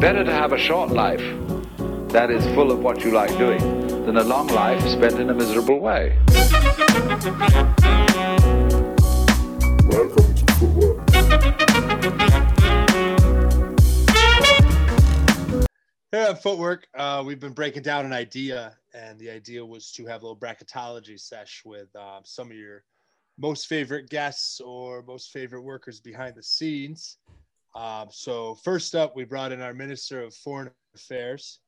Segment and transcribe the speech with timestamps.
[0.00, 1.18] Better to have a short life
[2.10, 3.58] that is full of what you like doing
[4.06, 6.16] than a long life spent in a miserable way.
[9.88, 11.10] Welcome to Footwork.
[16.12, 20.06] Here at Footwork, uh, we've been breaking down an idea, and the idea was to
[20.06, 22.84] have a little bracketology sesh with um, some of your
[23.36, 27.16] most favorite guests or most favorite workers behind the scenes.
[27.78, 31.60] Um, so, first up, we brought in our Minister of Foreign Affairs.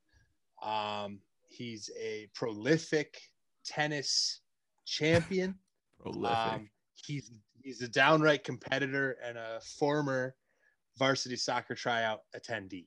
[0.61, 3.17] Um, he's a prolific
[3.65, 4.41] tennis
[4.85, 5.55] champion.
[6.03, 6.37] Prolific.
[6.37, 6.71] Um,
[7.07, 7.31] he's
[7.63, 10.35] he's a downright competitor and a former
[10.99, 12.87] varsity soccer tryout attendee.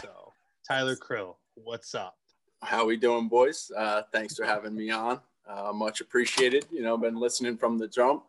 [0.00, 0.32] So,
[0.68, 2.14] Tyler Krill, what's up?
[2.62, 3.72] How we doing, boys?
[3.76, 5.20] Uh, thanks for having me on.
[5.48, 6.66] Uh, much appreciated.
[6.70, 8.22] You know, been listening from the jump,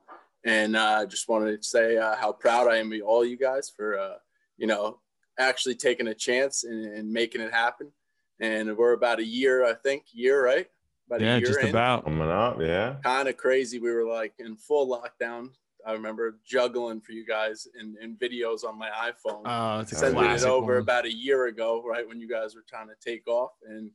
[0.46, 3.70] and uh, just wanted to say uh, how proud I am of all you guys
[3.76, 4.16] for, uh,
[4.58, 5.00] you know,
[5.40, 7.92] actually taking a chance and, and making it happen.
[8.40, 10.68] And we're about a year, I think, year right?
[11.08, 11.70] About yeah, a year just in.
[11.70, 12.04] about.
[12.06, 12.98] Coming up, yeah.
[13.04, 13.80] Kind of crazy.
[13.80, 15.50] We were like in full lockdown.
[15.86, 19.96] I remember juggling for you guys in, in videos on my iPhone Oh, it's a
[19.96, 20.82] sending it over one.
[20.82, 23.92] about a year ago, right when you guys were trying to take off, and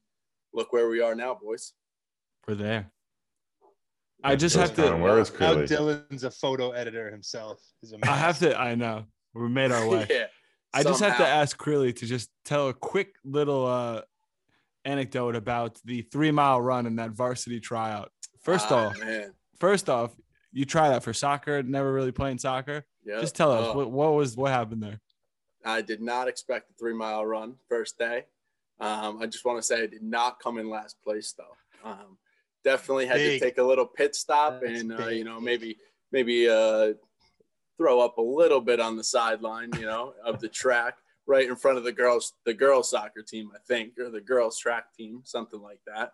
[0.55, 1.73] look where we are now, boys.
[2.47, 2.91] We're there.
[4.23, 4.93] I just have to.
[4.95, 7.61] of words, Now Dylan's a photo editor himself.
[7.81, 8.59] He's a I have to.
[8.59, 9.05] I know.
[9.35, 10.07] We made our way.
[10.11, 10.27] yeah,
[10.75, 14.03] I just have to ask Crilly to just tell a quick little uh,
[14.85, 18.11] anecdote about the three mile run in that varsity tryout.
[18.43, 20.13] First Ah, off, man, first off,
[20.53, 21.63] you try that for soccer.
[21.63, 22.85] Never really playing soccer.
[23.05, 23.21] yeah.
[23.21, 25.01] Just tell us Oh, what, what was what happened there.
[25.65, 28.25] I did not expect the three mile run first day.
[28.81, 31.89] Um, I just want to say I did not come in last place though.
[31.91, 32.17] Um,
[32.65, 33.41] definitely had Big.
[33.41, 35.79] to take a little pit stop That's and uh, you know maybe
[36.13, 36.93] maybe uh,
[37.77, 41.57] throw up a little bit on the sideline, you know, of the track right in
[41.57, 45.23] front of the girls the girls soccer team, I think, or the girls track team,
[45.25, 46.13] something like that.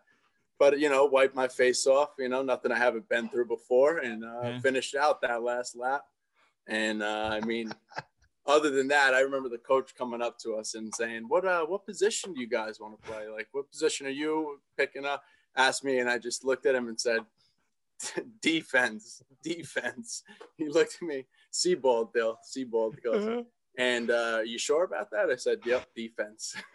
[0.59, 3.99] But you know, wipe my face off, you know, nothing I haven't been through before,
[3.99, 4.59] and uh, Yeah.
[4.61, 6.03] finished out that last lap.
[6.69, 7.73] And uh, I mean,
[8.47, 11.67] other than that, I remember the coach coming up to us and saying, "What uh,
[11.67, 13.29] what position do you guys want to play?
[13.29, 15.23] Like, what position are you picking up?"
[15.57, 17.21] Asked me, and I just looked at him and said,
[18.43, 20.23] "Defense, defense."
[20.57, 23.45] He looked at me, "Seaball, Dill, Seaball." He goes,
[23.79, 25.31] and uh, you sure about that?
[25.31, 26.57] I said, "Yep, defense."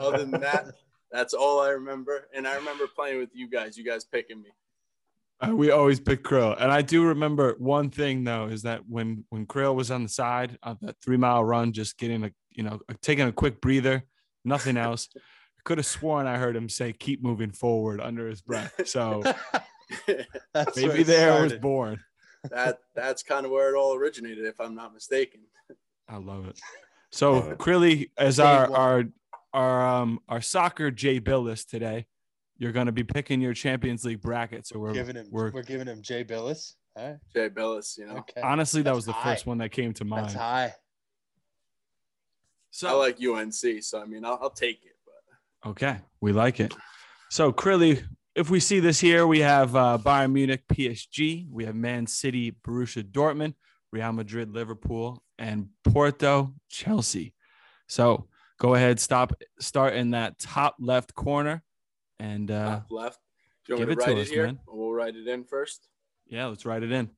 [0.00, 0.72] other than that,
[1.10, 2.28] that's all I remember.
[2.34, 3.76] And I remember playing with you guys.
[3.76, 4.50] You guys picking me.
[5.40, 9.24] Uh, we always pick Krill, and I do remember one thing though is that when
[9.30, 12.62] when Krill was on the side of that three mile run, just getting a you
[12.62, 14.04] know taking a quick breather,
[14.44, 15.08] nothing else.
[15.60, 18.72] I could have sworn I heard him say "keep moving forward" under his breath.
[18.86, 19.22] So
[20.08, 22.00] maybe it there was born.
[22.50, 25.40] that that's kind of where it all originated, if I'm not mistaken.
[26.08, 26.58] I love it.
[27.10, 27.58] So Love.
[27.58, 29.04] Crilly, as our our
[29.52, 32.06] our um our soccer Jay Bilas today,
[32.56, 34.66] you're going to be picking your Champions League bracket.
[34.66, 35.26] So we're giving him.
[35.30, 36.74] we're We're, giving him Jay Bilas.
[36.96, 37.18] All right.
[37.34, 38.16] Jay Bilas, you know.
[38.18, 38.40] Okay.
[38.40, 39.34] honestly that That's was the high.
[39.34, 40.26] first one that came to mind.
[40.26, 40.74] That's high.
[42.70, 44.92] So I like UNC, so I mean, I'll, I'll take it.
[45.64, 46.74] Okay, we like it.
[47.30, 48.02] So, Crilly,
[48.34, 51.46] if we see this here, we have uh, Bayern Munich, PSG.
[51.50, 53.54] We have Man City, Borussia Dortmund,
[53.92, 57.34] Real Madrid, Liverpool, and Porto, Chelsea.
[57.88, 58.28] So,
[58.58, 61.62] go ahead, stop, start in that top left corner,
[62.18, 63.20] and uh, top left.
[63.66, 64.46] Do you want give me it to to write us, here?
[64.46, 64.58] man.
[64.66, 65.88] We'll write it in first.
[66.26, 67.10] yeah, let's write it in.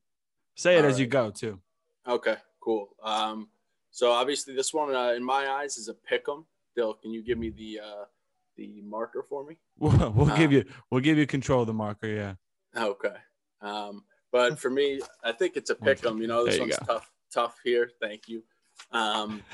[0.55, 1.59] Say it All as you go, too.
[2.07, 2.89] Okay, cool.
[3.01, 3.47] Um,
[3.91, 6.45] so obviously this one, uh, in my eyes, is a pick 'em.
[6.75, 8.05] Dill, can you give me the uh,
[8.57, 9.57] the marker for me?
[9.79, 12.07] We'll, we'll Uh, give you, we'll give you control of the marker.
[12.07, 12.33] Yeah.
[12.77, 13.15] Okay.
[13.61, 16.19] Um, but for me, I think it's a One pick 'em.
[16.21, 17.91] You know, this you one's tough, tough here.
[18.01, 18.43] Thank you.
[18.91, 19.41] Um,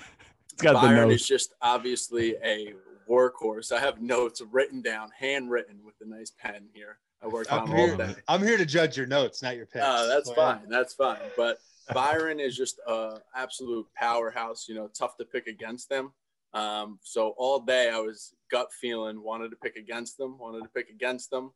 [0.53, 1.21] It's got the Bayern notes.
[1.21, 2.73] is just obviously a
[3.09, 3.71] workhorse.
[3.71, 6.97] I have notes written down, handwritten with a nice pen here.
[7.23, 8.15] I worked I'm on all here, day.
[8.27, 9.85] I'm here to judge your notes, not your picks.
[9.85, 10.55] Uh, that's Go fine.
[10.57, 10.67] ahead.
[10.69, 11.19] That's fine.
[11.37, 11.59] But
[11.91, 14.67] Bayern is just a absolute powerhouse.
[14.67, 16.11] You know, tough to pick against them.
[16.53, 20.69] Um, so all day I was gut feeling, wanted to pick against them, wanted to
[20.69, 21.51] pick against them.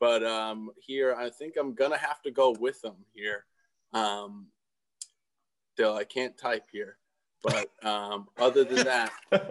[0.00, 3.44] But um, here I think I'm gonna have to go with them here.
[3.92, 4.46] Um,
[5.76, 6.96] Dill, I can't type here.
[7.42, 9.40] But um, other than that, I'm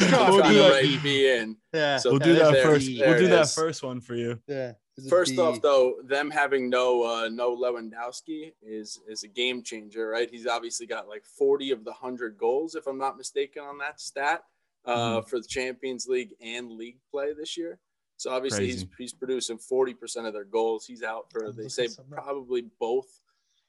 [0.00, 0.70] We'll trying do to that.
[0.82, 1.56] write B in.
[1.72, 1.96] Yeah.
[1.98, 2.86] So We'll do that a first.
[2.86, 3.02] B.
[3.04, 3.54] We'll do it that is.
[3.54, 4.38] first one for you.
[4.46, 4.72] Yeah.
[5.08, 5.38] First B.
[5.40, 10.28] off, though, them having no uh, no Lewandowski is is a game changer, right?
[10.30, 14.00] He's obviously got like 40 of the 100 goals, if I'm not mistaken, on that
[14.00, 14.44] stat
[14.84, 15.28] uh, Mm-hmm.
[15.28, 17.78] for the Champions League and league play this year.
[18.18, 18.90] So obviously he's Crazy.
[18.98, 20.84] he's producing 40% of their goals.
[20.86, 23.20] He's out for they say probably both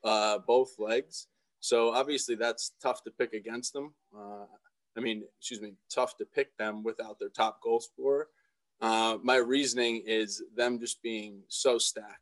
[0.04, 1.28] uh, both legs.
[1.62, 3.94] So obviously that's tough to pick against them.
[4.16, 4.46] Uh,
[4.98, 8.28] I mean, excuse me, tough to pick them without their top goal scorer.
[8.84, 12.20] Uh, my reasoning is them just being so stacked,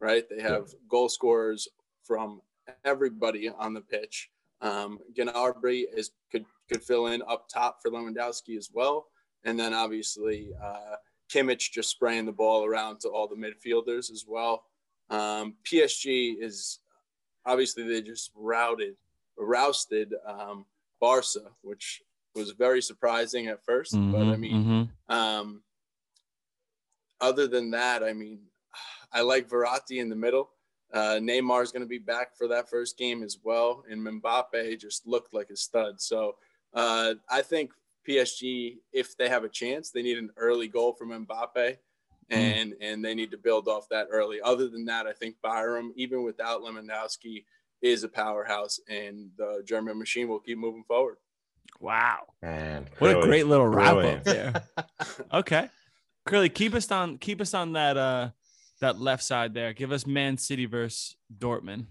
[0.00, 0.24] right?
[0.30, 1.68] They have goal scorers
[2.02, 2.40] from
[2.82, 4.30] everybody on the pitch.
[4.62, 9.08] Um, Gnabry is could could fill in up top for Lewandowski as well,
[9.44, 10.96] and then obviously uh,
[11.30, 14.64] Kimmich just spraying the ball around to all the midfielders as well.
[15.10, 16.78] Um, PSG is
[17.44, 18.96] obviously they just routed,
[19.38, 20.64] rousted um,
[21.02, 22.02] Barca, which
[22.34, 24.64] was very surprising at 1st But I Mhm, mean,
[25.08, 25.14] mhm.
[25.14, 25.62] um,
[27.20, 28.40] other than that, I mean,
[29.12, 30.50] I like Verratti in the middle.
[30.92, 34.78] Uh, Neymar is going to be back for that first game as well, and Mbappe
[34.80, 36.00] just looked like a stud.
[36.00, 36.36] So
[36.72, 37.72] uh, I think
[38.08, 41.76] PSG, if they have a chance, they need an early goal from Mbappe,
[42.30, 44.40] and and they need to build off that early.
[44.40, 47.44] Other than that, I think Bayern, even without Lewandowski,
[47.82, 51.16] is a powerhouse, and the German machine will keep moving forward.
[51.80, 52.20] Wow.
[52.42, 54.18] Man, What a great little wrap brilliant.
[54.20, 54.62] up there.
[55.34, 55.68] Okay.
[56.28, 58.30] Crilly, keep us on keep us on that uh
[58.80, 59.72] that left side there.
[59.72, 61.86] Give us Man City versus Dortmund.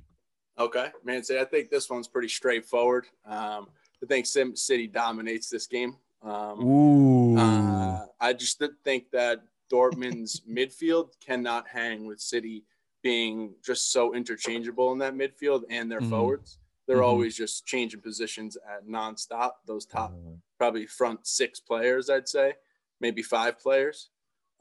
[0.59, 1.23] Okay, man.
[1.23, 1.39] City.
[1.39, 3.05] I think this one's pretty straightforward.
[3.25, 3.67] Um,
[4.01, 5.97] I think Sim City dominates this game.
[6.21, 7.37] Um, Ooh.
[7.37, 9.41] uh, I just think that
[9.71, 12.63] Dortmund's midfield cannot hang with City
[13.03, 16.09] being just so interchangeable in that midfield and their Mhm.
[16.09, 16.57] forwards.
[16.87, 17.05] They're Mhm.
[17.05, 19.53] always just changing positions at nonstop.
[19.65, 20.39] Those top Mhm.
[20.57, 22.55] probably front six players, I'd say,
[22.99, 24.09] maybe five players.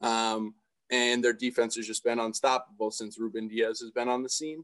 [0.01, 0.55] Um,
[0.89, 4.63] and their defense has just been unstoppable since Ruben Dias has been on the scene.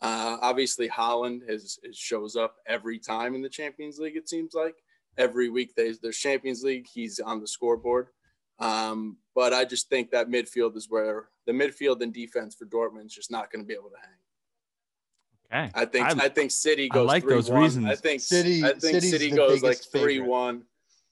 [0.00, 4.16] Uh, obviously, Haaland has, has shows up every time in the Champions League.
[4.16, 4.76] It seems like
[5.16, 8.08] every week there's, there's Champions League, he's on the scoreboard.
[8.60, 13.06] Um, but I just think that midfield is where the midfield and defense for Dortmund
[13.06, 13.96] is just not going to be able to
[15.52, 15.68] hang.
[15.68, 15.72] okay.
[15.74, 17.00] I think I- I, think City goes.
[17.00, 17.60] I goes like those 3-1.
[17.62, 17.86] reasons.
[17.86, 20.28] I think City- I think City's City goes like biggest favorite.
[20.28, 20.62] 3-1,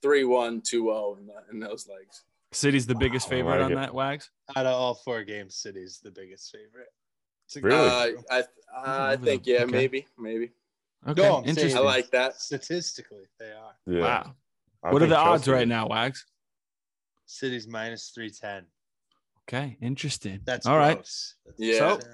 [0.04, 2.22] 3-1, 2-0 in, the, in those legs.
[2.56, 3.74] City's the biggest Wow, I favorite like on it.
[3.76, 4.30] that wags.
[4.56, 6.88] Out of all four games, City's the biggest favorite.
[7.62, 7.88] Really?
[7.88, 8.42] Uh, I
[9.12, 9.70] I think yeah, okay.
[9.70, 10.50] maybe maybe.
[11.06, 11.22] Okay.
[11.22, 11.76] No, I'm Interesting.
[11.76, 12.40] I like that.
[12.40, 13.74] Statistically, they are.
[13.86, 14.00] Yeah.
[14.00, 14.34] Wow.
[14.82, 16.24] I what are the odds right now, Wags?
[17.26, 18.64] City's minus three ten.
[19.48, 20.40] Okay, interesting.
[20.44, 20.96] That's all right.
[20.96, 21.34] gross.
[21.44, 21.78] That's Yeah.
[21.78, 22.04] gross.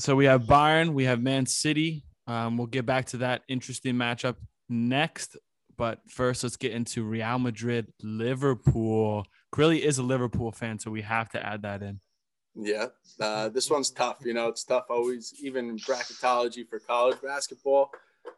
[0.00, 2.04] So we have Bayern, we have Man City.
[2.26, 4.36] Um, we'll get back to that interesting matchup
[4.68, 5.36] next.
[5.78, 9.24] But first, let's get into Real Madrid, Liverpool.
[9.52, 12.00] Crilly is a Liverpool fan, so we have to add that in.
[12.54, 12.86] Yeah,
[13.20, 14.18] uh, this one's tough.
[14.24, 17.90] You know, it's tough always, even bracketology for college basketball.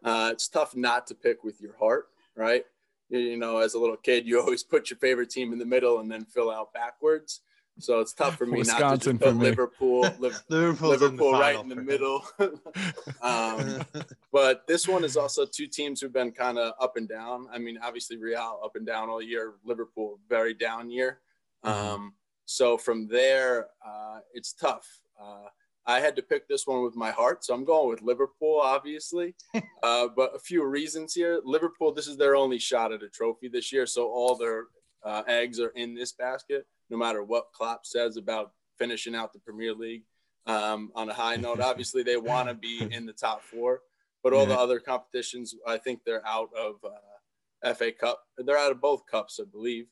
[0.03, 2.65] Uh, it's tough not to pick with your heart, right?
[3.11, 6.01] You know, as a little kid, you always put your favorite team in the middle
[6.01, 7.41] and then fill out backwards.
[7.79, 9.49] So it's tough for me not to Wisconsin just for put me.
[9.51, 12.25] Liverpool, Liv- Liverpool's in Liverpool right in the middle.
[13.23, 13.85] um,
[14.33, 17.47] but this one is also two teams who've been kind of up and down.
[17.53, 19.55] I mean, obviously Real up and down all year.
[19.65, 21.21] Liverpool very down year.
[21.65, 21.71] Mhm.
[21.71, 22.15] Um,
[22.47, 24.87] so from there, uh, it's tough.
[25.21, 25.49] Uh,
[25.87, 29.35] I had to pick this one with my heart, so I'm going with Liverpool, obviously.
[29.83, 31.41] uh, but a few reasons here.
[31.45, 34.65] Liverpool, this is their only shot at a trophy this year, so all their
[35.05, 39.39] uh, eggs are in this basket, no matter what Klopp says about finishing out the
[39.39, 40.03] Premier League
[40.47, 41.61] um, on a high note.
[41.63, 43.81] Obviously, they want to be in the top four,
[44.23, 48.23] but all the other competitions, I think they're out of uh, FA Cup.
[48.39, 49.87] They're out of both cups, I believe.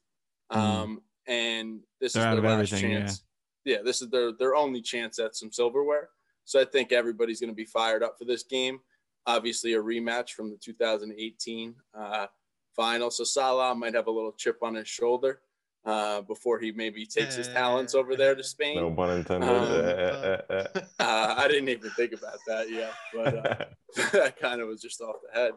[0.53, 0.57] Mhm.
[0.59, 2.99] Um, and this They're is their last everything, yeah.
[3.01, 3.25] chance.
[3.65, 3.83] Yeah.
[3.85, 6.11] this is their their only chance at some silverware.
[6.45, 8.81] So I think everybody's going to be fired up for this game.
[9.27, 12.27] Obviously, a rematch from the 2018 uh,
[12.75, 13.11] final.
[13.11, 15.41] So Salah might have a little chip on his shoulder
[15.85, 18.77] uh, before he maybe takes his talents over there to Spain.
[18.77, 19.49] No pun intended.
[19.49, 23.65] Um, Uh, uh, uh, Uh, I didn't even think about that yet, but uh,
[24.13, 25.53] that kind of was just off the head.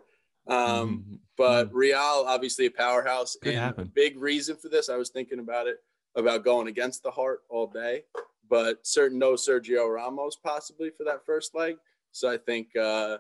[0.48, 1.20] Um, Mhm.
[1.38, 3.36] but Real, obviously a powerhouse.
[3.41, 3.84] Could and happen.
[3.84, 5.77] a big reason for this, I was thinking about it,
[6.15, 8.05] about going against the heart all day,
[8.50, 11.77] but certain no Sergio Ramos possibly for that first leg.
[12.12, 13.17] So I think uh,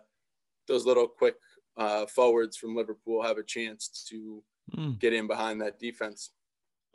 [0.67, 1.35] those little quick
[1.77, 4.41] uh, forwards from Liverpool have a chance to
[4.75, 6.31] Mm, get in behind that defense.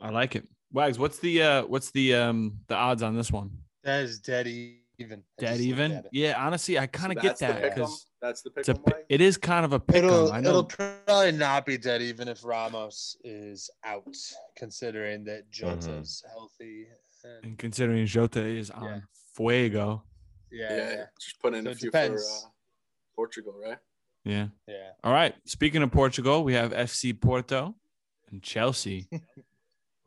[0.01, 0.47] I like it.
[0.73, 3.51] Wags, what's the uh what's the um the odds on this one?
[3.83, 5.23] That is dead even.
[5.39, 5.93] I Dead even?
[5.95, 6.07] looked.
[6.11, 8.83] Yeah, honestly, I kind of So get that because That's the pick it's a 'em
[9.09, 10.05] it is kind of a pick 'em.
[10.05, 14.15] It'll, I it'll probably not be dead even if Ramos is out,
[14.55, 16.87] considering that Jota's healthy.
[17.23, 18.99] And, And considering Jota is on Yeah.
[19.35, 20.03] fuego.
[20.51, 22.23] yeah, Yeah, yeah, just put in So a few depends.
[22.41, 22.51] for uh,
[23.15, 23.77] Portugal, right?
[24.23, 24.47] Yeah.
[24.67, 24.91] yeah.
[25.03, 25.35] All right.
[25.45, 27.75] Speaking of Portugal, we have FC Porto
[28.31, 29.07] and Chelsea.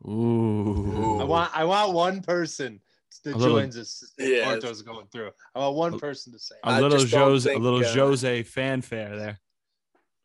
[0.07, 1.19] Ooh.
[1.19, 2.79] I want I want one person
[3.23, 4.13] that A little- joins us.
[4.19, 4.45] Yeah.
[4.45, 5.31] Porto's going through.
[5.55, 6.55] I want one person to say.
[6.63, 9.39] a I little just don't Jose, a little uh, Jose fanfare there.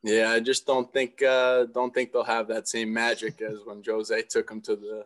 [0.02, 3.82] Yeah, I just don't think uh, don't think they'll have that same magic as when
[3.86, 5.04] Jose took him to the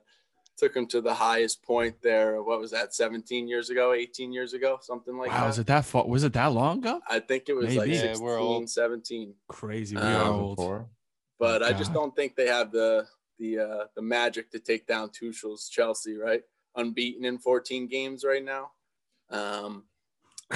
[0.57, 2.40] took him to the highest point there.
[2.40, 2.95] What was that?
[2.95, 5.47] 17 years ago, 18 years ago, something like wow, that.
[5.49, 6.07] was it that far?
[6.07, 7.00] Was it that long ago?
[7.09, 7.97] I think it was like Maybe.
[7.97, 8.71] Yeah, 16, we're old.
[8.71, 9.35] 17.
[9.49, 9.97] Crazy.
[9.97, 10.59] We Um, are old.
[10.59, 10.88] 2004.
[11.40, 13.04] But I just don't think they have the
[13.38, 16.43] the uh, the magic to take down Tuchel's Chelsea, right?
[16.76, 18.71] Unbeaten in 14 games right now.
[19.31, 19.85] Um,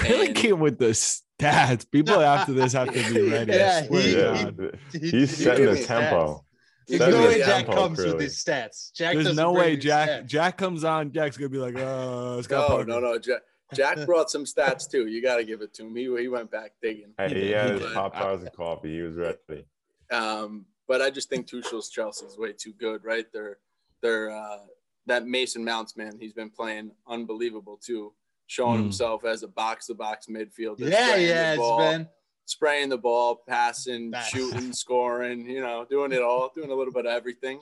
[0.03, 1.89] Really and- came with the stats.
[1.89, 3.53] People after this have to be ready.
[3.53, 4.79] Yeah, I swear he- to Yeah, God.
[5.01, 6.45] he's setting the me tempo.
[6.87, 8.25] There's Setting no way Jack tempo, comes with clearly.
[8.25, 8.91] these stats.
[8.93, 10.25] Jack There's no way Jack stats.
[10.27, 11.11] Jack comes on.
[11.11, 12.85] Jack's gonna be like, uh, Scott no, Parker.
[12.89, 13.19] no, no.
[13.19, 13.41] Jack,
[13.75, 15.05] Jack brought some stats too.
[15.07, 15.95] You got to give it to him.
[15.95, 17.13] He, he went back digging.
[17.17, 18.95] Hey, He he had he his pop stars and coffee.
[18.95, 19.65] He was ready.
[20.11, 23.25] Um, but I just think Tuchel's Chelsea's way too good, right?
[23.31, 23.59] They're
[24.01, 24.57] they're uh,
[25.05, 26.17] that Mason Mounts man.
[26.19, 28.11] He's been playing unbelievable too,
[28.47, 28.83] showing Mm.
[28.83, 30.79] himself as a box to box midfielder.
[30.79, 32.07] Yeah, spraying the yeah, it's ball, been.
[32.45, 34.27] spraying the ball, passing, Nice.
[34.29, 35.49] shooting, scoring.
[35.49, 37.61] You know, doing it all, doing a little bit of everything.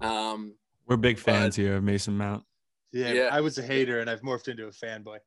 [0.00, 0.54] Um,
[0.86, 2.44] We're big fans here of Mason Mount.
[2.92, 3.28] Yeah, Yeah.
[3.32, 5.18] I was a hater and I've morphed into a fanboy.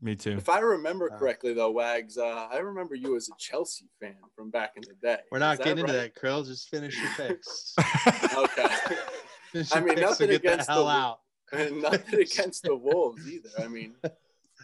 [0.00, 0.32] Me too.
[0.32, 4.16] if I remember Uh, correctly, though, Wags, uh, I remember you as a Chelsea fan
[4.36, 5.20] from back in the day.
[5.30, 6.12] We're not Is that getting into right?
[6.14, 6.44] that, Krill.
[6.44, 7.74] Just finish your picks.
[8.36, 8.66] Okay.
[9.52, 11.20] Finish I mean, picks nothing against the hell the- out.
[11.52, 13.48] and nothing against the Wolves either.
[13.60, 13.94] I mean,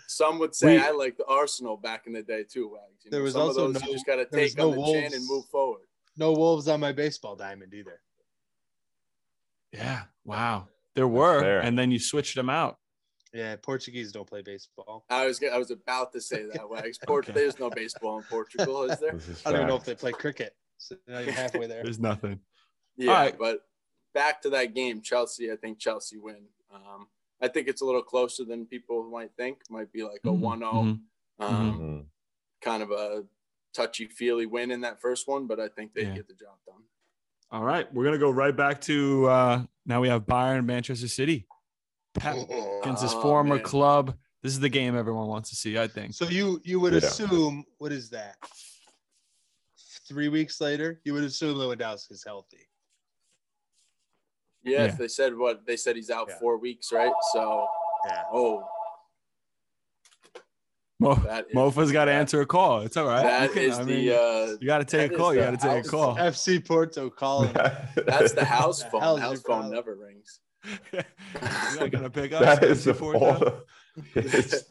[0.09, 2.69] some would say We- I like the Arsenal back in the day too.
[2.73, 3.05] Wags.
[3.05, 4.53] You There know, was some also of those no- you just got to there was
[4.55, 5.15] take on no the chin Wolves.
[5.15, 5.83] and move forward.
[6.17, 8.01] No wolves on my baseball diamond either.
[9.73, 10.03] yeah.
[10.25, 10.67] Wow.
[10.97, 12.79] There were, and then you switched them out.
[13.33, 15.05] Yeah, Portuguese don't play baseball.
[15.09, 16.69] I was I was about to say that.
[16.69, 16.99] Wags.
[17.07, 17.33] Port- Okay.
[17.41, 19.15] There's no baseball in Portugal, is there?
[19.47, 20.57] I don't even know if they play cricket.
[20.79, 21.83] So now you're halfway there.
[21.85, 22.41] There's nothing.
[22.97, 23.39] Yeah, right.
[23.39, 23.61] but
[24.15, 25.53] back to that game, Chelsea.
[25.53, 26.47] I think Chelsea win.
[26.75, 27.07] Um,
[27.41, 29.59] I think it's a little closer than people might think.
[29.71, 31.01] Might be like a Mhm, 1-0, mhm.
[31.39, 32.07] um, Mhm.
[32.63, 33.25] kind of a
[33.73, 36.15] touchy feely win in that first one, but I think they Yeah.
[36.17, 36.83] get the job done.
[37.53, 41.47] All right, we're gonna go right back to uh now we have Bayern Manchester City.
[42.15, 42.37] Pep
[42.83, 43.65] against his Oh, former man.
[43.65, 44.17] club.
[44.43, 46.15] This is the game everyone wants to see, I think.
[46.15, 46.99] So you you would Yeah.
[47.01, 48.37] assume what is that?
[50.09, 52.69] Three weeks later, you would assume Lewandowski is healthy.
[54.65, 54.97] Yes, Yeah.
[54.97, 56.39] they said what they said he's out Yeah.
[56.39, 57.13] four weeks, right?
[57.33, 57.67] So,
[58.07, 58.25] Yeah.
[58.33, 58.65] oh,
[60.99, 62.83] Mo, that is, Mofa's got to answer a call.
[62.83, 63.23] It's all right.
[63.23, 65.35] That You can- is I the mean, uh, you got to take that a call.
[65.35, 66.15] You got to take a call.
[66.17, 67.53] FC Porto calling.
[67.55, 69.01] that's the house The phone.
[69.01, 69.73] hell's House phone problem?
[69.73, 70.41] never rings.
[70.93, 71.05] You're
[71.81, 72.43] not gonna pick up.
[72.43, 73.63] That is the FC Porto?
[74.15, 74.65] It's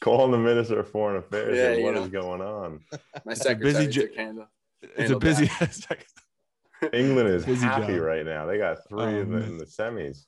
[0.00, 1.56] calling the minister of foreign affairs.
[1.56, 2.02] Yeah, Yeah, what know.
[2.04, 2.80] is going on?
[3.24, 4.46] My a secretary busy j- took handle.
[4.82, 5.50] It's a Handle busy.
[6.92, 8.02] England is Busy happy job.
[8.02, 8.46] right now.
[8.46, 10.24] They got three Oh, in, the, in the semis.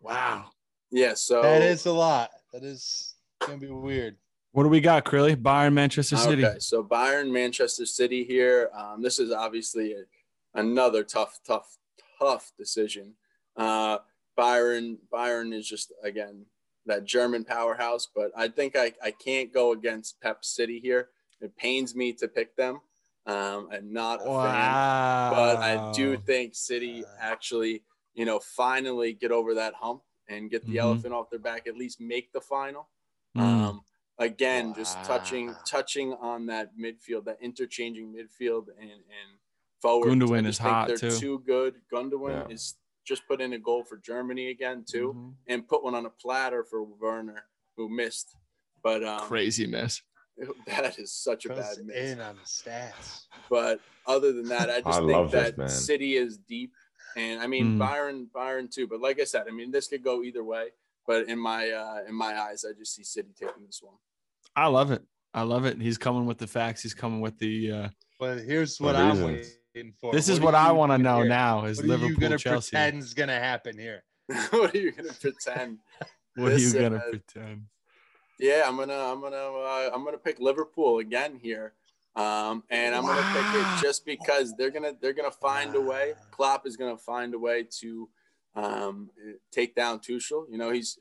[0.00, 0.46] wow.
[0.90, 2.30] Yeah, so That is a lot.
[2.52, 4.16] That is gonna be weird.
[4.52, 5.36] What do we got, Crilly?
[5.36, 6.44] Bayern Manchester City.
[6.44, 8.70] Okay, so Bayern, Manchester City here.
[8.76, 10.02] Um, this is obviously a,
[10.58, 11.76] another tough, tough,
[12.18, 13.12] tough decision.
[13.56, 13.98] Uh,
[14.40, 16.46] Bayern, Byron is just again
[16.86, 21.10] that German powerhouse, but I think I, I can't go against Pep City here.
[21.40, 22.80] It pains me to pick them.
[23.26, 24.72] Um, I'm not a fan,
[25.30, 27.82] but I do think City actually,
[28.14, 30.80] you know, finally get over that hump and get the Mhm.
[30.80, 31.66] elephant off their back.
[31.66, 32.88] At least make the final.
[33.36, 33.40] Mm.
[33.42, 33.84] Um,
[34.18, 39.38] again, just touching touching on that midfield, that interchanging midfield and and
[39.82, 40.08] forward.
[40.10, 41.16] Gundogan is hot, they're too.
[41.18, 41.74] too good.
[41.92, 42.54] Gundogan Yeah.
[42.54, 42.76] is
[43.10, 45.34] just put in a goal for Germany again too, Mhm.
[45.48, 47.42] and put one on a platter for Werner,
[47.76, 48.36] who missed.
[48.84, 50.00] But um, Crazy miss.
[50.66, 52.12] that is such a Goes bad miss.
[52.12, 53.26] in on the stats.
[53.50, 55.70] But other than that, I just I think love this, that.
[55.70, 56.72] City is deep,
[57.16, 57.78] and I mean Mm.
[57.84, 58.86] Bayern, Bayern too.
[58.86, 60.68] But like I said, I mean this could go either way.
[61.06, 63.96] But in my uh, in my eyes, I just see City taking this one.
[64.54, 65.02] I love it.
[65.34, 65.80] I love it.
[65.80, 66.82] He's coming with the facts.
[66.82, 67.72] He's coming with the.
[67.72, 67.88] Uh,
[68.18, 69.56] But here's what I'm reasons.
[69.74, 70.12] Waiting for.
[70.12, 71.28] this is what I want to know here?
[71.28, 71.64] now.
[71.64, 72.70] Is What are you Liverpool gonna Chelsea?
[72.70, 74.02] pretend is gonna happen here?
[74.50, 75.78] what are you gonna pretend?
[76.36, 77.64] What are you gonna uh, pretend?
[78.38, 81.72] Yeah, I'm gonna I'm gonna uh, I'm gonna pick Liverpool again here,
[82.14, 86.12] um, and I'm gonna pick it just because they're gonna they're gonna find a way.
[86.12, 86.22] Wow.
[86.30, 88.08] Klopp is gonna find a way to
[88.54, 89.10] um,
[89.50, 90.44] take down Tuchel.
[90.48, 90.98] You know he's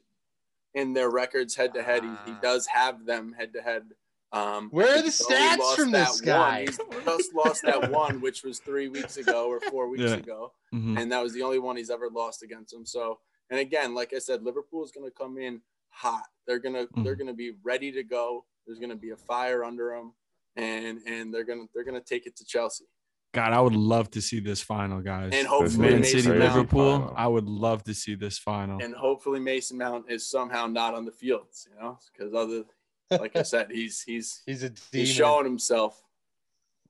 [0.74, 2.04] in their records head to head.
[2.04, 2.40] He he Ah.
[2.42, 3.84] does have them head to head.
[4.32, 6.66] Um, Where are the stats from that this guy?
[6.66, 6.68] One.
[6.68, 10.16] He's just lost that one, which was three weeks ago or four weeks Yeah.
[10.18, 11.00] ago Mhm.
[11.02, 12.86] and that was the only one he's ever lost against him.
[12.86, 13.20] So,
[13.50, 16.26] and again, like I said, Liverpool is going to come in hot.
[16.46, 17.20] They're gonna they're Mhm.
[17.20, 18.46] gonna be ready to go.
[18.68, 20.14] There's gonna be a fire under them,
[20.56, 22.86] and and they're gonna they're gonna take it to Chelsea.
[23.34, 25.26] God, I would love to see this final, guys.
[25.34, 27.14] And This hopefully Man City, Mason crazy Mount, Liverpool.
[27.16, 28.82] I would love to see this final.
[28.82, 31.68] and hopefully Mason Mount is somehow not on the fields.
[31.72, 32.64] You know, because other
[33.12, 34.82] like I said, he's he's He's a demon.
[34.92, 36.02] he's showing himself.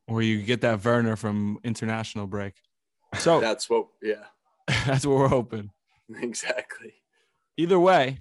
[0.08, 2.54] or you get that Werner from international break.
[3.18, 3.88] So That's what.
[4.02, 4.24] Yeah,
[4.86, 5.72] that's what we're hoping.
[6.22, 6.94] exactly.
[7.58, 8.20] Either way,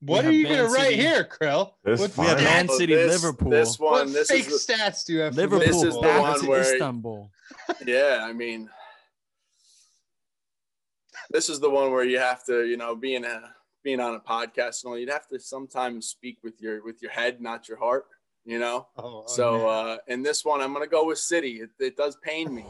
[0.00, 1.72] What are you Man gonna write here, Krill?
[1.84, 2.38] This What we have.
[2.38, 4.12] Man Oh, City, this- Liverpool, This What one.
[4.12, 5.36] This fake is the, stats do you have?
[5.36, 7.30] Liverpool This is the back one to where- Istanbul.
[7.86, 8.20] yeah.
[8.28, 8.68] I mean,
[11.30, 14.20] this is the one where you have to, you know, being a being on a
[14.20, 17.78] podcast and all, you'd have to sometimes speak with your with your head, not your
[17.78, 18.06] heart.
[18.44, 18.88] You know.
[18.96, 21.60] Oh, oh, So uh, in this one, I'm gonna go with City.
[21.60, 22.64] It, it does pain me,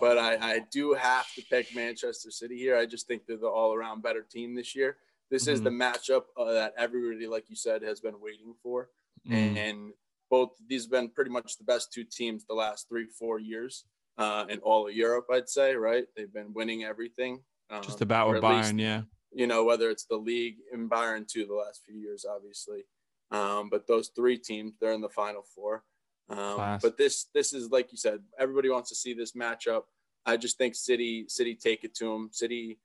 [0.00, 2.76] but I, I do have to pick Manchester City here.
[2.76, 4.96] I just think they're the all-around better team this year.
[5.30, 5.64] This is Mhm.
[5.64, 8.88] the matchup uh, that everybody, like you said, has been waiting for,
[9.28, 9.56] Mm.
[9.56, 9.92] and
[10.30, 13.84] both these have been pretty much the best two teams the last three, four years
[14.16, 15.26] uh, in all of Europe.
[15.30, 16.06] I'd say, right?
[16.16, 17.42] They've been winning everything.
[17.68, 19.02] Um, Just about with least Bayern, yeah.
[19.32, 22.84] You know, whether it's the league and Bayern too, the last few years, obviously.
[23.30, 25.84] Um, but those three teams, they're in the final four.
[26.28, 29.82] Um, but this, this is like you said, everybody wants to see this matchup.
[30.26, 32.28] I just think City, City take it to them.
[32.32, 32.78] City,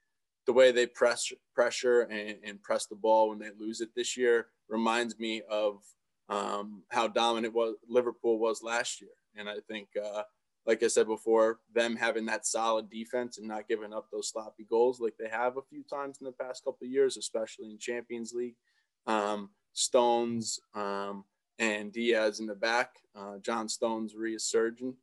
[0.46, 4.16] the way they press pressure and, and press the ball when they lose it this
[4.16, 5.82] year reminds me of
[6.30, 9.12] um, how dominant was Liverpool was last year.
[9.36, 10.24] And I think, uh,
[10.66, 14.66] like I said before, them having that solid defense and not giving up those sloppy
[14.70, 17.78] goals like they have a few times in the past couple of years, especially in
[17.78, 18.56] Champions League.
[19.06, 21.26] Um, Stones um,
[21.60, 22.96] and Dias in the back.
[23.16, 24.96] Uh, John Stones resurgent.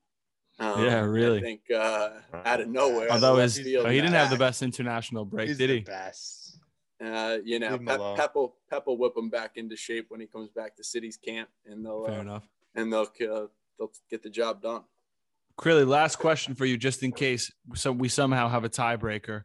[0.59, 1.38] Um, Yeah, really.
[1.38, 2.11] I think uh,
[2.45, 3.11] out of nowhere.
[3.11, 5.81] Although his, oh, he didn't have the best international break, He's did the he?
[5.81, 6.59] best.
[7.02, 10.26] Uh, you know, Leave him Pep'll, Pep will whip him back into shape when he
[10.26, 12.49] comes back to City's camp, and they'll Fair uh, enough.
[12.76, 13.47] and they'll uh,
[13.78, 14.83] they'll get the job done.
[15.59, 19.42] Crilly, last question for you, just in case so we somehow have a tiebreaker.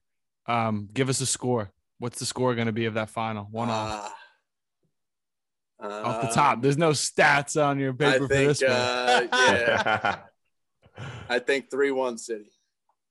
[0.47, 1.71] Um, give us a score.
[1.99, 3.47] What's the score going to be of that final?
[3.51, 4.13] One off.
[5.83, 6.55] Uh, off the top.
[6.55, 8.71] um, There's no stats on your I paper for think, this one.
[8.71, 10.17] uh, yeah,
[11.29, 12.49] I think three one City.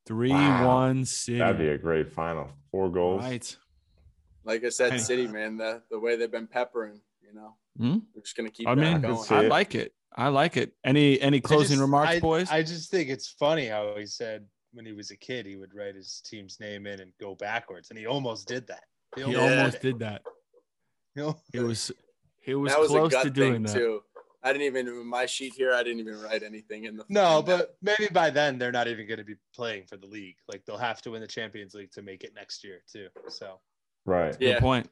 [0.07, 0.67] Three Wow.
[0.67, 1.39] one City.
[1.39, 2.49] That'd be a great final.
[2.73, 3.23] Four goals.
[3.23, 3.57] right.
[4.45, 4.99] Like I said, Hey.
[4.99, 7.99] City, man, the the way they've been peppering, you know, Hmm?
[8.15, 9.25] we're just gonna keep I mean, going.
[9.31, 9.93] I like it.
[10.15, 10.73] I like it.
[10.85, 12.51] Any any closing I just- remarks, I- boys?
[12.51, 15.75] I just think it's funny how he said when he was a kid he would
[15.75, 18.85] write his team's name in and go backwards, and he almost did that.
[19.15, 19.57] he almost Yeah.
[19.59, 20.23] almost did that.
[21.15, 21.41] You know?
[21.53, 21.91] He was
[22.43, 23.73] he was, that was close to doing that.
[23.75, 24.03] too.
[24.43, 25.73] I didn't even my sheet here.
[25.73, 27.05] I didn't even write anything in the.
[27.09, 27.59] No, in that.
[27.59, 30.37] but maybe by then they're not even going to be playing for the league.
[30.49, 33.09] Like they'll have to win the Champions League to make it next year too.
[33.29, 33.61] So
[34.05, 34.39] Right.
[34.39, 34.61] Good Yeah.
[34.61, 34.89] point.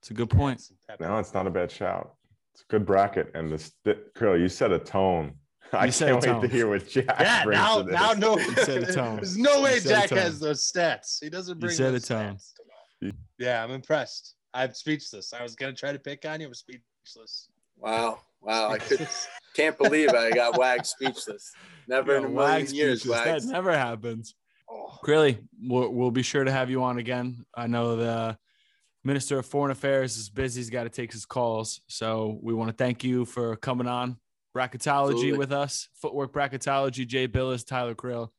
[0.00, 0.60] It's a good point.
[0.62, 0.76] Some.
[0.98, 2.14] No, it's not a bad shout.
[2.60, 3.30] It's a good bracket.
[3.34, 3.72] And this,
[4.16, 5.34] Krill, you set a tone.
[5.72, 6.42] I You set a can't wait tone.
[6.42, 7.92] to hear what Jack yeah, brings now to this.
[7.94, 9.16] now no, You set a tone.
[9.22, 11.18] there's no way You set a Jack has those stats.
[11.22, 12.36] He doesn't You bring set a tone.
[12.36, 13.12] stats.
[13.38, 14.34] Yeah, I'm impressed.
[14.52, 15.32] I'm speechless.
[15.32, 16.48] I was gonna try to pick on you.
[16.48, 17.48] I'm speechless.
[17.78, 19.08] wow, wow, I could
[19.56, 21.50] can't believe I got Wag speechless.
[21.88, 23.26] Never in Yeah, a million Wags years, speechless.
[23.26, 23.46] Wags.
[23.46, 24.34] That never happens.
[24.70, 27.44] Oh, Clearly, we'll, we'll be sure to have you on again.
[27.54, 28.36] I know the
[29.04, 30.60] Minister of Foreign Affairs is busy.
[30.60, 31.80] He's got to take his calls.
[31.86, 34.18] So we want to thank you for coming on
[34.56, 35.32] Bracketology Absolutely.
[35.38, 35.88] with us.
[35.94, 38.30] Footwork Bracketology, Jay Bilas, Tyler Krill,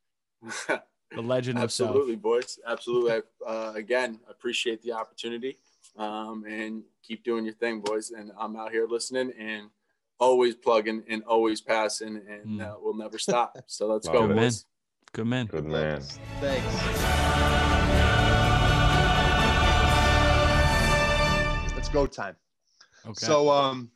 [0.68, 0.82] the
[1.22, 1.88] legend himself.
[1.90, 2.58] Absolutely, boys.
[2.66, 3.20] Absolutely.
[3.46, 5.58] Uh, again, appreciate the opportunity
[5.96, 8.10] um, and keep doing your thing, boys.
[8.10, 9.68] And I'm out here listening and
[10.20, 12.62] always plugging and always passing, and Mm.
[12.62, 13.58] uh, we'll never stop.
[13.66, 14.28] So let's Love go, it.
[14.28, 14.44] Good man.
[14.44, 14.64] boys.
[15.12, 15.46] Good man.
[15.46, 16.00] Good man.
[16.40, 17.81] Thanks.
[21.92, 22.36] Go time.
[23.04, 23.14] Okay.
[23.14, 23.90] So um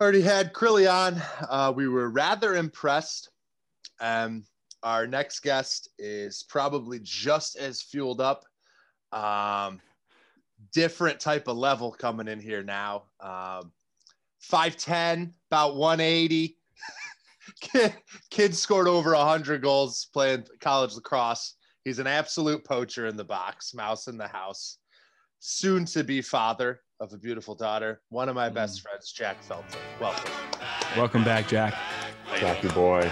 [0.00, 1.22] already had Crilly on.
[1.48, 3.30] Uh, we were rather impressed.
[4.00, 4.44] Um
[4.82, 8.44] our next guest is probably just as fueled up.
[9.12, 9.80] Um
[10.72, 13.04] different type of level coming in here now.
[13.20, 13.72] Um
[14.50, 16.56] 5'10, about 180.
[17.60, 17.94] Kid,
[18.30, 21.54] kid scored over 100 goals playing college lacrosse.
[21.84, 24.78] He's an absolute poacher in the box, mouse in the house.
[25.38, 28.00] Soon to be father of a beautiful daughter.
[28.08, 29.78] One of my best friends, Jack Felton.
[30.00, 30.30] Welcome.
[30.96, 31.74] Welcome back, Jack.
[32.38, 33.10] Jackie boy.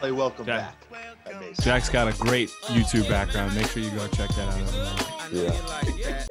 [0.00, 0.88] Play welcome Jack.
[0.90, 1.24] back.
[1.24, 1.64] by Mason.
[1.64, 3.54] Jack's got a great YouTube background.
[3.54, 5.32] Make sure you go check that out.
[5.32, 6.24] Yeah.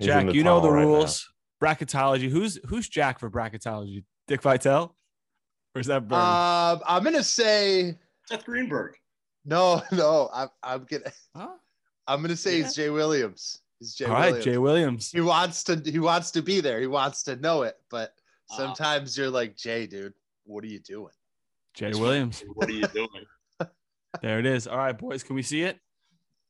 [0.00, 0.86] Jack, you know the tunnel right now.
[0.88, 1.28] rules.
[1.62, 2.28] Bracketology.
[2.28, 4.04] Who's who's Jack for bracketology?
[4.28, 4.94] Dick Vitale?
[5.74, 6.20] Or is that Bernie?
[6.22, 8.94] Um, I'm gonna say Seth Greenberg.
[9.46, 10.28] no, no.
[10.34, 11.48] I'm, I'm gonna Huh?
[12.08, 13.60] I'm gonna say it's Jay Williams.
[13.80, 14.44] It's Jay All right, Williams.
[14.44, 15.10] Jay Williams.
[15.10, 16.80] he wants to he wants to be there.
[16.80, 18.12] He wants to know it, but
[18.50, 20.14] sometimes you're like, Jay, dude,
[20.44, 21.12] what are you doing?
[21.74, 22.42] Jay Williams.
[22.54, 23.08] What are you doing?
[24.22, 24.66] There it is.
[24.66, 25.22] All right, boys.
[25.22, 25.78] Can we see it?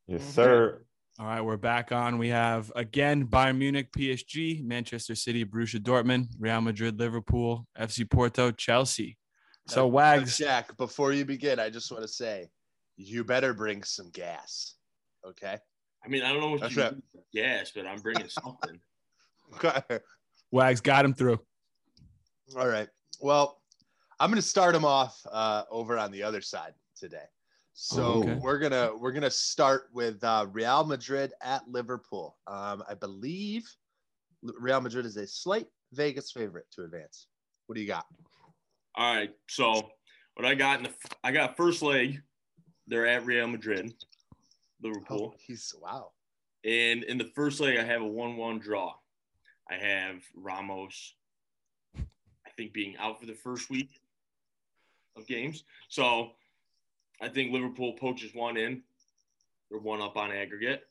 [0.06, 0.30] Yes, mm-hmm.
[0.30, 0.82] sir.
[1.18, 2.16] All right, we're back on.
[2.16, 8.52] We have again Bayern Munich, PSG, Manchester City, Borussia Dortmund, Real Madrid, Liverpool, FC Porto,
[8.52, 9.16] Chelsea.
[9.66, 12.50] So Now, Wags, Jack, before you begin, I just want to say,
[12.96, 14.75] you better bring some gas.
[15.26, 15.56] Okay.
[16.04, 16.94] I mean, I don't know what That's you right.
[16.94, 17.02] do
[17.34, 18.80] gas, but I'm bringing something.
[19.54, 20.00] Okay.
[20.50, 21.38] Wags got him through.
[22.58, 22.88] All right.
[23.20, 23.60] Well,
[24.18, 27.22] I'm going to start him off uh, over on the other side today.
[27.74, 28.38] So Oh, okay.
[28.42, 32.36] we're gonna we're gonna start with uh, Real Madrid at Liverpool.
[32.48, 33.70] Um, I believe
[34.42, 37.28] Real Madrid is a slight Vegas favorite to advance.
[37.66, 38.06] What do you got?
[38.96, 39.30] All right.
[39.48, 39.90] So
[40.34, 42.20] what I got in the I got first leg.
[42.88, 43.92] They're at Real Madrid,
[44.82, 46.10] Liverpool, Oh, he's wow.
[46.64, 48.94] and in the first leg I have a one-one draw.
[49.70, 51.14] I have Ramos,
[51.96, 54.00] I think being out for the first week
[55.16, 55.64] of games.
[55.88, 56.32] So
[57.20, 58.82] I think Liverpool poaches one in.
[59.70, 60.84] They're one up on aggregate.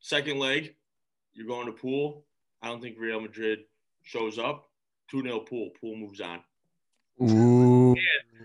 [0.00, 0.74] Second leg,
[1.32, 2.24] you're going to pool.
[2.62, 3.60] I don't think Real Madrid
[4.02, 4.68] shows up.
[5.10, 5.70] 2 0 pool.
[5.80, 6.40] Pool moves on.
[7.22, 7.96] Ooh.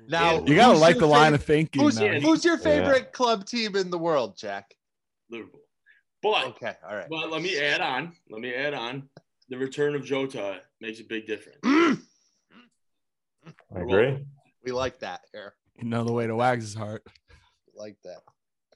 [0.07, 1.81] Now You gotta like your the line of thinking.
[1.81, 4.75] Who's, who's your favorite club team in the world, Jack?
[5.29, 5.61] Liverpool.
[6.21, 7.07] But Okay, all right.
[7.09, 8.13] but let me add on.
[8.29, 9.09] Let me add on.
[9.49, 11.59] The return of Jota makes a big difference.
[13.75, 14.25] I agree.
[14.63, 15.53] we like that here.
[15.75, 17.05] You know the way to Wags' heart.
[17.75, 18.19] Like that.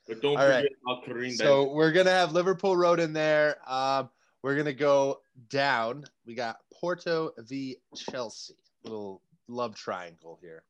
[0.07, 0.63] But don't All right.
[0.63, 3.57] forget about Karim So we're gonna have Liverpool Road in there.
[3.67, 4.09] Um,
[4.43, 6.05] we're gonna go down.
[6.25, 8.55] We got Porto v Chelsea.
[8.83, 10.63] Little love triangle here.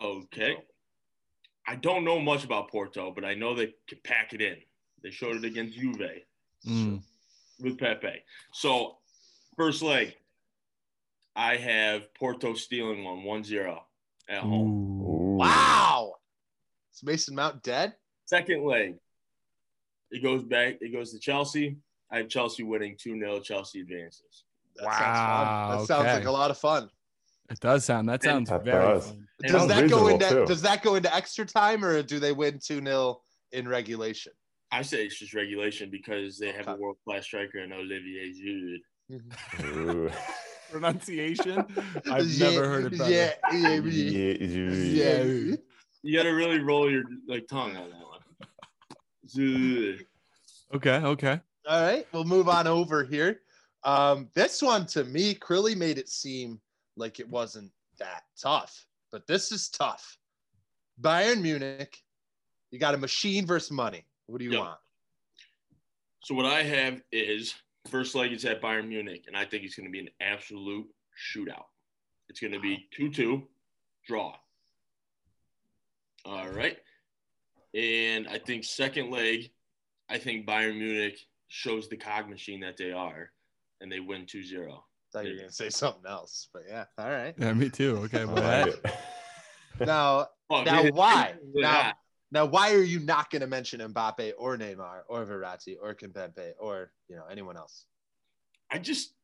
[0.00, 0.22] Benzema.
[0.24, 0.56] Okay.
[1.66, 4.56] I don't know much about Porto, but I know they can pack it in.
[5.04, 6.00] They showed it against Juve
[6.66, 7.02] Mm.
[7.60, 8.24] with Pepe.
[8.52, 8.96] So
[9.54, 10.16] first leg,
[11.36, 13.78] I have Porto stealing one, 1-0
[14.30, 14.70] at home.
[15.02, 15.04] Ooh.
[15.04, 15.36] Ooh.
[15.36, 16.14] Wow.
[16.94, 17.94] Is Mason Mount dead?
[18.24, 18.94] Second leg,
[20.10, 20.78] it goes back.
[20.80, 21.76] It goes to Chelsea.
[22.10, 23.44] I have Chelsea winning 2-0.
[23.44, 24.44] Chelsea advances.
[24.76, 25.06] That sounds fun.
[25.08, 26.88] Wow, That sounds like a lot of fun.
[27.50, 28.08] It does sound.
[28.08, 29.08] That sounds That very does.
[29.08, 29.28] fun.
[29.42, 30.46] Does that go into too.
[30.46, 33.20] does that go into extra time or do they win 2-0
[33.52, 34.32] in regulation?
[34.74, 38.32] I say it's just regulation because they have a world class striker in Olivier
[39.08, 40.12] Giroud.
[40.72, 41.64] Pronunciation?
[42.10, 43.08] I've Yeah, never heard it better.
[43.08, 44.74] Yeah, yeah, Yeah, yeah.
[44.74, 45.22] yeah.
[45.22, 45.56] yeah.
[46.02, 48.20] You got to really roll your like tongue on that one.
[49.28, 50.00] Giroud.
[50.74, 51.40] Okay, okay.
[51.68, 53.42] All right, we'll move on over here.
[53.84, 56.60] Um, this one to me, Crilly made it seem
[56.96, 60.18] like it wasn't that tough, but this is tough.
[61.00, 61.96] Bayern Munich,
[62.72, 64.04] you got a machine versus money.
[64.26, 64.60] What do you Yep.
[64.60, 64.80] want?
[66.22, 67.54] So what I have is
[67.88, 70.86] first leg is at Bayern Munich, and I think it's going to be an absolute
[71.32, 71.66] shootout.
[72.28, 73.46] It's going to be two-two,
[74.06, 74.36] draw.
[76.24, 76.78] All right,
[77.74, 79.50] and I think second leg,
[80.08, 83.30] I think Bayern Munich shows the cog machine that they are,
[83.82, 84.82] and they win 2-0.
[85.12, 87.34] thought you were gonna say something else, but yeah, all right.
[87.38, 87.98] Yeah, me too.
[87.98, 88.90] Okay, I well, like that,
[89.80, 89.86] it.
[89.86, 91.34] Now, Oh, Now, they- why?
[91.54, 91.92] they- Now-
[92.34, 96.90] now, why are you not gonna mention Mbappe or Neymar or Verratti or Kimpembe or
[97.08, 97.86] you know anyone else?
[98.70, 99.14] I just,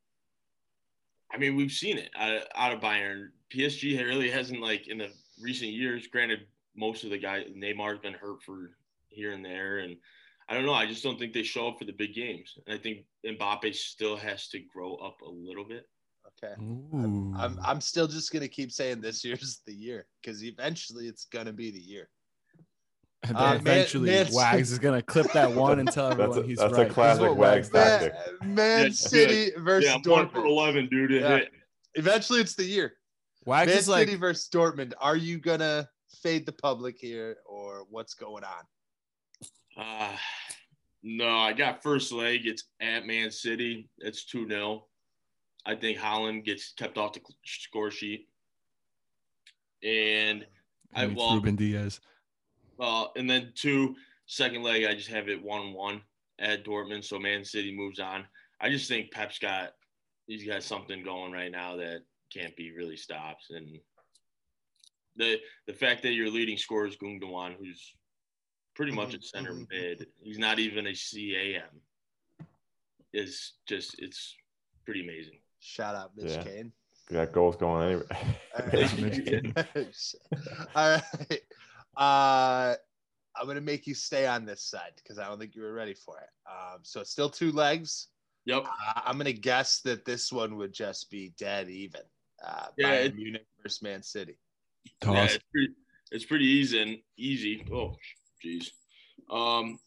[1.32, 3.30] I mean, we've seen it out, out of Bayern.
[3.52, 5.08] PSG really hasn't like in the
[5.42, 6.06] recent years.
[6.06, 6.46] Granted,
[6.76, 8.76] most of the guys, Neymar's been hurt for
[9.08, 9.96] here and there, and
[10.48, 10.72] I don't know.
[10.72, 12.56] I just don't think they show up for the big games.
[12.64, 15.88] And I think Mbappe still has to grow up a little bit.
[16.44, 16.54] Okay.
[16.62, 17.34] Ooh.
[17.36, 21.52] I'm I'm still just gonna keep saying this year's the year because eventually it's gonna
[21.52, 22.08] be the year.
[23.22, 26.20] And Uh, then Man- eventually, Man- Wags is gonna clip that one and tell That's
[26.20, 26.90] everyone a, he's that's right.
[26.90, 28.14] a classic This is what Wags tactic.
[28.42, 31.10] Man, Man Yeah, City versus yeah, one for eleven, dude.
[31.10, 31.28] Yeah.
[31.38, 31.52] hit.
[31.94, 32.94] Eventually it's the year.
[33.44, 34.94] Wags Man is like, City versus Dortmund.
[35.00, 35.88] Are you gonna
[36.22, 38.64] fade the public here or what's going on?
[39.76, 40.16] Uh,
[41.02, 42.46] no, I got first leg.
[42.46, 43.88] It's at Man City.
[43.98, 44.86] It's 2 0.
[45.66, 48.28] I think Haaland gets kept off the score sheet.
[49.82, 50.46] And
[50.94, 52.00] I and it's well, Ruben Dias.
[52.80, 56.00] Well, and then two, second leg, I just have it 1 1
[56.38, 57.04] at Dortmund.
[57.04, 58.24] So Man City moves on.
[58.58, 59.74] I just think Pep's got,
[60.26, 62.00] he's got something going right now that
[62.32, 63.50] can't be really stopped.
[63.50, 63.78] And
[65.16, 67.94] the the fact that your leading scorer is Gundogan, who's
[68.74, 69.66] pretty much a center Mhm.
[69.70, 71.82] mid, he's not even a CAM,
[73.12, 74.36] is just, it's
[74.86, 75.38] pretty amazing.
[75.58, 76.44] Shout out Mitch Yeah.
[76.44, 76.72] Kane.
[77.12, 78.06] Got goals going anyway.
[80.74, 81.42] All right.
[82.00, 82.74] Uh,
[83.36, 85.94] I'm gonna make you stay on this side because I don't think you were ready
[85.94, 86.28] for it.
[86.50, 88.08] Um, so it's still two legs.
[88.46, 88.64] Yep.
[88.64, 92.00] Uh, I'm gonna guess that this one would just be dead even.
[92.44, 94.38] Uh, Yeah, Bayern it- Munich versus Man City.
[95.04, 95.72] Yeah, it's pretty,
[96.10, 97.66] it's pretty easy and easy.
[97.70, 97.94] Oh,
[98.44, 98.70] jeez.
[99.30, 99.78] Um,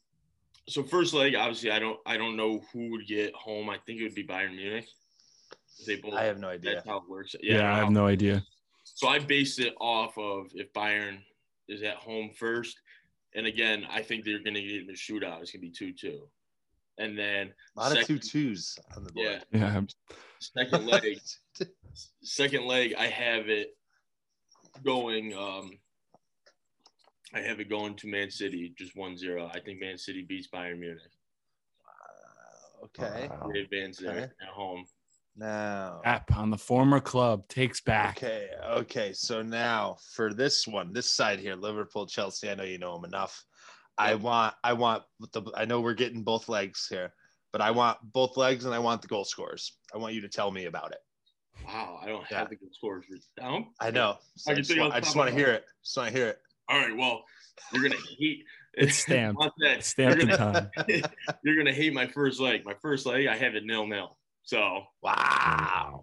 [0.70, 3.70] so first leg, obviously, I don't, I don't know who would get home.
[3.72, 4.88] I think it would be Bayern Munich.
[5.88, 6.14] They both.
[6.14, 6.76] I have no idea.
[6.76, 7.36] That's how it works.
[7.42, 8.02] Yeah, I have no.
[8.02, 8.44] no idea.
[8.84, 11.18] So I based it off of if Bayern
[11.68, 12.78] is at home first,
[13.36, 15.42] and again, I think they're going to get in the shootout.
[15.42, 16.28] It's going to be two-two,
[16.98, 19.62] and then A lot of second- two twos on the yeah, board.
[19.62, 19.82] Yeah.
[20.40, 21.20] second leg,
[22.24, 23.76] second leg, I have it
[24.84, 25.34] going.
[25.36, 25.72] Um,
[27.36, 29.50] I have it going to Man City, just 1-0.
[29.56, 31.02] I think Man City beats Bayern Munich.
[31.88, 33.28] Uh, okay.
[33.28, 33.50] Wow.
[33.52, 34.24] They advance there Okay.
[34.24, 34.86] at home.
[35.36, 36.02] Now.
[36.06, 38.18] App on the former club takes back.
[38.18, 38.50] Okay.
[38.70, 39.14] Okay.
[39.14, 42.50] So now for this one, this side here, Liverpool, Chelsea.
[42.50, 43.44] I know you know them enough.
[43.98, 44.54] I want.
[44.64, 45.44] I want the.
[45.56, 47.14] I know we're getting both legs here,
[47.52, 49.74] but I want both legs and I want the goal scores.
[49.94, 51.00] I want you to tell me about it.
[51.66, 52.40] Wow, I don't Yeah.
[52.40, 53.68] have the good scores written down.
[53.80, 54.18] I know.
[54.38, 55.66] So I I, just want, I just want to hear it.
[55.84, 56.40] Just want to hear it.
[56.70, 57.24] All right, well,
[57.72, 58.44] you're gonna hate.
[58.76, 59.40] It's stamped.
[59.40, 59.78] Want that.
[59.78, 61.04] It's stamped You're gonna, time.
[61.44, 62.66] you're gonna hate my first leg.
[62.66, 64.18] My first leg, I have it nil nil.
[64.44, 66.02] So Wow.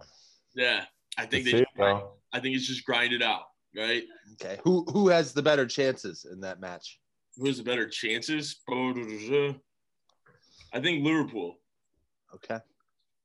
[0.55, 0.85] yeah,
[1.17, 1.61] I think Good they.
[1.61, 2.13] it, though.
[2.33, 3.43] I think it's just grind it out,
[3.75, 4.03] right?
[4.33, 4.59] Okay.
[4.63, 6.99] Who who has the better chances in that match?
[7.37, 8.57] Who has the better chances?
[8.69, 9.55] I
[10.79, 11.57] think Liverpool.
[12.35, 12.57] Okay.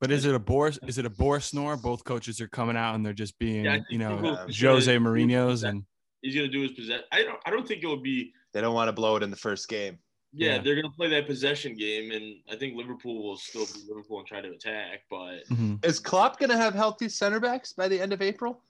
[0.00, 0.68] But is it a bore?
[0.87, 1.76] Is it a bore snore?
[1.76, 5.09] Both coaches are coming out and they're just being, Yeah, you know, Liverpool's Jose gonna-
[5.09, 5.85] Mourinho's and
[6.22, 7.05] He's gonna do his possession.
[7.12, 7.38] I don't.
[7.46, 8.33] I don't think it'll be.
[8.52, 9.98] They don't want to blow it in the first game.
[10.32, 10.58] Yeah, Yeah.
[10.62, 14.26] they're gonna play that possession game, and I think Liverpool will still be Liverpool and
[14.28, 15.04] try to attack.
[15.08, 15.84] But Mhm.
[15.84, 18.62] Is Klopp going to have healthy center backs by the end of April?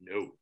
[0.00, 0.36] no,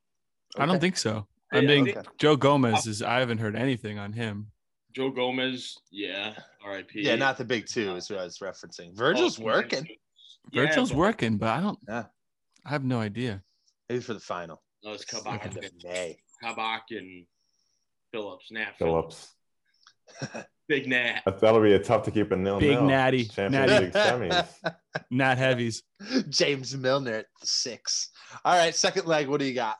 [0.56, 1.26] I don't think so.
[1.52, 3.02] I- I I mean, think- Joe Gomez is.
[3.02, 4.50] I haven't heard anything on him.
[4.92, 7.02] Joe Gomez, yeah, R.I.P.
[7.02, 8.94] Yeah, not the big two is what I was referencing.
[8.94, 9.86] Virgil's Oh, working.
[10.52, 11.78] Yeah, Virgil's but- working, but I don't.
[11.88, 12.06] Yeah.
[12.64, 13.42] I have no idea.
[13.88, 14.62] Maybe for the final.
[14.82, 16.18] No, it's Kabak, of May.
[16.42, 17.26] Kabak and
[18.12, 19.34] Phillips, Nat Phillips, Phillips.
[20.68, 21.20] Big Nat.
[21.26, 22.58] That- That'll be a tough to keep a nil.
[22.58, 23.84] Big natty, Champions natty.
[23.86, 24.48] League semis.
[25.10, 25.82] Not heavies.
[26.30, 28.10] James Milner at the six.
[28.44, 29.28] All right, second leg.
[29.28, 29.76] What do you got?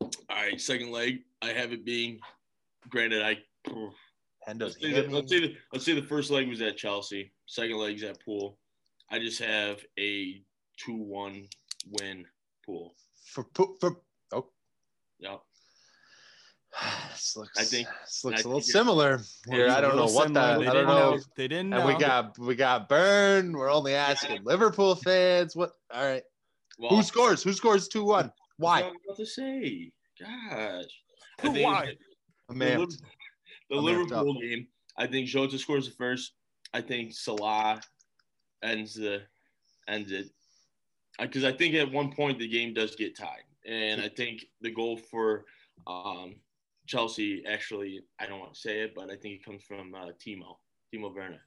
[0.00, 1.20] All right, second leg.
[1.40, 2.18] I have it being.
[2.90, 3.38] Granted, I.
[4.48, 7.32] Hendo's Let's say, the, let's see the let's say the first leg was at Chelsea.
[7.46, 8.58] Second leg's at Pool.
[9.10, 10.42] I just have a
[10.78, 11.46] two-one
[12.00, 12.24] win
[12.66, 12.94] Pool.
[13.24, 13.46] for
[13.80, 13.96] for.
[14.32, 14.46] Oh,
[15.20, 15.40] Yep.
[17.12, 17.58] this looks.
[17.58, 19.68] I think- this looks I a little think it- similar here.
[19.68, 20.32] I don't know what similar.
[20.32, 20.58] that.
[20.60, 21.18] They I don't didn't know.
[21.36, 21.76] They didn't know.
[21.78, 23.52] And we got we got Burn.
[23.52, 25.54] We're only asking Liverpool fans.
[25.54, 25.72] What?
[25.92, 26.22] All right.
[26.78, 27.42] Well, Who scores?
[27.42, 28.32] Who scores two one?
[28.56, 28.82] Why?
[28.82, 29.92] what I was about to say?
[30.18, 30.84] Gosh.
[31.40, 31.82] I think why?
[31.84, 31.96] it's-
[32.50, 32.98] A The,
[33.70, 36.32] the I'm Liverpool game, I think Jota scores the first.
[36.74, 37.80] I think Salah
[38.62, 39.22] ends the
[39.88, 40.26] ends it
[41.18, 44.70] because I think at one point the game does get tied, and I think the
[44.70, 45.44] goal for
[45.86, 46.34] um,
[46.86, 50.08] Chelsea actually I don't want to say it, but I think it comes from uh,
[50.24, 50.56] Timo
[50.94, 51.40] Timo Werner.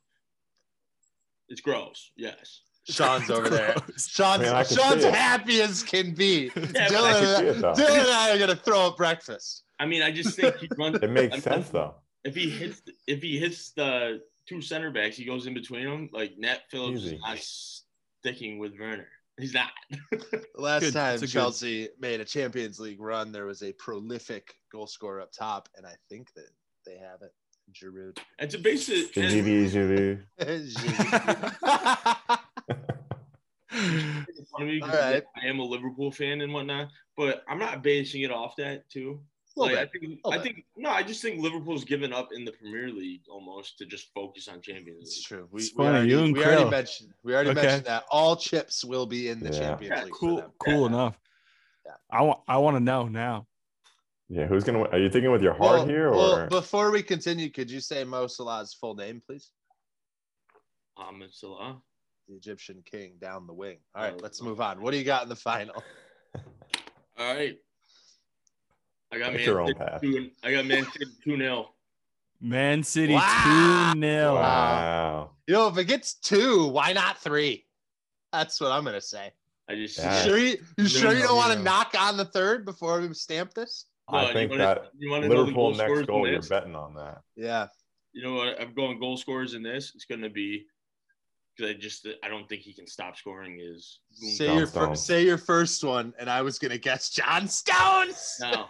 [1.49, 2.61] It's gross, yes.
[2.87, 3.73] Sean's over there.
[3.85, 4.07] Gross.
[4.07, 5.15] Sean's, I mean, I can Sean's see it.
[5.15, 6.49] happy as can be.
[6.49, 7.57] but I Dylan, can see it.
[7.57, 9.63] Dylan and I are gonna throw up breakfast.
[9.79, 10.99] I mean, I just think he runs.
[11.03, 11.95] It makes I mean, sense though.
[12.23, 16.09] If he hits, if he hits the two center backs, he goes in between them.
[16.13, 17.15] Like Nat Phillips Easy.
[17.15, 19.07] is not sticking with Werner.
[19.37, 19.71] He's not.
[20.55, 20.93] Last Good.
[20.93, 24.87] time That's a good- Chelsea made a Champions League run, there was a prolific goal
[24.87, 26.47] scorer up top, and I think that
[26.85, 27.31] they have it.
[27.73, 28.19] Giroud.
[28.37, 30.39] and to base it, Giroud, Giroud.
[33.71, 35.23] it's funny because All right.
[35.43, 39.19] I am a Liverpool fan and whatnot, but I'm not basing it off that too.
[39.57, 42.51] Little Like, I think, I think, no, I just think Liverpool's given up in the
[42.51, 45.47] Premier League almost to just focus on Champions It's true.
[45.51, 47.61] We, It's we funny, already, you and we already mentioned we already Okay.
[47.61, 49.59] mentioned that all chips will be in the Yeah.
[49.59, 50.13] Champions Yeah, League.
[50.13, 50.87] cool, cool Yeah.
[50.87, 51.19] enough.
[51.85, 51.91] Yeah.
[52.09, 52.39] I want.
[52.47, 53.47] I want to know now.
[54.27, 54.81] Yeah, who's gonna?
[54.89, 57.79] Are you thinking with your heart Well, here, or well, before we continue, could you
[57.79, 59.51] say Mo Salah's full name, please?
[60.97, 61.81] Mohamed Salah.
[62.27, 63.77] The Egyptian king down the wing.
[63.93, 64.81] All right, Oh, let's move on.
[64.81, 65.81] What do you got in the final?
[67.17, 67.55] All right.
[69.11, 70.01] I got Pick your Man own City path.
[70.01, 70.31] two.
[70.43, 71.69] I got Man City two 0
[72.41, 73.91] Man City Wow.
[73.93, 77.65] two 0 wow, You know, if it gets two, why not three?
[78.33, 79.31] That's what I'm gonna say.
[79.69, 80.23] I just Yeah.
[80.23, 81.63] Sure, you, you sure you don't want to Yeah.
[81.63, 83.85] knock on the third before we stamp this?
[84.11, 86.25] No, I you think wanna- that you wanna know the Liverpool goal next scorers goal.
[86.25, 87.21] in You're betting on that.
[87.35, 87.67] Yeah.
[88.13, 88.59] You know what?
[88.61, 89.93] I'm going goal scorers in this.
[89.95, 90.67] It's going to be
[91.55, 93.59] because I just I don't think he can stop scoring.
[93.61, 97.47] Is Say John your fir- say your first one, and I was gonna guess John
[97.47, 98.37] Stones.
[98.41, 98.65] no,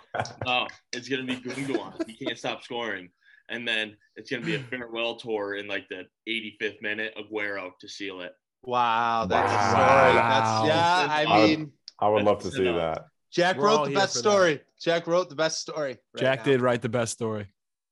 [0.45, 2.07] no, it's going to be Gundogan.
[2.09, 3.09] He can't stop scoring,
[3.49, 7.15] and then it's going to be a farewell tour in like the 85th minute.
[7.17, 8.33] Aguero to seal it.
[8.63, 9.69] Wow, that's a Wow.
[9.71, 10.13] story.
[10.15, 11.07] That's yeah.
[11.09, 12.95] I I would- mean, I would love to see enough.
[12.95, 13.05] that.
[13.31, 14.61] Jack We're all wrote the best story.
[14.81, 15.97] Jack wrote the best story.
[16.17, 17.47] Jack did write the best story.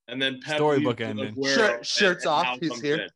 [0.07, 1.43] And then Pep Storybook leaves ending.
[1.45, 2.95] Shirt- shirts and off, now he's here.
[3.03, 3.09] in.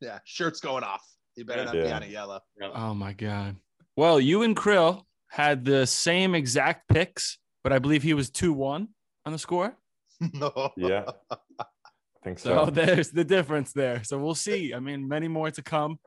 [0.00, 1.02] Yeah, shirt's going off.
[1.36, 1.72] You better Yeah.
[1.72, 2.40] not be on a yellow.
[2.60, 2.70] Yeah.
[2.74, 3.56] Oh my god.
[3.96, 8.52] Well, you and Krill had the same exact picks, but I believe he was 2
[8.52, 8.88] 1
[9.26, 9.76] on the score.
[10.32, 10.70] no.
[10.76, 11.04] Yeah.
[11.30, 11.64] I
[12.24, 12.66] think so.
[12.66, 14.02] So there's the difference there.
[14.04, 14.74] So we'll see.
[14.74, 15.98] I mean, many more to come.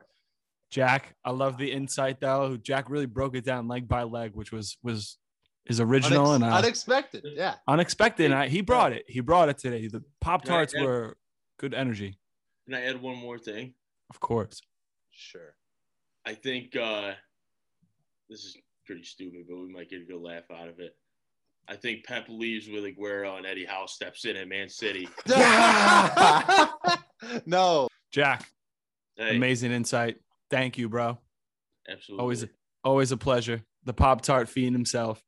[0.70, 2.56] Jack, I love the insight though.
[2.56, 5.18] Jack really broke it down leg by leg, which was was
[5.66, 7.24] is original Unex- and uh, unexpected.
[7.34, 7.54] Yeah.
[7.68, 8.26] unexpected.
[8.26, 9.04] And I, he brought it.
[9.08, 9.86] He brought it today.
[9.88, 11.16] The Pop Tarts were
[11.58, 12.18] good energy,
[12.66, 13.74] Can I add one more thing?
[14.10, 14.60] Of course.
[15.10, 15.54] Sure.
[16.26, 17.12] I think uh,
[18.28, 20.94] this is pretty stupid, but we might get a good laugh out of it.
[21.68, 25.08] I think Pep leaves with Aguero and Eddie Howe steps in at Man City.
[27.46, 27.88] no.
[28.12, 28.48] Jack,
[29.16, 30.16] Hey, amazing insight.
[30.50, 31.18] Thank you, bro.
[31.88, 32.22] absolutely.
[32.22, 32.46] Always
[32.84, 33.62] always a pleasure.
[33.84, 35.22] The Pop Tart fiend himself.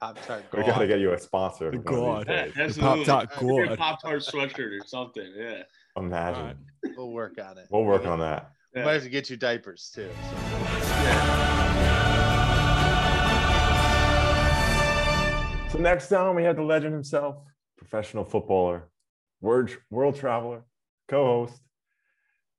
[0.00, 0.44] Pop Tart.
[0.56, 1.70] we got to get you a sponsor.
[1.70, 2.52] The one of God.
[2.54, 2.78] these Yeah, days.
[2.78, 3.78] Pop-Tart God.
[3.78, 5.32] Pop Tart sweatshirt or something.
[5.36, 5.62] Yeah.
[5.96, 6.58] Imagine.
[6.84, 6.92] Right.
[6.96, 7.66] We'll work on it.
[7.70, 8.50] We'll work on that.
[8.74, 8.86] We Yeah.
[8.86, 10.10] might have to get you diapers too.
[10.30, 10.36] so.
[15.72, 17.36] So next down, we have the legend himself,
[17.76, 18.88] professional footballer,
[19.40, 20.62] world, world traveler,
[21.08, 21.60] co-host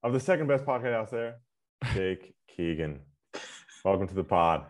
[0.04, 1.36] of the second best podcast out there,
[1.94, 3.00] Jake Keegan.
[3.84, 4.66] Welcome to the pod.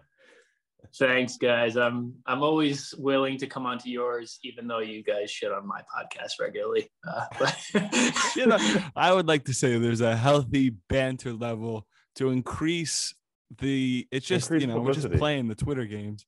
[0.96, 1.76] Thanks, guys.
[1.76, 5.82] I'm I'm always willing to come onto yours, even though you guys shit on my
[5.82, 6.90] podcast regularly.
[7.08, 7.58] Uh, but
[8.36, 8.58] you know,
[8.96, 11.86] I would like to say there's a healthy banter level
[12.16, 13.14] to increase
[13.60, 14.08] the.
[14.12, 16.26] It's just Increase you know we're just playing the Twitter games.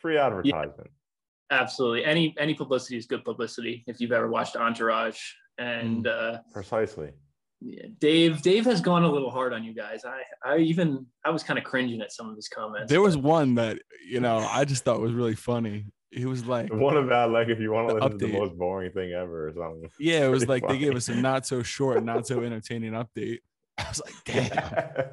[0.00, 0.90] Free advertisement.
[1.50, 3.84] absolutely, any any publicity is good publicity.
[3.86, 5.18] If you've ever watched Entourage,
[5.58, 7.10] and uh, Precisely.
[7.60, 10.04] Yeah, Dave Dave has gone a little hard on you guys.
[10.04, 12.90] I I even I was kind of cringing at some of his comments.
[12.90, 15.86] There was one that you know I just thought was really funny.
[16.10, 18.32] He was like, The one about like if you want to The listen to the
[18.32, 19.90] most boring thing ever or something.
[19.98, 22.92] yeah, it was Pretty like they gave us a not so short, not so entertaining
[22.92, 23.40] update.
[23.78, 25.08] I was like, damn.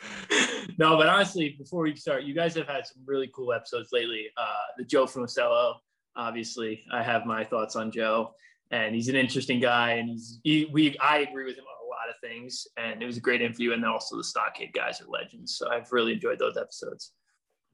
[0.78, 4.26] no, but honestly, before we start, you guys have had some really cool episodes lately.
[4.36, 5.74] Uh, the Joe Frocello,
[6.16, 8.34] obviously, I have my thoughts on Joe,
[8.70, 11.88] and he's an interesting guy, and he's he, we I agree with him on a
[11.88, 13.72] lot of things, and it was a great interview.
[13.72, 17.12] And then also the Stockade guys are legends, so I've really enjoyed those episodes.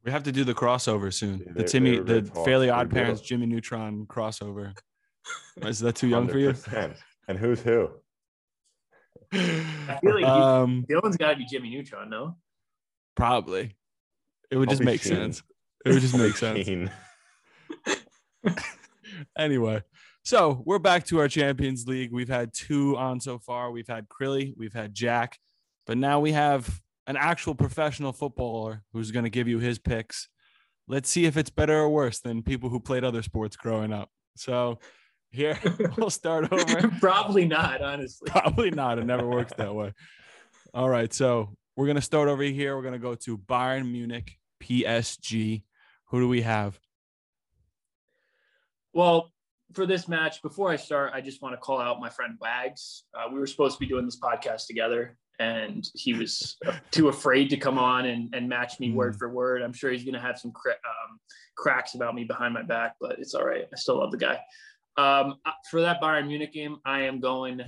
[0.04, 1.38] We have to do the crossover soon.
[1.38, 2.44] Yeah, the they- they Timmy, were the good talks.
[2.44, 3.24] Fairly They Odd Parents, it.
[3.26, 4.74] Jimmy Neutron crossover.
[5.64, 6.54] Is that too young for you?
[7.26, 7.88] And who's who?
[9.32, 12.36] I feel like you- um, Dylan's got to be Jimmy Neutron, no?
[13.16, 13.74] probably.
[14.50, 15.14] It would just make Sheen.
[15.14, 15.42] sense.
[15.86, 16.68] It would just make sense.
[19.38, 19.82] Anyway,
[20.24, 22.12] so we're back to our Champions League.
[22.12, 23.70] We've had two on so far.
[23.70, 25.38] We've had Crilly, we've had Jack,
[25.86, 30.28] but now we have an actual professional footballer who's going to give you his picks.
[30.88, 34.10] Let's see if it's better or worse than people who played other sports growing up.
[34.36, 34.78] So
[35.30, 35.58] here
[35.96, 36.88] we'll start over.
[37.00, 38.30] Probably not, honestly.
[38.30, 38.98] Probably not.
[38.98, 39.92] It never works that way.
[40.72, 41.12] All right.
[41.12, 42.76] So we're going to start over here.
[42.76, 45.62] We're going to go to Bayern Munich, PSG.
[46.06, 46.78] Who do we have?
[48.92, 49.32] Well,
[49.72, 53.04] for this match, before I start, I just want to call out my friend Wags.
[53.14, 56.56] Uh, we were supposed to be doing this podcast together, and he was
[56.90, 59.62] too afraid to come on and, and match me word for word.
[59.62, 61.18] I'm sure he's going to have some cra- um,
[61.56, 63.64] cracks about me behind my back, but it's all right.
[63.72, 64.40] I still love the guy.
[64.96, 67.66] Um, uh, for that Bayern Munich game, I am going uh,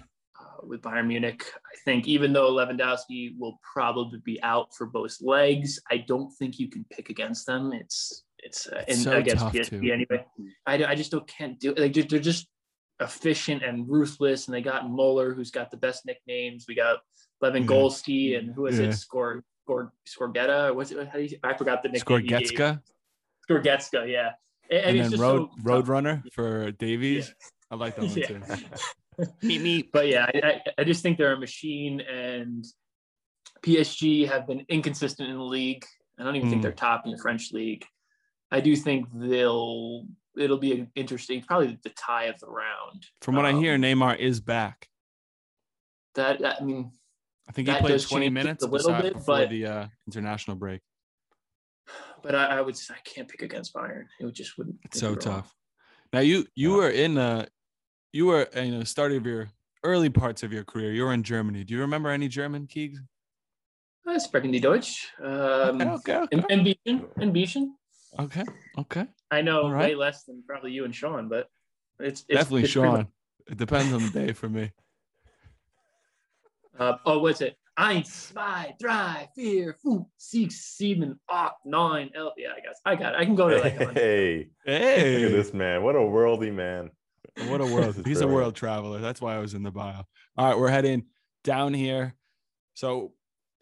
[0.62, 1.44] with Bayern Munich.
[1.56, 6.59] I think even though Lewandowski will probably be out for both legs, I don't think
[6.59, 7.72] you can pick against them.
[7.72, 9.92] It's it's, uh, It's in, so against PSG too.
[9.92, 10.24] anyway.
[10.66, 11.78] I, I just don't can't do it.
[11.78, 12.46] Like they're, just
[13.00, 16.64] efficient and ruthless, and they got Muller, who's got the best nicknames.
[16.68, 16.98] We got
[17.42, 18.87] Lewangoalski, and who is Yeah.
[18.87, 18.92] it?
[18.94, 20.74] Score, Score, Scorgetta.
[20.74, 21.09] What's it?
[21.09, 22.26] How do you, I forgot the nickname.
[22.26, 22.78] gave.
[23.48, 24.30] Scorgetska, yeah.
[24.70, 27.35] And, and then Road so- Roadrunner for Davies.
[27.70, 29.26] I like that one too.
[29.42, 29.88] Meet me.
[29.92, 32.64] but yeah, I, I, just think they're a machine, and
[33.64, 35.85] PSG have been inconsistent in the league.
[36.18, 36.62] I don't even think Mm.
[36.62, 37.85] they're top in the French league.
[38.50, 40.06] I do think they'll.
[40.38, 43.06] It'll be an interesting, probably the tie of the round.
[43.22, 44.88] From what I hear, Um, Neymar is back.
[46.14, 46.92] That I mean,
[47.48, 50.82] I think he played 20 minutes a little bit, before but- the uh, international break.
[52.23, 52.77] but I, I would.
[52.77, 54.04] say I can't pick against Bayern.
[54.21, 54.77] It would just wouldn't.
[54.85, 55.18] It's so wrong.
[55.18, 55.54] tough.
[56.12, 56.77] Now you you Yeah.
[56.77, 57.46] were in uh
[58.12, 59.48] you were you know start of your
[59.85, 60.92] early parts of your career.
[60.92, 61.64] You were in Germany.
[61.64, 62.98] Do you remember any German Keegs?
[64.06, 65.08] I sprechen die Deutsch.
[65.23, 67.71] Um, okay, okay, in, in Biechen, in Biechen.
[68.19, 68.44] Okay,
[68.79, 69.07] okay.
[69.31, 69.90] I know All right.
[69.90, 71.48] way less than probably you and Sean, but
[71.98, 73.09] it's, it's Definitely it's pretty much- Sean.
[73.48, 74.73] It depends on the day for me.
[76.79, 77.57] Uh, oh, what's it?
[77.79, 82.11] Eins, zwei, drei, vier, fünf, six, sieben, acht, nine.
[82.15, 83.19] El- yeah, I guess I got it.
[83.21, 83.92] I can go to like.
[83.94, 85.83] Hey, Hey, look at this man.
[85.83, 86.90] What a worldly man.
[87.48, 87.96] What a This world.
[87.98, 88.98] is He's a world traveler.
[89.00, 90.04] That's why I was in the bio.
[90.37, 91.04] All right, we're heading
[91.44, 92.15] down here.
[92.75, 93.13] So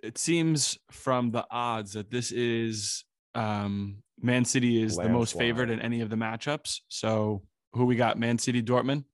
[0.03, 5.69] it seems from the odds that this is um, Man City is the most favored
[5.69, 6.81] in any of the matchups.
[6.89, 7.43] So
[7.75, 8.19] who we got?
[8.19, 9.05] Man City, Dortmund.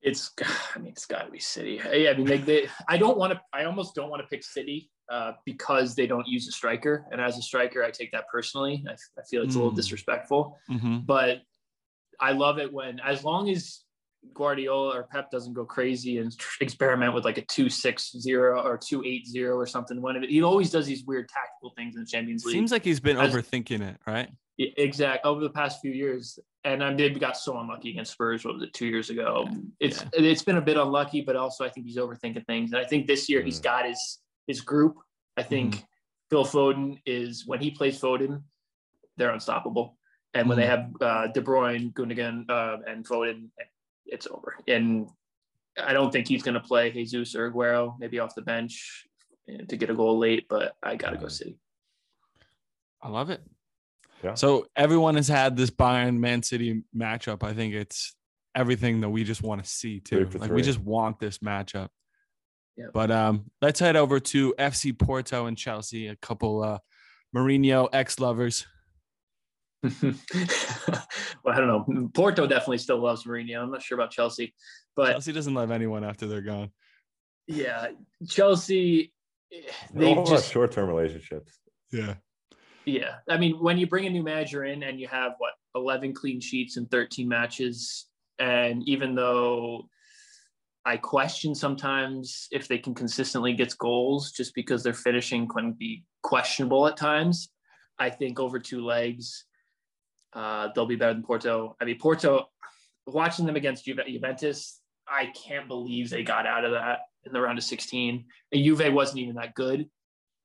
[0.00, 0.32] It's,
[0.74, 1.80] I mean, it's got to be City.
[1.92, 3.40] Yeah, I mean, they, they I don't want to.
[3.52, 7.20] I almost don't want to pick City uh, because they don't use a striker, and
[7.20, 8.82] as a striker, I take that personally.
[8.88, 9.76] I, I feel it's a little Mm.
[9.76, 11.00] disrespectful, Mm-hmm.
[11.04, 11.42] but
[12.18, 13.82] I love it when, as long as
[14.34, 18.60] Guardiola or Pep doesn't go crazy and tr- experiment with like a two six zero
[18.62, 20.00] or two eight zero or something.
[20.00, 22.54] When he always does these weird tactical things in the Champions League.
[22.54, 24.28] Seems like he's been As- overthinking it, right?
[24.56, 28.44] Yeah, Exact over the past few years, and I did got so unlucky against Spurs.
[28.44, 29.48] What was it, two years ago?
[29.80, 32.72] It's it's been a bit unlucky, but also I think he's overthinking things.
[32.72, 34.96] And I think this year he's got his his group.
[35.36, 35.84] I think
[36.30, 38.42] Phil Foden is when he plays Foden,
[39.16, 39.98] they're unstoppable.
[40.34, 43.48] And when they have uh, De Bruyne, Gundogan, uh, and Foden,
[44.06, 44.56] it's over.
[44.68, 45.08] And
[45.78, 49.06] I don't think he's going to play Jesus or Aguero, maybe off the bench
[49.68, 50.46] to get a goal late.
[50.48, 51.28] But I got to go.
[51.28, 51.58] City.
[53.02, 53.42] I love it.
[54.24, 54.34] Yeah.
[54.34, 57.42] So everyone has had this Bayern Man City matchup.
[57.42, 58.14] I think it's
[58.54, 60.24] everything that we just want to see too.
[60.24, 60.56] Like three.
[60.56, 61.88] we just want this matchup.
[62.76, 62.90] Yep.
[62.92, 66.08] But um, let's head over to FC Porto and Chelsea.
[66.08, 66.78] A couple uh,
[67.34, 68.66] Mourinho ex lovers.
[71.44, 72.08] well, I don't know.
[72.14, 73.62] Porto definitely still loves Mourinho.
[73.62, 74.54] I'm not sure about Chelsea,
[74.94, 76.70] but Chelsea doesn't love anyone after they're gone.
[77.46, 77.88] yeah,
[78.28, 79.12] Chelsea.
[79.52, 79.60] eh,
[79.94, 81.58] They're all They've just short-term relationships.
[81.92, 82.14] Yeah.
[82.84, 83.16] yeah.
[83.28, 86.40] I mean, when you bring a new manager in and you have what 11 clean
[86.40, 88.06] sheets in 13 matches,
[88.38, 89.88] and even though
[90.84, 96.04] I question sometimes if they can consistently get goals, just because their finishing can be
[96.22, 97.48] questionable at times.
[97.98, 99.46] I think over two legs,
[100.36, 101.74] uh, they'll be better than Porto.
[101.80, 102.46] I mean, Porto,
[103.06, 107.40] watching them against Juve- Juventus, I can't believe they got out of that in the
[107.40, 108.24] round of 16.
[108.52, 109.88] And Juve wasn't even that good,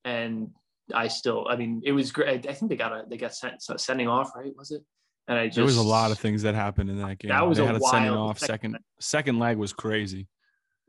[0.05, 0.49] and
[0.93, 2.47] I still, I mean, it was great.
[2.47, 4.51] I think they got a they got sent so sending off, right?
[4.57, 4.81] Was it?
[5.27, 7.29] And I just There was a lot of things that happened in that game.
[7.29, 10.27] That was they a had sending wild off second- second second leg was crazy.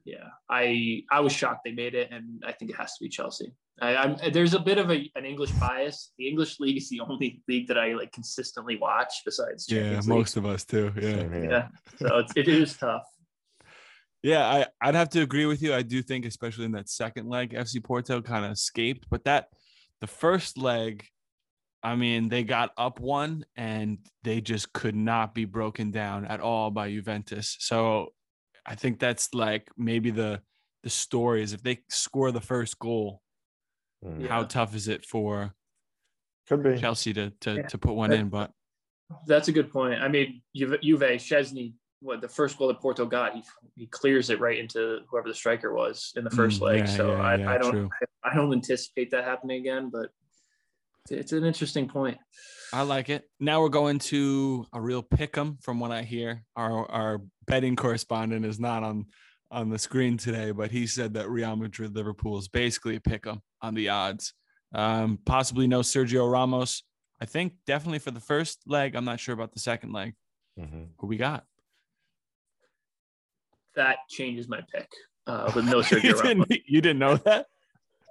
[0.05, 3.09] Yeah i i was shocked they made it and i think it has to be
[3.09, 6.89] chelsea I, i'm there's a bit of a, an english bias the english league is
[6.89, 10.07] the only league that i like consistently watch besides Yeah, League.
[10.07, 10.93] most of us too.
[10.97, 11.03] Yeah.
[11.17, 13.05] Same yeah so it's, it is tough
[14.25, 15.75] Yeah, I, I'd have to agree with you.
[15.75, 19.07] I do think, especially in that second leg, FC Porto kind of escaped.
[19.11, 19.49] But that
[20.01, 21.05] the first leg,
[21.83, 26.39] I mean, they got up one and they just could not be broken down at
[26.39, 27.57] all by Juventus.
[27.59, 28.13] So
[28.67, 30.41] I think that's like maybe the
[30.83, 33.23] the story is if they score the first goal,
[34.05, 34.27] Mm.
[34.29, 34.47] how Yeah.
[34.49, 35.55] tough is it for
[36.49, 36.77] Could be.
[36.79, 37.67] Chelsea to to, Yeah.
[37.69, 38.29] to put one in?
[38.29, 38.51] But
[39.27, 43.05] that's a good point i mean juve, juve chesney what the first goal that porto
[43.05, 43.43] got he,
[43.77, 46.87] he clears it right into whoever the striker was in the first Mm, leg yeah,
[46.87, 47.91] so yeah, I, yeah, I don't true.
[48.25, 50.09] I don't anticipate that happening again but
[51.05, 52.19] it's, it's an interesting point
[52.75, 53.29] I like it.
[53.39, 56.43] Now we're going to a real pick 'em from what I hear.
[56.57, 59.07] Our our betting correspondent is not on
[59.51, 63.27] on the screen today, but he said that Real Madrid Liverpool is basically a pick
[63.27, 64.33] 'em on the odds.
[64.75, 66.83] Um, possibly no Sergio Ramos.
[67.21, 68.95] I think definitely for the first leg.
[68.95, 70.15] I'm not sure about the second leg.
[70.59, 70.93] Mhm.
[70.99, 71.45] Who we got?
[73.75, 74.89] that changes my pick
[75.27, 76.47] uh, with no you, Sergio Ramos.
[76.49, 77.47] didn't, you didn't know that?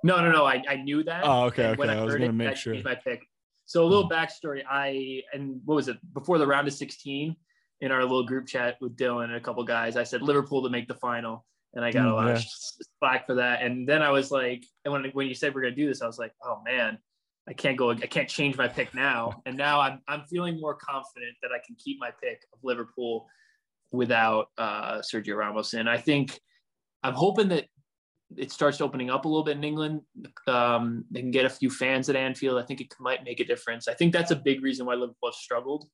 [0.04, 0.45] No, no, no.
[0.45, 1.22] I, I knew that.
[1.24, 1.89] Oh, okay, and okay.
[1.91, 2.76] I was gonna make sure.
[2.84, 3.22] My pick.
[3.66, 4.64] So a little backstory.
[4.70, 7.36] I and what was it before the round of 16
[7.82, 9.97] in our little group chat with Dylan and a couple guys.
[9.97, 12.34] I said Liverpool to make the final, and I got a Mm, lot yeah.
[12.36, 12.43] of
[12.99, 13.62] slack for that.
[13.64, 16.08] And then I was like, and when when you said we're gonna do this, I
[16.08, 16.97] was like, oh man,
[17.47, 17.91] I can't go.
[17.91, 19.41] I can't change my pick now.
[19.45, 23.28] And now I'm I'm feeling more confident that I can keep my pick of Liverpool
[23.91, 25.74] without uh, Sergio Ramos.
[25.74, 26.39] And I think
[27.04, 27.66] I'm hoping that
[28.38, 30.02] it starts opening up a little bit in England.
[30.48, 32.62] Um, they can get a few fans at Anfield.
[32.62, 33.88] I think it might make a difference.
[33.88, 35.90] I think that's a big reason why Liverpool has struggled.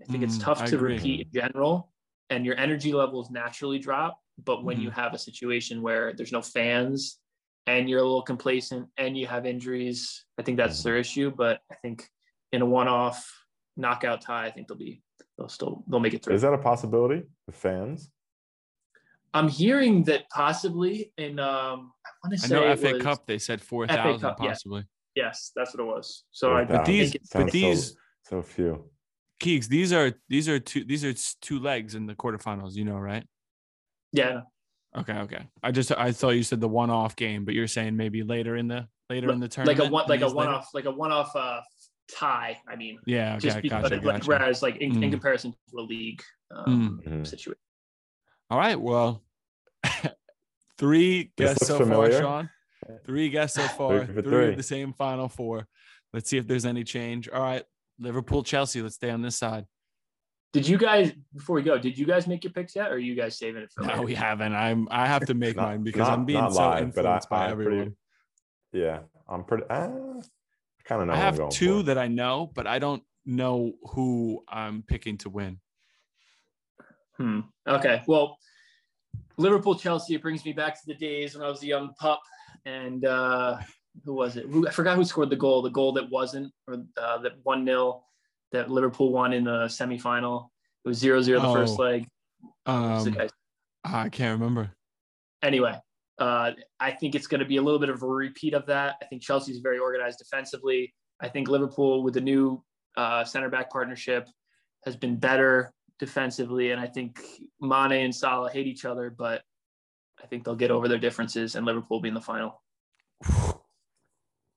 [0.00, 0.94] I think it's Mm, tough I to agree.
[0.94, 1.92] repeat in general,
[2.30, 4.18] and your energy levels naturally drop.
[4.42, 7.18] But when you have a situation where there's no fans
[7.66, 11.30] and you're a little complacent and you have injuries, I think that's their issue.
[11.30, 12.08] But I think
[12.52, 13.30] in a one-off
[13.76, 15.02] knockout tie, I think they'll be
[15.36, 16.34] they'll still they'll make it through.
[16.34, 17.24] Is that a possibility?
[17.46, 18.10] The fans?
[19.32, 23.02] I'm hearing that possibly in um I want to I say know it FA was-
[23.02, 23.26] Cup.
[23.26, 24.48] They said four thousand Cup, yeah.
[24.48, 24.84] possibly.
[25.14, 26.24] Yes, that's what it was.
[26.30, 28.84] So I, I Without- these- but Sounds so- these- so, few.
[29.40, 32.74] Keeks, these are these are two these are two legs in the quarterfinals.
[32.74, 33.24] You know, right?
[34.12, 34.42] yeah,
[34.98, 35.46] Okay, okay.
[35.62, 38.56] I just I thought you said the one off game, but you're saying maybe later
[38.56, 40.58] in the later in the tournament, like a one like a these one later?
[40.58, 41.60] off like a one off uh
[42.12, 42.58] tie.
[42.68, 44.26] I mean, Yeah, okay, just because gotcha, like, gotcha.
[44.28, 45.12] whereas like in, in Mm.
[45.12, 46.20] comparison to a league
[46.54, 47.26] um, Mhm.
[47.26, 47.60] situation.
[48.50, 49.22] All right, well,
[50.78, 52.12] three This guests so familiar.
[52.12, 52.50] far, Sean.
[53.06, 54.06] Three guests so far.
[54.06, 54.48] for Three, three.
[54.50, 55.66] of the same final four.
[56.12, 57.28] Let's see if there's any change.
[57.28, 57.64] All right,
[57.98, 58.82] Liverpool, Chelsea.
[58.82, 59.66] Let's stay on this side.
[60.52, 61.78] Did you guys before we go?
[61.78, 63.82] Did you guys make your picks yet, or are you guys saving it for?
[63.84, 64.02] No, later?
[64.02, 64.52] we haven't.
[64.52, 64.88] I'm.
[64.90, 67.28] I have to make Not- mine because not- I'm being so live, but I- influenced
[67.30, 67.96] by I'm pretty- everyone.
[68.72, 68.98] Yeah,
[69.28, 69.64] I'm pretty.
[69.70, 71.12] Uh, I kind of know.
[71.12, 71.82] I what I'm have going two for.
[71.84, 75.60] that I know, but I don't know who I'm picking to win.
[77.20, 77.40] Hmm.
[77.68, 78.02] Okay.
[78.06, 78.38] Well,
[79.36, 80.14] Liverpool Chelsea.
[80.14, 82.20] It brings me back to the days when I was a young pup,
[82.64, 83.58] and uh,
[84.04, 84.46] who was it?
[84.66, 85.60] I forgot who scored the goal.
[85.60, 88.02] The goal that wasn't, or uh, that one 0
[88.52, 90.48] that Liverpool won in the semifinal.
[90.84, 91.82] It was 0-0 the first Oh.
[91.82, 92.06] leg.
[92.64, 93.14] Um.
[93.84, 94.70] I can't remember.
[95.42, 95.78] anyway,
[96.18, 98.96] uh, I think it's going to be a little bit of a repeat of that.
[99.02, 100.94] I think Chelsea's very organized defensively.
[101.20, 102.62] I think Liverpool, with the new
[102.96, 104.26] uh, center back partnership,
[104.84, 106.72] has been better defensively.
[106.72, 107.20] And I think
[107.60, 109.42] Mane and Salah hate each other, but
[110.20, 112.60] I think they'll get over their differences and Liverpool will be in the final.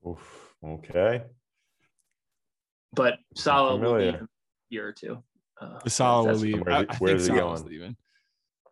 [0.08, 1.24] Oof, okay.
[2.94, 4.06] But Salah will familiar.
[4.06, 4.28] leave in a
[4.70, 5.24] year or two.
[5.62, 6.62] Uh, Salah will that's- leave.
[6.62, 7.66] Where's I, he- I think where's he going?
[7.66, 7.96] leaving.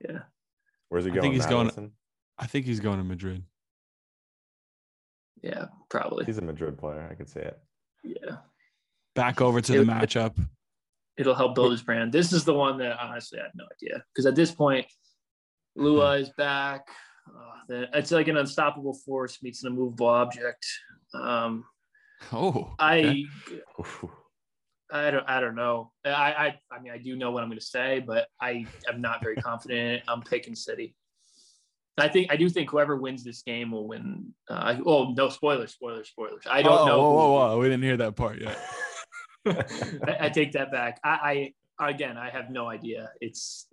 [0.07, 0.19] Yeah.
[0.89, 1.21] Where's he I going?
[1.21, 1.91] think he's going-
[2.37, 3.43] I think he's going to Madrid.
[5.43, 6.25] Yeah, probably.
[6.25, 7.07] He's a Madrid player.
[7.09, 7.59] I could say it.
[8.03, 8.37] Yeah.
[9.15, 10.35] Back over to the It- matchup.
[11.17, 12.11] It'll help build his brand.
[12.11, 14.85] This is the one that honestly I had no idea because at this point,
[15.75, 16.87] Lua is back.
[17.27, 20.65] Uh, it's like an unstoppable force meets an immovable object.
[21.13, 21.65] Um,
[22.31, 23.61] Oh, I okay.
[23.79, 24.05] Oof.
[24.91, 25.91] I don't I don't know.
[26.05, 29.01] I, I I mean I do know what I'm going to say, but I am
[29.01, 30.03] not very confident.
[30.07, 30.95] I'm picking City.
[31.97, 34.33] I think I do think whoever wins this game will win.
[34.49, 36.43] Uh, oh no, spoilers, spoilers, spoilers.
[36.49, 36.97] I don't Oh, know.
[36.99, 37.59] Whoa, who- whoa, whoa!
[37.59, 38.57] We didn't hear that part yet.
[39.47, 40.99] I, I take that back.
[41.03, 43.09] I, I again, I have no idea.
[43.21, 43.67] It's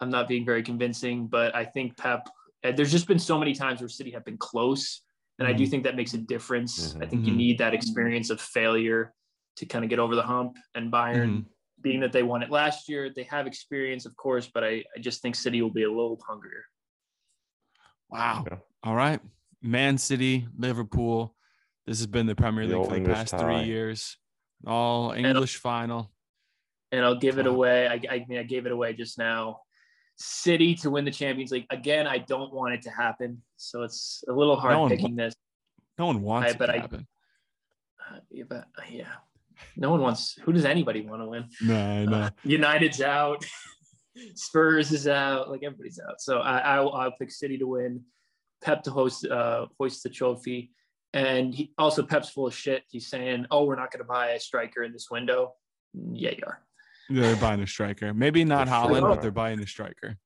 [0.00, 2.28] I'm not being very convincing, but I think Pep.
[2.62, 5.02] There's just been so many times where City have been close,
[5.38, 5.70] and I do Mhm.
[5.70, 6.94] think that makes a difference.
[7.00, 7.10] I Mhm.
[7.10, 7.36] think you Mhm.
[7.36, 9.14] need that experience of failure
[9.56, 10.56] to kind of get over the hump.
[10.74, 11.46] And Bayern,
[11.80, 15.00] being that they won it last year, they have experience, of course, but I, I
[15.00, 16.64] just think City will be a little hungrier.
[18.10, 18.44] Wow.
[18.46, 18.60] Okay.
[18.82, 19.20] All right.
[19.62, 21.34] Man City, Liverpool.
[21.86, 23.38] This has been the Premier League old for the past tie.
[23.38, 24.16] three years.
[24.66, 26.10] All English final.
[26.92, 27.86] and I'll give it away.
[27.86, 29.60] I, I mean, I gave it away just now.
[30.16, 32.06] City to win the Champions League again.
[32.06, 35.34] I don't want it to happen, so it's a little hard No one picking this.
[35.98, 37.06] No one wants I- it but to I- happen.
[38.10, 39.12] Uh, yeah, but uh, yeah,
[39.76, 40.36] no one wants.
[40.42, 41.44] Who does anybody want to win?
[41.62, 42.18] No, I know.
[42.22, 43.44] Uh, United's out.
[44.34, 45.48] Spurs is out.
[45.50, 46.20] Like everybody's out.
[46.20, 48.02] So I, I'll, I'll pick City to win.
[48.62, 50.70] Pep to host, uh, hoist the trophy.
[51.12, 52.84] And he also Pep's full of shit.
[52.88, 55.54] He's saying, "Oh, we're not going to buy a striker in this window."
[56.12, 56.60] Yeah, you are.
[57.08, 58.14] They're buying a striker.
[58.14, 59.08] Maybe not For Haaland, sure.
[59.08, 60.16] but they're buying a striker.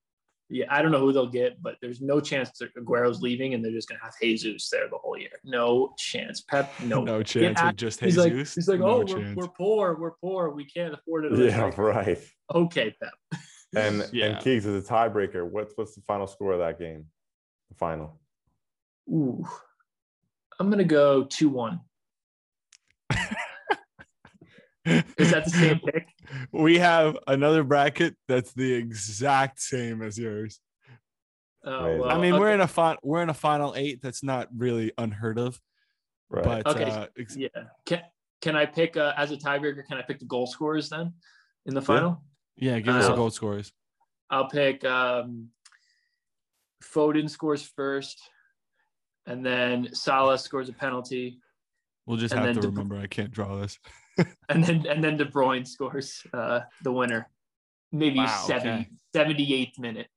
[0.51, 3.64] Yeah, I don't know who they'll get, but there's no chance that Aguero's leaving, and
[3.64, 5.30] they're just gonna have Jesus there the whole year.
[5.43, 6.43] No chance.
[6.43, 7.03] Pep, no.
[7.03, 8.24] No chance out- with just He's Jesus.
[8.24, 11.39] like, he's like, no oh, we're, we're poor, we're poor, we can't afford it.
[11.39, 12.18] Yeah, right.
[12.55, 13.14] Okay, Pep.
[13.76, 14.26] And Yeah.
[14.26, 15.49] and Keeks is a tiebreaker.
[15.51, 17.07] What's what's the final score of that game?
[17.70, 18.20] The final.
[19.11, 19.45] Ooh,
[20.61, 21.81] I'm gonna go two one.
[24.87, 26.09] Is that the same pick?
[26.53, 30.61] we have another bracket that's the exact same as yours.
[31.65, 34.03] Oh, well, I mean, we're in a fin- we're in a final eight.
[34.03, 35.59] That's not really unheard of,
[36.29, 36.45] Right.
[36.63, 36.85] but Okay.
[36.85, 37.49] uh, ex- yeah.
[37.87, 38.03] Can
[38.43, 39.87] can I pick uh, as a tiebreaker?
[39.87, 41.15] Can I pick the goal scorers then
[41.65, 42.23] in the final?
[42.57, 43.73] yeah, give us a Uh, goal scores.
[44.29, 45.49] I'll pick um,
[46.83, 48.21] Foden scores first,
[49.27, 51.39] and then Salah scores a penalty,
[52.07, 52.97] We'll just have to De- remember.
[52.99, 53.79] I can't draw this.
[54.49, 57.29] and then and then De Bruyne scores uh, the winner.
[57.93, 58.89] Maybe Wow, 70, okay.
[59.14, 60.09] 78th minute.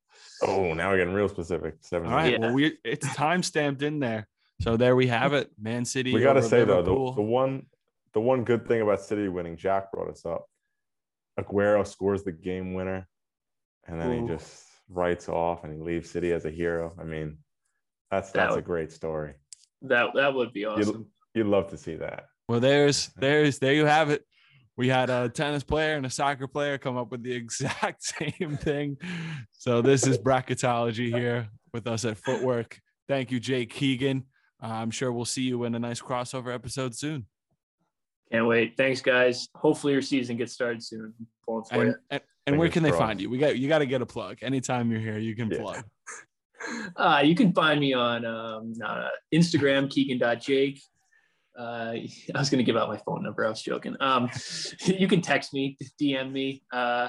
[0.42, 1.76] oh, now we're getting real specific.
[1.80, 2.08] Seven.
[2.08, 2.32] All right.
[2.32, 2.38] Yeah.
[2.40, 4.28] Well, we it's time stamped in there.
[4.60, 5.50] So there we have it.
[5.60, 6.12] Man City.
[6.12, 7.66] we gotta over say though, the, the one
[8.12, 10.46] the one good thing about City winning, Jack brought us up.
[11.38, 13.08] Aguero scores the game winner,
[13.86, 14.22] and then Ooh.
[14.22, 16.94] he just writes off and he leaves City as a hero.
[17.00, 17.38] I mean,
[18.10, 19.34] that's That that's a great story.
[19.82, 21.06] That that would be awesome.
[21.34, 22.26] You'd, you'd love to see that.
[22.48, 24.24] Well, there's there's there you have it.
[24.76, 28.56] We had a tennis player and a soccer player come up with the exact same
[28.60, 28.96] thing.
[29.52, 32.78] So this is bracketology here with us at Footwork.
[33.08, 34.24] Thank you, Jake Keegan.
[34.62, 37.26] Uh, I'm sure we'll see you in a nice crossover episode soon.
[38.30, 38.76] Can't wait.
[38.76, 39.48] Thanks, guys.
[39.54, 41.14] Hopefully your season gets started soon.
[41.44, 43.02] For And and, and where Fingers can they crossed.
[43.02, 43.30] find you?
[43.30, 44.38] We got you got to get a plug.
[44.42, 45.58] Anytime you're here, you can Yeah.
[45.60, 45.84] plug.
[46.96, 50.80] Uh, you can find me on um, uh, Instagram, Keegan.jake.
[51.58, 51.94] Uh,
[52.34, 53.44] I was going to give out my phone number.
[53.44, 53.96] I was joking.
[54.00, 54.30] Um,
[54.86, 57.08] you can text me, DM me, uh,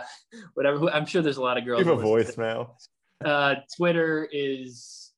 [0.54, 0.89] whatever.
[0.89, 1.86] I'm sure there's a lot of girls.
[1.86, 2.70] Leave a who listen voicemail.
[3.24, 5.12] Uh, Twitter is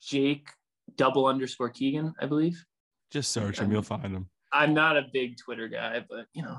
[0.00, 0.48] Jake
[0.96, 2.62] double underscore Keegan, I believe.
[3.10, 4.28] Just search him, you'll find him.
[4.52, 6.58] I'm not a big Twitter guy, but you know.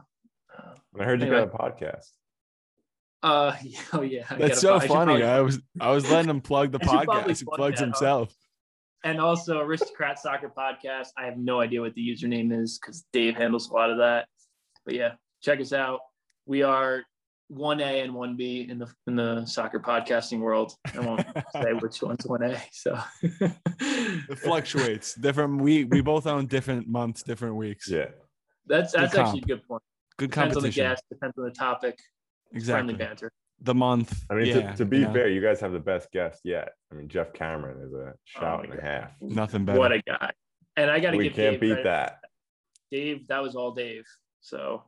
[0.56, 1.46] Uh, I heard you Anyway.
[1.46, 2.06] got a podcast.
[3.24, 3.56] Uh
[3.94, 4.26] oh yeah.
[4.30, 5.06] I That's gotta so I funny.
[5.22, 7.40] probably- I was I was letting him plug the I should podcast.
[7.40, 7.86] He plugs that, huh?
[7.86, 8.36] himself.
[9.04, 11.08] and also Aristocrat Soccer Podcast.
[11.18, 14.28] I have no idea what the username is because Dave handles a lot of that.
[14.86, 16.00] But yeah, check us out.
[16.46, 17.04] We are
[17.50, 20.74] one A and one B in the in the soccer podcasting world.
[20.96, 21.22] I won't
[21.54, 22.62] say which one's one A.
[22.72, 25.16] So It fluctuates.
[25.16, 27.90] Different we we both own different months, different weeks.
[27.90, 28.08] Yeah.
[28.66, 29.84] that's that's Good actually a good point.
[30.18, 31.98] Good Depends on the guest, depends on the topic.
[32.54, 32.93] Exactly.
[32.93, 33.32] Friendly banter.
[33.62, 34.24] The month.
[34.30, 36.41] I mean, yeah, to, to be you know, fair, you guys have the best guest
[36.43, 36.70] yet.
[36.91, 39.12] I mean, Jeff Cameron is a oh shout my and a half.
[39.22, 39.80] nothing better.
[39.80, 40.32] What a guy.
[40.76, 41.20] And I gotta give.
[41.20, 41.84] We give can't Dave beat credit.
[41.86, 42.20] that.
[42.91, 44.04] Dave, that was all Dave.
[44.41, 44.84] So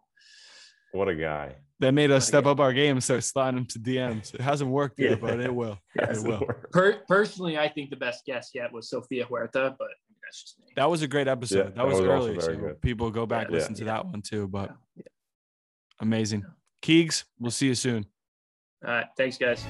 [0.91, 1.55] What a guy.
[1.79, 2.51] That made us step guy.
[2.51, 4.33] up our game and start sliding them to DMs.
[4.33, 5.15] It hasn't worked yet, Yeah.
[5.21, 5.77] but it will.
[5.95, 6.41] It That's will.
[6.71, 9.87] per- personally, I think the best guest yet was Sophia Huerta, but
[10.23, 10.67] that's just me.
[10.75, 11.57] That was a great episode.
[11.57, 12.39] Yeah, that, that was, was also early.
[12.41, 12.81] So good.
[12.81, 13.55] people go back, Yeah.
[13.55, 14.47] listen to that one too.
[14.47, 15.03] But Yeah.
[16.01, 16.43] amazing.
[16.85, 18.05] Keegs, we'll see you soon.
[18.85, 19.07] All right.
[19.17, 19.65] Thanks, guys.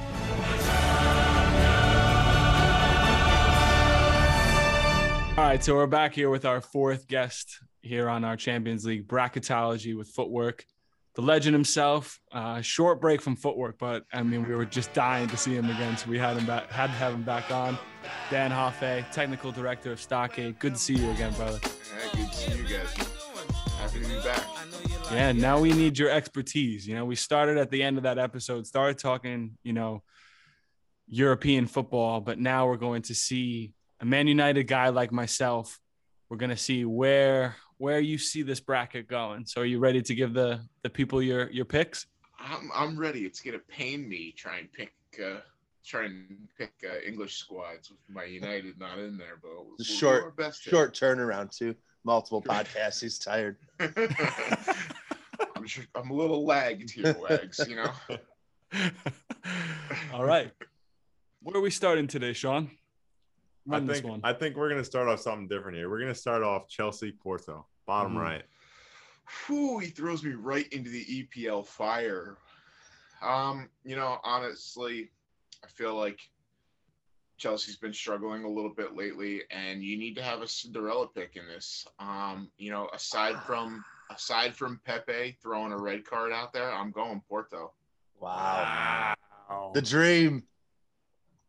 [5.37, 9.07] All right, so we're back here with our fourth guest here on our Champions League
[9.07, 10.65] bracketology with footwork.
[11.13, 15.29] The legend himself, uh, short break from footwork, but I mean, we were just dying
[15.29, 17.77] to see him again, so we had him back, had to have him back on.
[18.29, 20.59] Dan Hoffe, technical director of Stockade.
[20.59, 21.59] Good to see you again, brother.
[21.63, 23.04] Yeah, good to see you guys.
[25.11, 26.87] Yeah, now we need your expertise.
[26.87, 30.03] You know, we started at the end of that episode, started talking, you know,
[31.07, 35.79] European football, but now we're going to see a Man United guy like myself.
[36.29, 39.45] We're going to see where where you see this bracket going.
[39.45, 42.07] So are you ready to give the the people your your picks?
[42.39, 43.25] I'm I'm ready.
[43.25, 44.93] It's gonna pain me try and pick
[45.23, 45.39] uh
[45.85, 49.77] try and pick uh, English squads with my United not in there, but we'll, we'll
[49.77, 50.63] do Short- our best.
[50.63, 51.75] Short turnaround too.
[52.05, 53.01] Multiple podcasts.
[53.01, 53.57] He's tired.
[53.79, 57.59] I'm sure, I'm a little lagged here, Wags.
[57.67, 57.91] You know.
[60.13, 60.51] All right.
[61.41, 62.69] Where are we starting today, Sean?
[63.67, 64.21] I Run this think one.
[64.23, 65.89] I think we're gonna start off something different here.
[65.89, 68.21] We're gonna start off Chelsea Porto, bottom Mhm.
[68.21, 68.43] right.
[69.47, 72.37] Whew, he throws me right into the EPL fire.
[73.23, 75.09] Um, you know, honestly,
[75.63, 76.19] I feel like
[77.37, 81.35] Chelsea's been struggling a little bit lately, and you need to have a Cinderella pick
[81.35, 81.85] in this.
[81.99, 86.91] Um, you know, aside from aside from Pepe throwing a red card out there, I'm
[86.91, 87.73] going Porto.
[88.19, 89.15] Wow.
[89.49, 89.71] Wow.
[89.73, 90.43] The dream.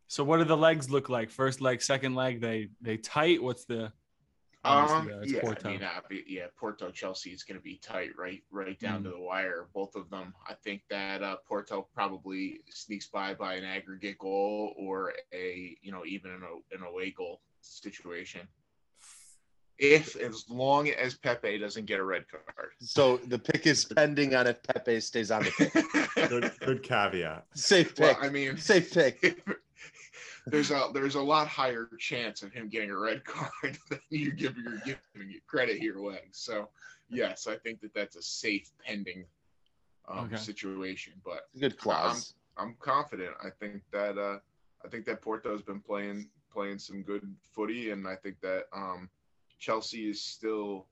[0.07, 1.29] So what do the legs look like?
[1.29, 3.41] First leg, second leg, they they tight.
[3.41, 4.06] What's the obviously,
[4.67, 5.69] Um, yeah, Porto.
[5.69, 9.01] I mean, uh, be- yeah, Porto Chelsea is going to be tight, right, right down
[9.01, 9.03] Mm.
[9.05, 9.67] to the wire.
[9.73, 10.33] Both of them.
[10.47, 15.91] I think that uh, Porto probably sneaks by by an aggregate goal or a, you
[15.91, 18.41] know, even an, a- an away goal situation.
[19.79, 22.71] If as long as Pepe doesn't get a red card.
[22.79, 25.51] So the pick is pending on if Pepe stays on the
[26.15, 26.29] pick.
[26.29, 27.45] Good good caveat.
[27.53, 28.23] Safe well, pick.
[28.23, 29.39] I mean, Safe pick.
[30.47, 34.31] There's a there's a lot higher chance of him getting a red card than you
[34.31, 36.39] give you're giving it credit here, Legs.
[36.39, 36.69] So
[37.09, 39.25] yes, I think that that's a safe pending
[40.07, 40.37] um, Okay.
[40.37, 41.13] situation.
[41.23, 42.33] But Good clause.
[42.57, 43.31] I'm confident.
[43.43, 44.39] I think that uh,
[44.83, 47.23] I think that Porto's been playing playing some good
[47.53, 49.09] footy, and I think that um,
[49.59, 50.87] Chelsea is still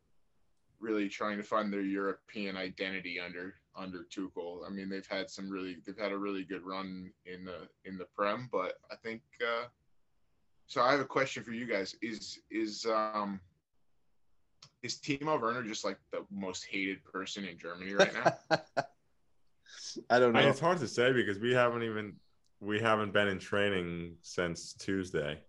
[0.80, 4.66] really trying to find their European identity under under Tuchel.
[4.66, 7.98] I mean, they've had some really they've had a really good run in the in
[7.98, 9.22] the Prem, but I think.
[9.42, 9.68] Uh,
[10.68, 13.40] so I have a question for you guys: Is is um
[14.84, 18.34] is Timo Werner just like the most hated person in Germany right now?
[20.10, 20.50] I don't I mean, know.
[20.50, 22.14] it's hard to say because we haven't even
[22.60, 25.40] we haven't been in training since Tuesday.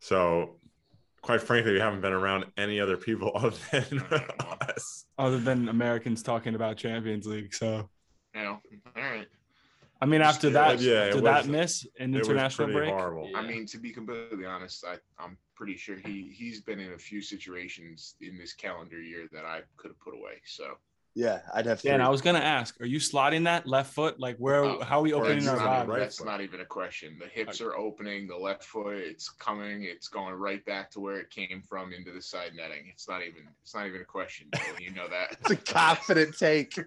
[0.00, 0.56] So
[1.24, 4.00] quite frankly, we haven't been around any other people other than
[4.68, 5.06] us.
[5.18, 7.54] other than Americans talking about Champions League?
[7.54, 7.88] So
[8.34, 8.60] you know,
[8.96, 9.26] all right.
[10.02, 12.80] I mean, after that, Yeah, it after was- that miss in It was international pretty
[12.80, 13.30] break, horrible.
[13.34, 16.98] I mean, to be completely honest, I, I'm pretty sure he he's been in a
[16.98, 20.42] few situations in this calendar year that I could have put away.
[20.44, 20.74] So
[21.16, 21.80] Yeah, I'd have.
[21.80, 22.06] Dan, three.
[22.06, 24.18] I was gonna ask, are you slotting that left foot?
[24.18, 24.64] Like where?
[24.64, 25.88] Oh, how are we opening our not, body?
[25.90, 26.26] right That's foot.
[26.26, 27.16] not even a question.
[27.20, 31.18] The hips are opening, the left foot, it's coming, it's going right back to where
[31.18, 32.86] it came from into the side netting.
[32.90, 34.48] It's not even it's not even a question.
[34.52, 34.80] Dylan.
[34.80, 35.36] You know that.
[35.40, 36.78] It's a confident take,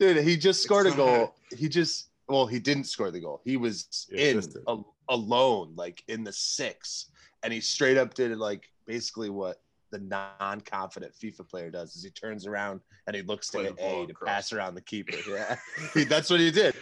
[0.00, 0.24] dude.
[0.24, 1.34] He just scored a goal.
[1.56, 3.40] He just well, he didn't score the goal.
[3.44, 7.10] He was He in a, alone, like in the six,
[7.42, 9.60] and he straight up did like basically what
[9.92, 13.76] the non-confident FIFA player does is he turns around and he looks to Play hit
[13.76, 14.28] the A to across.
[14.28, 15.16] pass around the keeper.
[15.28, 15.56] Yeah,
[15.94, 16.74] He- that's what he did.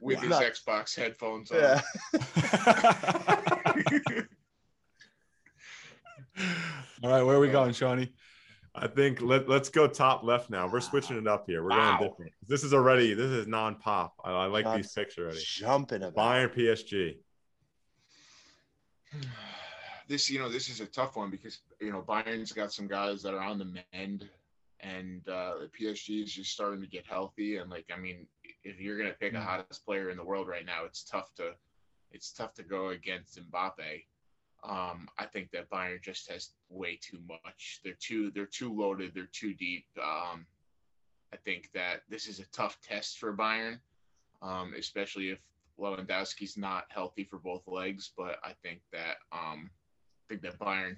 [0.00, 1.58] With It's his not- Xbox headphones on.
[1.58, 1.80] Yeah,
[7.02, 8.12] All right, where are we going, Shawnee?
[8.74, 10.68] I think let, let's go top left now.
[10.70, 11.62] We're switching it up here.
[11.62, 11.96] We're Wow.
[11.98, 12.32] going different.
[12.46, 14.14] This is already this is non-pop.
[14.22, 15.40] I, I like these Shots picks already.
[15.42, 16.14] Jumping about.
[16.14, 17.16] Bayern PSG.
[20.08, 23.22] this you know this is a tough one because you know Bayern's got some guys
[23.22, 24.28] that are on the mend,
[24.80, 27.56] and uh, the PSG is just starting to get healthy.
[27.56, 28.26] And like I mean,
[28.64, 31.52] if you're gonna pick a hottest player in the world right now, it's tough to
[32.12, 34.04] it's tough to go against Mbappe.
[34.64, 37.80] Um, I think that Bayern just has way too much.
[37.84, 39.12] They're too they're too loaded.
[39.14, 39.86] They're too deep.
[39.98, 40.46] Um,
[41.32, 43.78] I think that this is a tough test for Bayern,
[44.40, 45.38] um, especially if
[45.78, 48.12] Lewandowski's not healthy for both legs.
[48.16, 49.70] But I think that um,
[50.28, 50.96] think that Bayern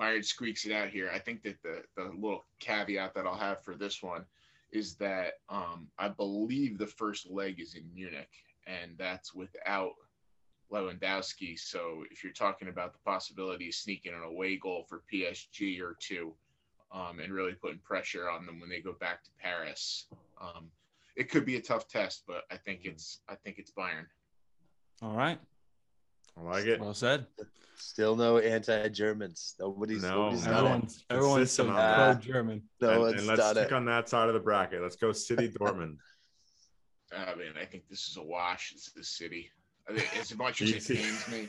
[0.00, 1.10] Bayern squeaks it out here.
[1.12, 4.24] I think that the the little caveat that I'll have for this one
[4.70, 8.30] is that um, I believe the first leg is in Munich,
[8.66, 9.92] and that's without
[10.70, 11.58] Lewandowski.
[11.58, 15.96] So if you're talking about the possibility of sneaking an away goal for PSG or
[16.00, 16.34] two,
[16.92, 20.06] um, and really putting pressure on them when they go back to Paris,
[20.40, 20.70] um,
[21.16, 22.24] it could be a tough test.
[22.26, 24.06] But I think it's I think it's Bayern.
[25.02, 25.38] All right,
[26.38, 26.80] I like it.
[26.80, 27.26] well said.
[27.76, 29.54] Still no anti-Germans.
[29.60, 30.52] Nobody's, No, nobody's no.
[30.52, 30.64] done.
[30.64, 32.22] Everyone's everyone's so Consistent on that.
[32.22, 32.62] pro-German.
[32.80, 33.72] No and, and let's stick it.
[33.72, 34.82] on that side of the bracket.
[34.82, 35.96] Let's go City Dortmund.
[37.16, 38.72] I mean, I think this is a wash.
[38.74, 39.50] It's the city.
[39.88, 41.48] I think as much as it pains me,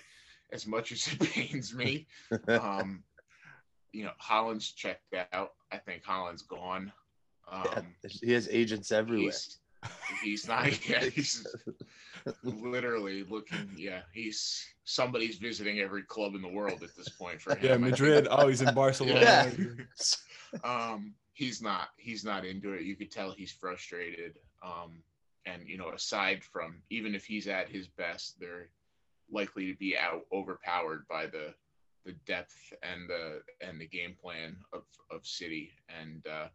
[0.54, 2.08] as much as it pains me,
[2.48, 3.04] um,
[3.92, 5.52] you know, Haaland's checked out.
[5.72, 6.92] I think Haaland's gone.
[7.52, 7.88] Um,
[8.22, 9.32] he has agents everywhere.
[9.32, 9.60] he's,
[10.24, 10.88] he's not.
[10.90, 11.46] Yeah, he's
[12.44, 13.70] literally looking.
[13.76, 17.66] Yeah, he's somebody's visiting every club in the world at this point for him.
[17.66, 18.28] Yeah, Madrid.
[18.30, 19.22] Oh, he's in Barcelona.
[19.22, 19.50] Yeah.
[20.64, 21.90] um, he's not.
[21.98, 22.84] He's not into it.
[22.84, 24.38] You could tell he's frustrated.
[24.64, 25.04] Um,
[25.46, 28.70] and you know, aside from even if he's at his best, they're
[29.32, 31.54] likely to be out overpowered by the
[32.06, 35.72] the depth and the and the game plan of of City.
[36.02, 36.48] And uh,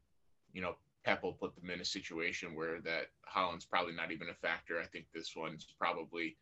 [0.53, 4.29] you know, Pep will put them in a situation where that Haaland's probably not even
[4.31, 4.81] a factor.
[4.81, 6.37] I think this one's probably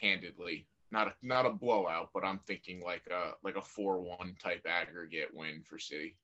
[0.00, 4.36] handedly not a not a blowout, but I'm thinking like a like a four one
[4.40, 6.16] type aggregate win for City.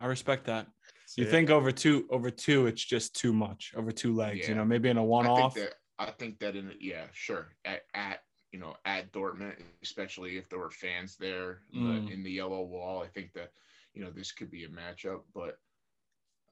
[0.00, 0.66] I respect that.
[1.16, 1.30] You Yeah.
[1.30, 4.48] think over two over two, it's just too much over two legs.
[4.48, 5.56] You know, maybe in a one-off.
[5.98, 7.54] I think that in yeah, sure.
[7.64, 12.12] At, at you know at Dortmund, especially if there were fans there in the- Mm.
[12.12, 13.52] in the yellow wall, I think that
[13.92, 15.60] you know this could be a matchup, but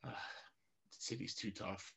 [0.07, 0.11] uh,
[0.91, 1.93] City's too tough.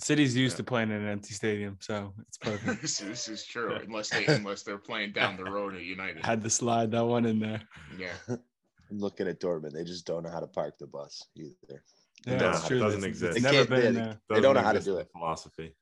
[0.00, 0.58] City's used Yeah.
[0.58, 2.82] to playing in an empty stadium, so it's perfect.
[2.82, 6.24] this, this is true, unless they unless they're playing down the road at United.
[6.24, 7.60] Had to slide that one in there.
[7.98, 9.72] yeah, I'm looking at Dortmund.
[9.72, 11.82] They just don't know how to park the bus either.
[12.26, 12.78] Yeah, No, that's it true.
[12.78, 13.36] doesn't It's- exist.
[13.38, 14.20] It's They never been they- there.
[14.28, 15.08] They don't know how to do it.
[15.12, 15.74] Philosophy.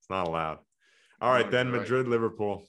[0.00, 0.58] It's not allowed.
[1.20, 1.82] All right, No, then you're right.
[1.82, 2.66] Madrid Liverpool.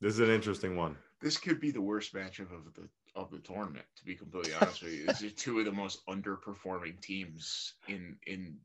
[0.00, 0.96] This is an interesting one.
[1.20, 3.84] this could be the worst matchup of the of the tournament.
[3.96, 8.16] To be completely honest with you, these are two of the most underperforming teams in
[8.26, 8.56] in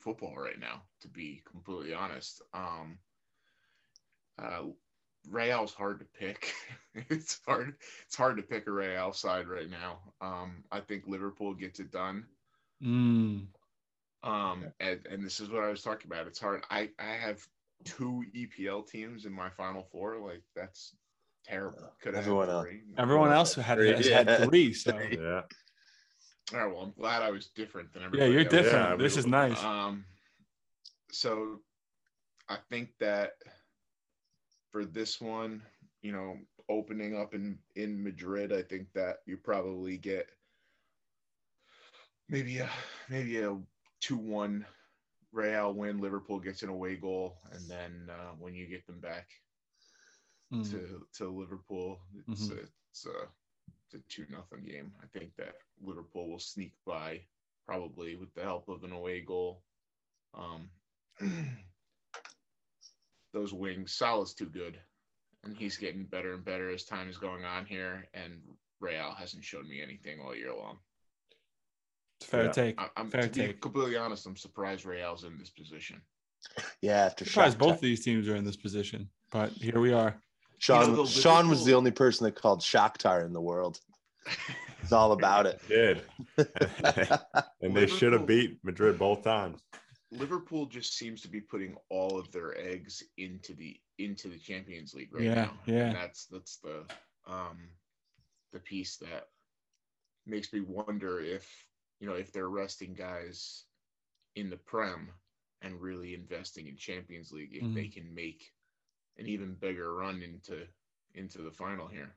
[0.00, 0.82] football right now.
[1.02, 2.98] To be completely honest, um,
[4.38, 4.62] uh,
[5.28, 6.52] Real's hard to pick.
[6.94, 7.74] it's hard.
[8.06, 9.98] It's hard to pick a Real side right now.
[10.20, 12.26] Um, I think Liverpool gets it done.
[12.82, 13.46] Mm.
[14.24, 16.26] Um, and, and this is what I was talking about.
[16.26, 16.62] It's hard.
[16.70, 17.44] I, I have
[17.84, 20.18] two EPL teams in my final four.
[20.18, 20.94] Like that's
[21.44, 21.92] terrible.
[22.02, 22.82] Could have Everyone else- three.
[22.98, 24.22] Everyone else had, has Yeah.
[24.30, 25.42] had three, so Yeah.
[26.52, 26.70] All right.
[26.74, 28.30] Well, I'm glad I was different than everybody.
[28.30, 28.50] yeah, you're else.
[28.52, 28.90] different.
[28.90, 29.62] Yeah, this is nice.
[29.62, 30.04] Um,
[31.10, 31.60] so
[32.48, 33.32] I think that
[34.70, 35.62] for this one,
[36.02, 36.36] you know,
[36.68, 40.28] opening up in in Madrid, I think that you probably get
[42.28, 42.70] maybe a
[43.08, 43.56] maybe a
[44.00, 44.66] two one
[45.32, 45.98] Real win.
[46.00, 49.28] Liverpool gets an away goal, and then uh, when you get them back
[50.52, 50.70] Mm.
[50.70, 52.58] to to Liverpool, it's Mhm.
[52.58, 53.28] a, it's a
[53.86, 54.92] it's a two nothing game.
[55.02, 57.22] I think that Liverpool will sneak by
[57.66, 59.62] probably with the help of an away goal.
[60.34, 60.70] Um,
[63.32, 64.78] those wings, Salah's too good,
[65.44, 68.06] and he's getting better and better as time is going on here.
[68.12, 68.42] And
[68.80, 70.78] Real hasn't shown me anything all year long.
[72.22, 72.50] Fair Yeah.
[72.52, 72.80] take.
[72.80, 73.60] I, I'm Fair to be take.
[73.60, 74.26] completely honest.
[74.26, 76.02] I'm surprised Real's in this position.
[76.82, 80.20] Yeah, after Surprised both of these teams are in this position, but here we are.
[80.62, 83.80] Sean, You know, Sean was the only person that called Shakhtar in the world.
[84.80, 85.60] It's all about it.
[85.66, 86.02] Did.
[87.60, 89.60] and they should have beat Madrid both times.
[90.12, 94.94] Liverpool just seems to be putting all of their eggs into the into the Champions
[94.94, 95.52] League right Yeah, now.
[95.66, 95.86] yeah.
[95.86, 96.84] And that's that's the
[97.26, 97.58] um
[98.52, 99.26] the piece that
[100.26, 101.50] makes me wonder if
[101.98, 103.64] you know if they're resting guys
[104.36, 105.08] in the Prem
[105.60, 108.52] and really investing in Champions League if they can make
[109.18, 110.66] an even bigger run into
[111.14, 112.14] into the final here.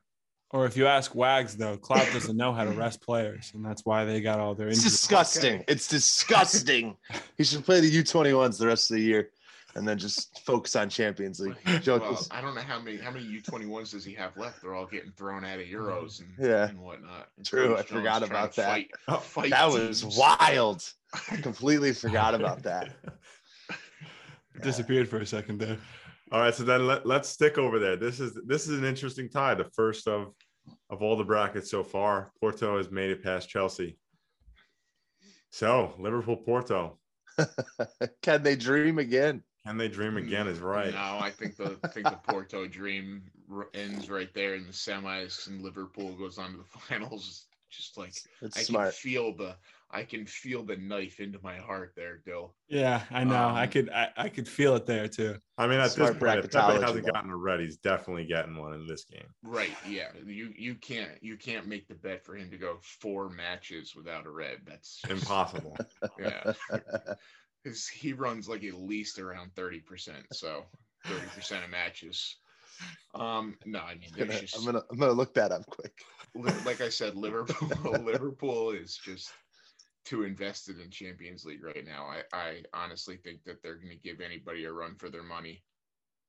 [0.50, 3.84] Or if you ask Wags, though, Klopp doesn't know how to rest players, and that's
[3.84, 4.92] why they got all their It's injuries.
[4.92, 5.64] disgusting.
[5.66, 6.96] It's disgusting.
[7.36, 9.30] he should play the U21s the rest of the year
[9.74, 11.56] and then just focus on Champions League.
[11.82, 14.62] Joke Well, I don't know how many how many U21s does he have left?
[14.62, 16.68] They're all getting thrown out of Euros and, Yeah.
[16.68, 17.28] and whatnot.
[17.36, 18.66] And True, Curtis I forgot about that.
[18.70, 20.82] Fight, Oh, fight that was wild.
[21.30, 22.92] I completely forgot about that.
[24.62, 25.76] Disappeared for a second there.
[26.32, 27.96] All right, so then let, let's stick over there.
[27.96, 30.32] This is this is an interesting tie, the first of
[30.90, 32.32] of all the brackets so far.
[32.40, 33.98] Porto has made it past Chelsea.
[35.50, 36.98] So Liverpool Porto,
[38.22, 39.42] Can they dream again?
[39.64, 40.46] can they dream mm, again?
[40.46, 40.92] Is right.
[40.92, 43.22] No, I think the I think the Porto dream
[43.74, 47.46] ends right there in the semis, and Liverpool goes on to the finals.
[47.70, 48.86] Just like It's I smart.
[48.86, 49.56] can feel the
[49.90, 52.54] I can feel the knife into my heart there, Dill.
[52.68, 53.34] Yeah, I know.
[53.36, 55.36] I Um, could I, I could feel it there too.
[55.56, 57.12] I mean, at Smart this point, if Pepe bracketology, hasn't though.
[57.12, 59.28] gotten a red, he's definitely getting one in this game.
[59.44, 59.70] Right?
[59.88, 60.08] Yeah.
[60.26, 64.26] You you can't you can't make the bet for him to go four matches without
[64.26, 64.58] a red.
[64.66, 65.76] That's just- Impossible.
[66.18, 66.52] Yeah.
[67.64, 70.24] His, he runs like at least around thirty percent.
[70.32, 70.64] So
[71.04, 72.36] thirty percent of matches.
[73.14, 73.56] Um.
[73.64, 75.92] No, I mean, I'm gonna, just I'm gonna I'm gonna look that up quick.
[76.64, 77.68] Like I said, Liverpool
[78.04, 79.30] Liverpool is just
[80.06, 82.06] too invested in Champions League right now.
[82.06, 85.64] I, I honestly think that they're going to give anybody a run for their money.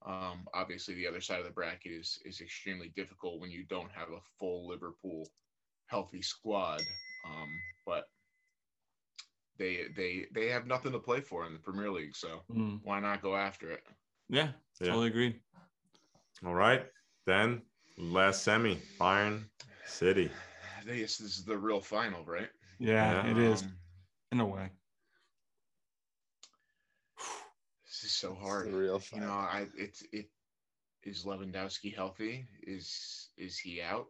[0.05, 3.91] Um, obviously, the other side of the bracket is is extremely difficult when you don't
[3.91, 5.27] have a full Liverpool
[5.87, 6.81] healthy squad.
[7.25, 7.49] Um,
[7.85, 8.05] but
[9.57, 12.79] they they they have nothing to play for in the Premier League, so Mm.
[12.83, 13.83] why not go after it?
[14.29, 14.87] Yeah, Yeah.
[14.87, 15.39] totally agreed.
[16.45, 16.85] All right,
[17.25, 17.61] then
[17.97, 19.49] last semi, Bayern
[19.85, 20.31] City.
[20.85, 22.49] This, this is the real final, right?
[22.79, 23.31] Yeah, Yeah.
[23.31, 23.79] it is Um,
[24.31, 24.69] in a way.
[27.85, 28.67] This is so hard.
[28.67, 29.31] the real You know.
[29.31, 30.29] I it's it
[31.03, 32.47] is Lewandowski healthy?
[32.61, 34.07] Is is he out?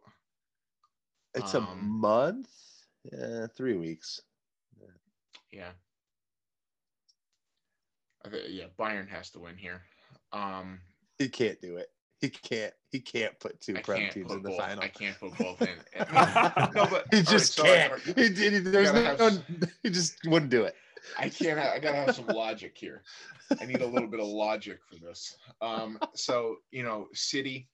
[1.34, 2.50] It's a Um, month.
[3.04, 4.20] Yeah, three weeks.
[5.50, 5.72] Yeah.
[8.24, 9.82] I thi- yeah, Bayern has to win here.
[10.32, 10.80] Um,
[11.18, 11.90] He can't do it.
[12.20, 12.72] He can't.
[12.90, 14.58] He can't put two I prem can't teams in the both.
[14.58, 14.82] final.
[14.82, 15.68] I can't put both in.
[16.74, 18.18] no, but he just right, so I- can't.
[18.18, 19.40] He, he, there's no, have s-
[19.82, 20.74] he just wouldn't do it.
[21.18, 21.58] I can't.
[21.60, 23.02] I gotta have some logic here.
[23.60, 25.36] I need a little bit of logic for this.
[25.60, 27.68] Um, so you know, City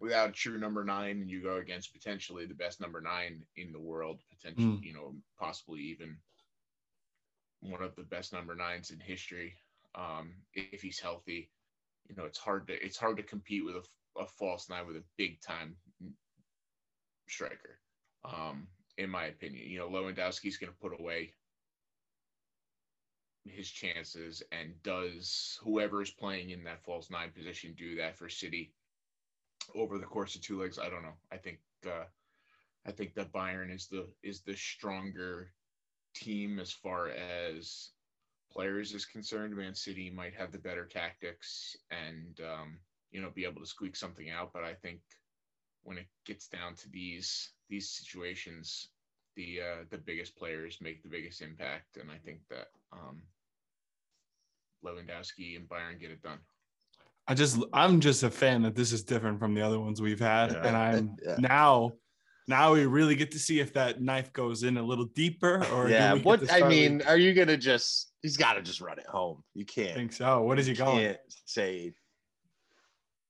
[0.00, 3.80] without true number nine, and you go against potentially the best number nine in the
[3.80, 4.82] world, potentially, Mm.
[4.84, 6.16] you know, possibly even
[7.60, 9.54] one of the best number nines in history.
[9.96, 11.50] Um, if he's healthy,
[12.08, 14.96] you know, it's hard to it's hard to compete with a, a false nine with
[14.96, 15.76] a big time
[17.28, 17.78] striker.
[18.24, 21.32] Um, in my opinion, you know, Lewandowski's going to put away
[23.46, 28.28] his chances and does whoever is playing in that false nine position do that for
[28.28, 28.74] City
[29.74, 30.78] over the course of two legs?
[30.78, 31.16] I don't know.
[31.32, 32.04] I think uh,
[32.86, 35.52] I think that Bayern is the is the stronger
[36.14, 37.90] team as far as
[38.58, 39.56] players is concerned.
[39.56, 42.78] Man City might have the better tactics and um,
[43.12, 44.98] you know be able to squeak something out, but I think
[45.84, 48.88] when it gets down to these these situations,
[49.36, 53.22] the uh, the biggest players make the biggest impact, and I think that um,
[54.84, 56.40] Lewandowski and Bayern get it done.
[57.28, 60.18] I just I'm just a fan that this is different from the other ones we've
[60.18, 60.66] had, Yeah.
[60.66, 61.36] and I'm Yeah.
[61.38, 61.92] now
[62.48, 65.88] now we really get to see if that knife goes in a little deeper or
[65.88, 66.14] yeah.
[66.14, 68.12] What I mean, with- are you gonna just?
[68.22, 69.44] He's got to just run it home.
[69.54, 69.94] You can't.
[69.94, 70.42] think so.
[70.42, 70.98] What is he going?
[70.98, 71.92] Can't say.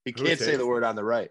[0.04, 1.30] He Who can't say the word on the right.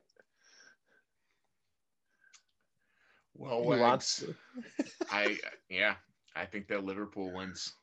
[3.34, 4.24] Well, He wants
[5.12, 5.38] I
[5.70, 5.96] yeah,
[6.36, 7.74] I think that Liverpool wins.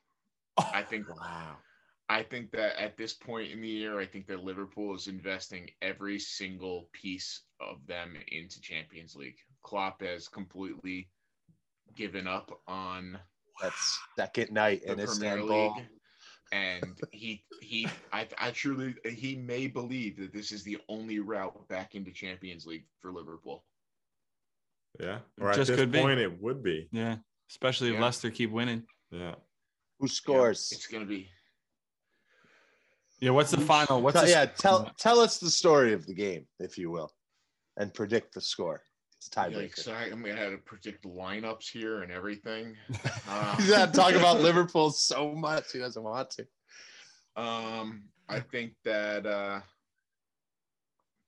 [0.57, 1.57] Oh, I think Wow.
[2.07, 5.71] I think that at this point in the year, I think that Liverpool is investing
[5.81, 9.39] every single piece of them into Champions League.
[9.65, 11.09] Klopp has completely
[11.95, 13.17] given up on
[13.61, 13.73] that
[14.15, 15.73] second night the in Premier Istanbul.
[15.75, 15.85] League,
[16.51, 21.67] and he he I I truly he may believe that this is the only route
[21.67, 23.65] back into Champions League for Liverpool.
[24.99, 25.99] Yeah, or at Just this could be.
[25.99, 26.87] point, it would be.
[26.91, 27.17] Yeah,
[27.49, 28.01] especially if Yeah.
[28.03, 28.85] Leicester keep winning.
[29.09, 29.35] Yeah,
[29.99, 30.71] Who scores?
[30.71, 31.27] It's gonna be
[33.19, 34.01] Yeah, what's the final?
[34.03, 37.11] What's Tell- the yeah, tell tell us the story of the game, if you will,
[37.77, 38.83] and predict the score.
[39.25, 40.11] It's a like tiebreaker.
[40.11, 42.75] I'm gonna have to predict lineups here and everything.
[43.27, 45.71] Uh, He's not talking about Liverpool so much.
[45.71, 46.45] He doesn't want to.
[47.35, 49.61] Um, I think that uh,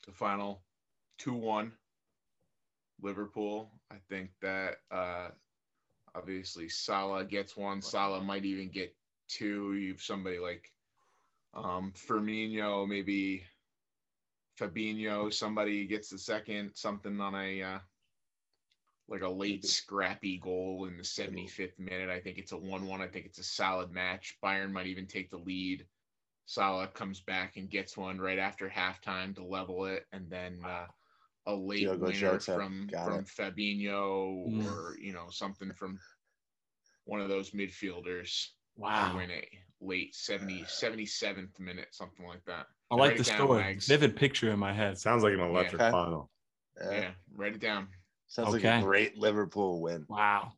[0.05, 0.61] the final
[1.17, 1.71] two-one
[3.01, 3.71] Liverpool.
[3.91, 5.29] I think that uh,
[6.15, 7.81] obviously Salah gets one.
[7.81, 8.95] Salah might even get
[9.27, 9.73] two.
[9.73, 10.71] You've somebody like
[11.53, 13.43] um, Firmino, maybe
[14.59, 15.33] Fabinho.
[15.33, 16.71] Somebody gets the second.
[16.75, 17.79] Something on a uh,
[19.07, 22.09] like a late scrappy goal in the 75th minute.
[22.09, 23.01] I think it's a 1 1.
[23.01, 24.37] I think it's a solid match.
[24.43, 25.85] Bayern might even take the lead.
[26.45, 30.05] Salah comes back and gets one right after halftime to level it.
[30.13, 30.87] And then uh,
[31.45, 32.53] a late Diogo winner Jota.
[32.53, 33.25] from, Got from it.
[33.25, 34.65] Fabinho Mm.
[34.65, 35.99] or, you know, something from
[37.05, 39.15] one of those midfielders to Wow.
[39.15, 39.49] win it
[39.81, 42.67] late 70, 77th minute, something like that.
[42.89, 43.61] I like the it down, story.
[43.61, 43.87] Wags.
[43.87, 44.97] Vivid picture in my head.
[44.97, 45.91] sounds like an electric Okay.
[45.91, 46.29] final.
[46.79, 46.91] Yeah.
[46.91, 47.87] Yeah, write it down.
[48.27, 48.79] Sounds like Okay.
[48.79, 50.05] a great Liverpool win.
[50.07, 50.53] Wow.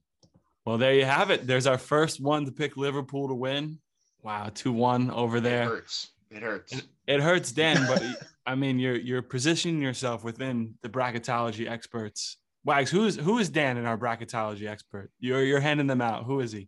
[0.66, 1.48] Well, there you have it.
[1.48, 3.80] There's our first one to pick Liverpool to win.
[4.22, 5.64] Wow, 2 1 over there.
[5.64, 5.76] It there.
[5.76, 6.12] hurts.
[6.30, 6.82] It hurts.
[7.08, 8.04] It hurts Dan, but
[8.46, 12.38] I mean you're you're positioning yourself within the bracketology experts.
[12.66, 15.10] Wags, who is who is Dan in our bracketology expert?
[15.20, 16.26] You're you're handing them out.
[16.26, 16.68] Who is he?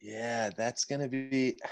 [0.00, 1.58] Yeah, that's gonna be.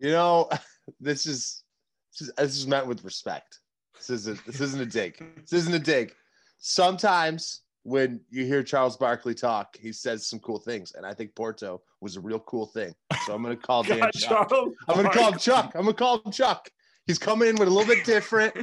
[0.00, 0.48] You know,
[1.00, 1.64] this is
[2.12, 3.60] this is, this is meant with respect.
[3.96, 5.22] This isn't this isn't a dig.
[5.40, 6.14] This isn't a dig.
[6.58, 11.34] Sometimes when you hear Charles Barkley talk, he says some cool things, and I think
[11.34, 12.94] Porto was a real cool thing.
[13.24, 14.48] So I'm gonna call Dan God, Chuck.
[14.50, 15.72] Charles I'm gonna call him Chuck.
[15.74, 16.68] I'm gonna call him Chuck.
[17.06, 18.54] He's coming in with a little bit different.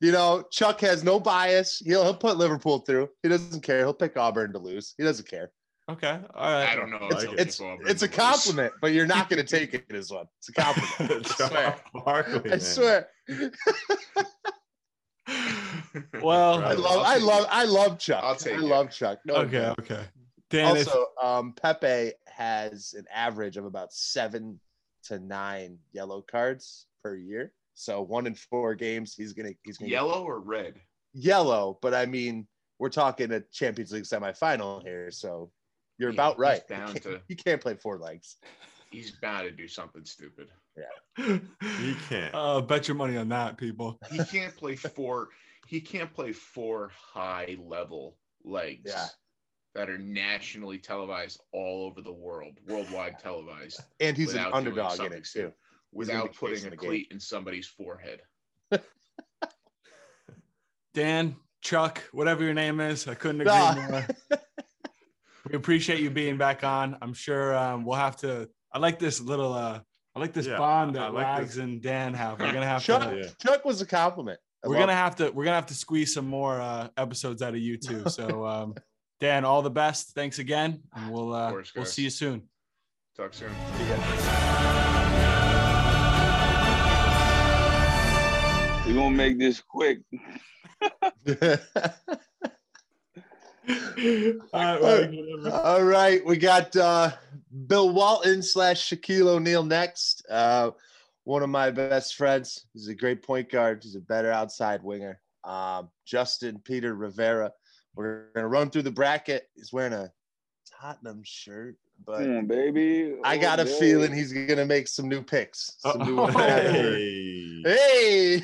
[0.00, 1.80] You know, Chuck has no bias.
[1.84, 3.08] He'll he'll put Liverpool through.
[3.22, 3.78] He doesn't care.
[3.78, 4.94] He'll pick Auburn to lose.
[4.98, 5.50] He doesn't care.
[5.90, 6.18] Okay.
[6.34, 6.68] All right.
[6.70, 7.08] I don't know.
[7.10, 10.26] It's if it's pick it's a compliment, but you're not gonna take it as one.
[10.38, 11.26] It's a compliment.
[11.40, 11.76] I swear.
[12.04, 13.08] Barkley, I swear.
[16.22, 18.22] Well, I love I love I love Chuck.
[18.22, 18.62] I'll take I it.
[18.62, 19.20] love Chuck.
[19.24, 20.04] No, okay, okay.
[20.50, 24.58] Dan, if- Also, um, Pepe has an average of about seven
[25.04, 27.52] to nine yellow cards per year.
[27.74, 30.74] So one in four games, he's gonna he's gonna get Yellow or red?
[31.14, 31.78] yellow.
[31.80, 32.46] But I mean,
[32.78, 35.50] we're talking a Champions League semifinal here, so
[35.98, 36.66] you're Yeah, about right.
[36.68, 38.36] bound you, can't, to- you can't play four legs.
[38.90, 40.48] He's bound to do something stupid.
[40.76, 41.38] Yeah,
[41.78, 42.34] he can't.
[42.34, 43.98] uh, bet your money on that, people.
[44.10, 45.28] He can't play four.
[45.66, 49.06] He can't play four high level legs Yeah.
[49.74, 55.12] that are nationally televised all over the world, worldwide televised, And he's an underdog in
[55.12, 55.52] it too.
[55.92, 56.88] without putting a in the game.
[56.90, 58.20] cleat in somebody's forehead.
[60.92, 64.06] Dan, Chuck, whatever your name is, I couldn't agree more.
[65.50, 66.96] We appreciate you being back on.
[67.02, 68.48] I'm sure um, we'll have to.
[68.72, 69.52] I like this little.
[69.52, 69.80] uh
[70.16, 71.64] I like this Yeah, bond that like Wags this.
[71.64, 72.38] and Dan have.
[72.40, 73.16] We're gonna have Chuck, to.
[73.16, 73.28] Yeah.
[73.42, 74.38] Chuck was a compliment.
[74.64, 74.96] I We're gonna it.
[74.96, 75.30] have to.
[75.30, 78.04] We're gonna have to squeeze some more uh, episodes out of you too.
[78.08, 78.74] So, um,
[79.20, 80.14] Dan, all the best.
[80.14, 82.42] Thanks again, and we'll uh, course, we'll see you soon.
[83.16, 83.50] Talk soon.
[88.86, 90.00] We're gonna make this quick.
[93.68, 93.74] All
[94.52, 95.56] right, Wags, whatever.
[95.64, 97.12] All right, we got uh,
[97.66, 100.24] Bill Walton slash Shaquille O'Neal next.
[100.28, 100.72] Uh,
[101.24, 102.66] one of my best friends.
[102.74, 103.80] He's a great point guard.
[103.82, 105.20] He's a better outside winger.
[105.44, 107.52] Um, Justin Peter Rivera.
[107.94, 109.48] We're gonna run through the bracket.
[109.54, 110.12] He's wearing a
[110.80, 113.14] Tottenham shirt, but Come on, baby.
[113.24, 115.76] I got a Oh, feeling he's gonna make some new picks.
[115.78, 116.26] Some new Oh.
[116.26, 117.62] Hey.
[117.64, 118.42] hey,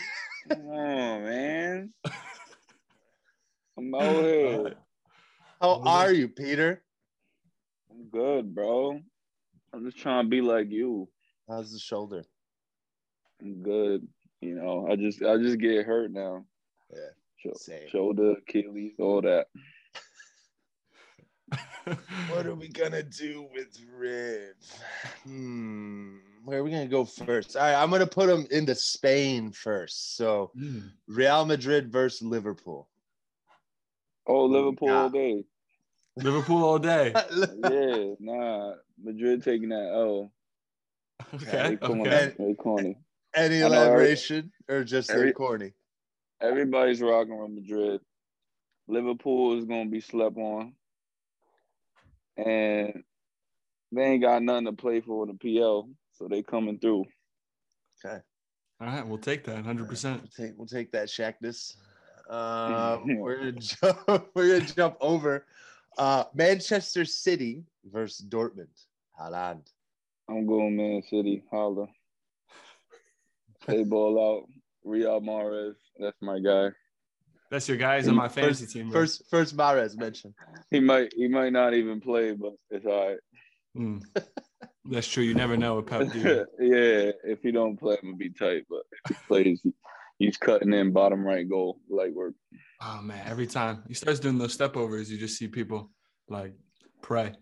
[0.48, 1.92] Come on, man.
[3.78, 4.74] I'm out here.
[5.60, 6.82] How are you, Peter?
[7.90, 9.00] I'm good, bro.
[9.72, 11.08] I'm just trying to be like you.
[11.48, 12.24] How's the shoulder?
[13.42, 14.06] I'm good.
[14.40, 16.44] You know, I just I just get hurt now.
[16.90, 16.98] Yeah,
[17.36, 17.88] Sho- same.
[17.88, 19.46] shoulder, Achilles, all that.
[22.30, 24.54] What are we gonna do with Riv?
[25.24, 26.18] Hmm.
[26.44, 27.56] Where are we gonna go first?
[27.56, 30.16] All right, I'm gonna put him into Spain first.
[30.16, 30.92] So Mm.
[31.08, 32.88] Real Madrid versus Liverpool.
[34.26, 34.94] Oh, Liverpool Yeah.
[35.02, 35.44] all day.
[36.16, 37.14] Liverpool all day.
[37.70, 38.74] Yeah, nah.
[39.02, 40.32] Madrid taking that L.
[41.34, 41.70] Okay.
[41.70, 42.00] They corny.
[42.02, 42.34] Okay.
[42.38, 42.96] They corny.
[43.34, 45.72] Any I every- elaboration or just they're every- corny?
[46.40, 48.00] Everybody's rocking with Madrid.
[48.88, 50.74] Liverpool is gonna be slept on,
[52.36, 53.04] and
[53.92, 57.04] they ain't got nothing to play for in the PL, so they coming through.
[58.04, 58.18] Okay.
[58.80, 59.86] All right, we'll take that 100.
[59.88, 61.76] percent We'll take we'll take that Shackness.
[62.30, 63.98] Um, we're gonna jump,
[64.34, 65.46] we're gonna jump over
[65.98, 68.68] uh, Manchester City versus Dortmund.
[69.20, 69.66] Haaland.
[70.28, 71.42] I'm going Man City.
[71.50, 71.86] Holla.
[73.62, 74.48] Play ball out.
[74.86, 75.74] Riyad Mahrez.
[75.98, 76.70] That's my guy.
[77.50, 78.90] That's your guys on my fantasy team.
[78.90, 79.00] bro.
[79.00, 80.34] First first Mahrez mentioned.
[80.70, 83.18] He might he might not even play, but it's all right.
[83.76, 84.02] Mm.
[84.84, 85.24] That's true.
[85.24, 86.12] You never know with Pep.
[86.12, 86.20] do
[86.60, 88.66] yeah, if he don't play, I'm gonna be tight.
[88.70, 89.60] But if he plays,
[90.20, 92.34] he's cutting in bottom right goal, light work.
[92.80, 95.90] Oh man, every time he starts doing those step overs, you just see people
[96.28, 96.54] like
[97.02, 97.32] pray.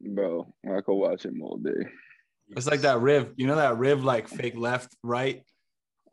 [0.00, 1.86] Bro, I could watch him all day.
[2.56, 3.34] It's like that Riv.
[3.36, 5.42] You know that Riv like fake left, right.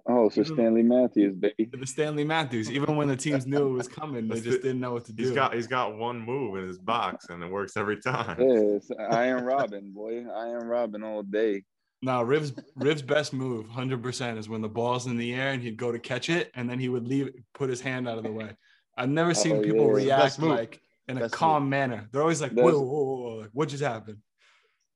[0.09, 1.69] Oh, so Even- Stanley Matthews, baby.
[1.69, 2.71] The Stanley Matthews.
[2.71, 5.23] Even when the teams knew it was coming, they just didn't know what to do.
[5.23, 8.37] He's got he's got one move in his box and it works every time.
[8.39, 10.25] Yes, Arjen Robben, boy.
[10.25, 11.63] Arjen Robben all day.
[12.03, 15.63] No, Riv's Riv's best move, hundred percent, is when the ball's in the air and
[15.63, 18.23] he'd go to catch it, and then he would leave, put his hand out of
[18.23, 18.51] the way.
[18.97, 20.17] I've never seen Oh, people yeah.
[20.17, 20.49] Best react move.
[20.59, 22.07] like in a Best calm manner.
[22.11, 24.17] They're always like, whoa, whoa, whoa, whoa, like, what just happened?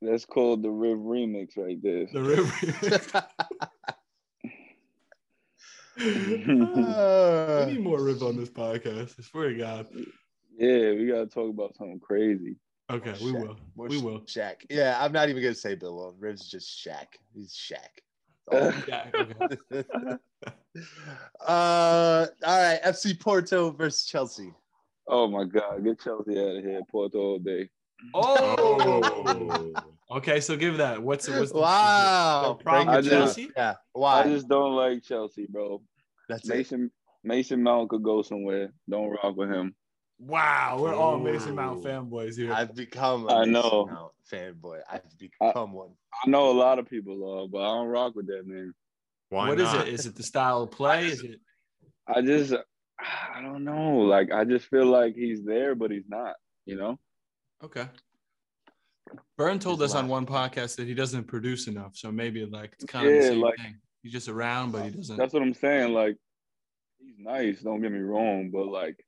[0.02, 2.08] That's called the Riv remix right there.
[2.12, 2.52] The Riv.
[5.98, 9.16] we Uh, need more Riv on this podcast.
[9.20, 9.88] I swear to God.
[10.58, 12.56] Yeah, we gotta talk about something crazy.
[12.92, 13.56] Okay, we will.
[13.76, 14.20] more We Sh- will.
[14.22, 14.56] Shaq.
[14.70, 16.20] Yeah, I'm not even gonna say Bill Walton.
[16.20, 17.08] Riv's just Shaq.
[17.34, 18.02] He's Shaq.
[18.52, 19.06] Yeah.
[19.72, 19.84] Okay.
[21.48, 22.80] uh, all right.
[22.84, 24.54] FC Porto versus Chelsea.
[25.08, 27.70] Oh my God, get Chelsea out of here, Porto all day.
[28.14, 29.74] Oh.
[30.12, 31.02] Okay, so give that.
[31.02, 32.56] What's what's the, Wow.
[32.58, 33.52] the problem I with just- Chelsea?
[33.56, 33.76] Yeah.
[34.04, 35.82] I just don't like Chelsea, bro.
[36.28, 36.54] That's it.
[36.56, 36.92] Mason
[37.24, 38.74] Mason Mount could go somewhere.
[38.90, 39.76] Don't rock with him.
[40.24, 42.54] Wow, we're all Mason Mount fanboys here.
[42.54, 43.88] I've become a I Mason know.
[43.92, 44.82] Mount fanboy.
[44.90, 45.90] I've become one.
[46.24, 48.74] I know a lot of people are, but I don't rock with that man.
[49.30, 49.88] Why What is not?
[49.88, 49.94] it?
[49.96, 51.08] Is it the style of play?
[51.08, 51.40] Is it
[52.08, 52.54] I just
[53.34, 53.98] I don't know.
[54.00, 56.36] Like I just feel like he's there, but he's not.
[56.66, 57.00] You know.
[57.64, 57.88] okay?
[59.38, 62.74] Burn told He's us on one podcast that he doesn't produce enough, so maybe like
[62.74, 63.78] it's kind of the same like- thing.
[64.04, 65.18] He's just around, but he doesn't.
[65.18, 65.94] That's what I'm saying.
[65.94, 66.16] Like
[67.00, 67.62] he's nice.
[67.62, 69.04] Don't get me wrong, but like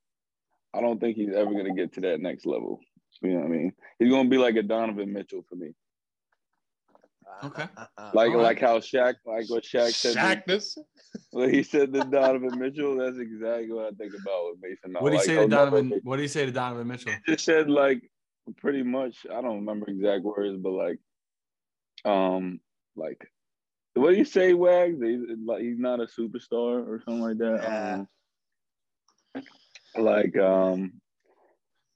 [0.74, 2.80] I don't think he's ever gonna get to that next level.
[3.22, 3.72] You know what I mean?
[3.98, 5.72] He's gonna be like a Donovan Mitchell for me.
[7.42, 7.64] Okay.
[7.76, 8.42] Uh, Like All right.
[8.42, 10.14] like how Shaq, like what Shaq said.
[10.14, 10.18] to-
[10.52, 10.78] Shaqness.
[11.30, 15.10] What he said to Donovan Mitchell, that's exactly what I think about with Mason What
[15.10, 16.00] do you Like, say he'll to Donovan?
[16.02, 17.12] What do you say to Donovan Mitchell?
[17.26, 18.02] He just said like
[18.56, 19.26] pretty much.
[19.30, 20.98] I don't remember exact words, but like,
[22.04, 22.60] um,
[22.96, 23.26] like,
[23.94, 25.00] what do you say, Wags?
[25.02, 27.54] He's like he's not a superstar or something like that.
[27.64, 28.08] I don't know.
[29.96, 31.00] Like, um,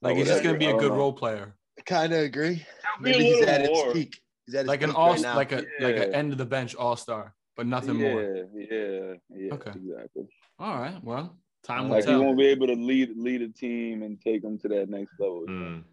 [0.01, 2.65] Like he's just gonna be a good role player, Kind of agree.
[2.99, 4.19] Maybe he's at his peak.
[4.45, 6.45] He's at his like an peak all, right like a like an end of the
[6.45, 8.21] bench all star, but nothing yeah, more.
[8.53, 9.71] yeah, yeah, Okay.
[9.71, 10.27] exactly.
[10.59, 14.03] All right, well, time will Like he won't be able to lead lead a team
[14.03, 15.45] and take them to that next level.
[15.47, 15.83] Mm.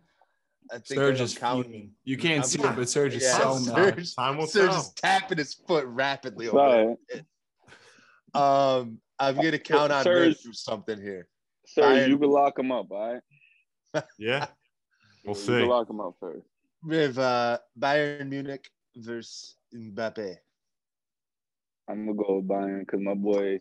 [0.71, 1.65] I think Serge is counting.
[1.71, 1.91] fuming.
[2.05, 3.95] You can't I'm see it, but Serge is Yeah, so mad.
[3.95, 4.81] Serge, Time will Serge tell.
[4.81, 7.25] is tapping his foot rapidly over Sorry.
[8.35, 11.29] Um, I'm gonna count on Serge- Riv for something here.
[11.67, 13.13] Sir, Bayern- you can lock him up, all
[13.95, 14.05] right?
[14.19, 14.47] Yeah.
[15.25, 15.47] We'll You see.
[15.61, 16.47] can lock him up first.
[16.83, 20.37] Riv, uh, Bayern Munich versus Mbappe.
[21.89, 23.59] I'm gonna go with Bayern because my boy,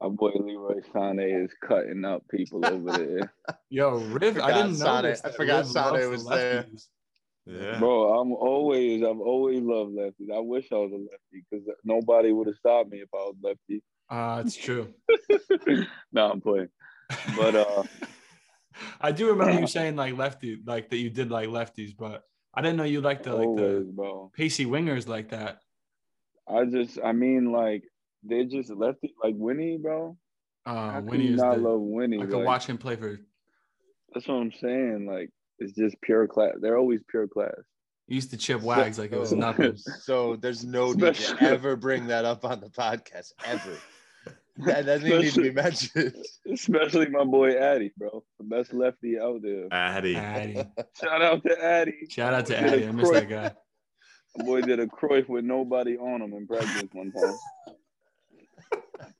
[0.00, 3.32] my boy Leroy Sané is cutting up people over there.
[3.70, 5.24] Yo, Riv, I Forgot didn't know Sane- this.
[5.24, 6.62] I that forgot Riv Sane loves the was there.
[6.62, 6.86] lefties.
[7.46, 7.78] Yeah.
[7.78, 10.30] Bro, I'm always, I've always loved lefties.
[10.34, 13.36] I wish I was a lefty because nobody would have stopped me if I was
[13.42, 13.82] lefty.
[14.10, 14.92] Uh, it's true.
[16.12, 16.68] no, I'm playing.
[17.36, 17.82] But uh,
[19.00, 22.22] I do remember you saying like lefty, like that you did like lefties, but
[22.54, 24.32] I didn't know you liked the like always, the bro.
[24.36, 25.60] pacey wingers like that.
[26.48, 27.84] I just, I mean, like
[28.22, 30.16] they're just lefty, like Winnie, bro.
[30.66, 32.18] Uh, Winnie you is not the, love Winnie?
[32.20, 33.18] I could Like, watch him play for.
[34.12, 35.06] That's what I'm saying.
[35.10, 36.54] Like it's just pure class.
[36.60, 37.54] They're always pure class.
[38.06, 39.76] He used to chip wags like it was nothing.
[40.02, 43.76] So there's no need to ever bring that up on the podcast ever.
[44.58, 46.14] That doesn't even need to be mentioned.
[46.52, 48.24] Especially my boy Addy, bro.
[48.38, 49.68] The best lefty out there.
[49.70, 50.16] Addy.
[50.16, 50.54] Addy.
[51.00, 52.06] Shout out to Addy.
[52.08, 52.86] Shout out to Did a Addy.
[52.88, 53.52] I miss that guy.
[54.36, 57.36] My boy did a Cruyff with nobody on him in practice one time.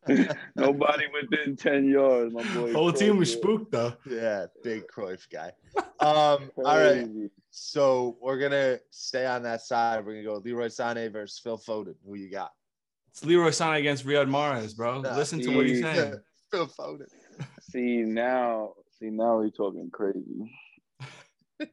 [0.57, 2.35] nobody within 10 yards.
[2.35, 2.73] My boy.
[2.73, 3.39] Whole team was did.
[3.39, 3.95] spooked though.
[4.11, 5.53] Yeah, big Cruyff guy.
[6.01, 7.09] Um, all right.
[7.51, 10.05] So we're gonna stay on that side.
[10.05, 11.95] We're gonna go Leroy Sané versus Phil Foden.
[12.07, 12.53] Who you got?
[13.19, 15.01] It's Leroy Sané against Riyad Mahrez, bro.
[15.01, 16.15] Nah, Listen to what he's he- saying.
[16.53, 17.09] Phil Foden.
[17.61, 20.55] See now, see now we talking crazy.
[21.61, 21.67] I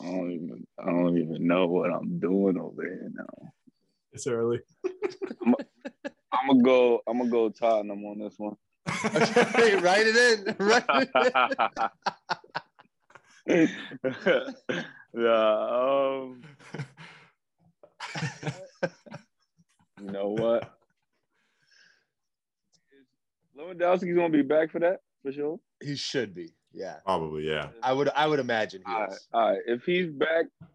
[0.00, 3.52] don't even I don't even know what I'm doing over here now.
[4.12, 4.60] It's early.
[5.44, 5.54] I'm
[6.46, 8.56] gonna go I'm gonna go Tottenham on this one.
[9.04, 10.56] Okay, write it in.
[10.58, 11.10] Write it
[13.48, 14.84] in.
[15.12, 16.42] yeah, um,
[20.04, 20.70] you know what?
[23.58, 25.60] Lewandowski's gonna be back for that for sure.
[25.82, 26.52] He should be.
[26.72, 27.68] Yeah, Probably, yeah.
[27.82, 28.08] I would.
[28.16, 29.28] I would imagine he All right, is.
[29.32, 29.60] all right.
[29.66, 30.68] If he's back, I'm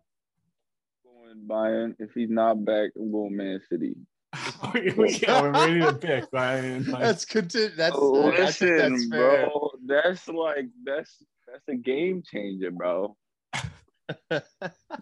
[1.05, 1.95] going Bayern.
[1.99, 3.95] If he's not back, I'm going Man City.
[4.73, 6.25] we, we, yeah, we're ready to pick.
[6.31, 6.85] Ryan.
[6.85, 7.95] Like, That's conti- That's.
[7.97, 9.71] Uh, I think listen, that's bro.
[9.85, 13.17] That's like that's that's a game changer, bro.
[14.29, 14.45] That's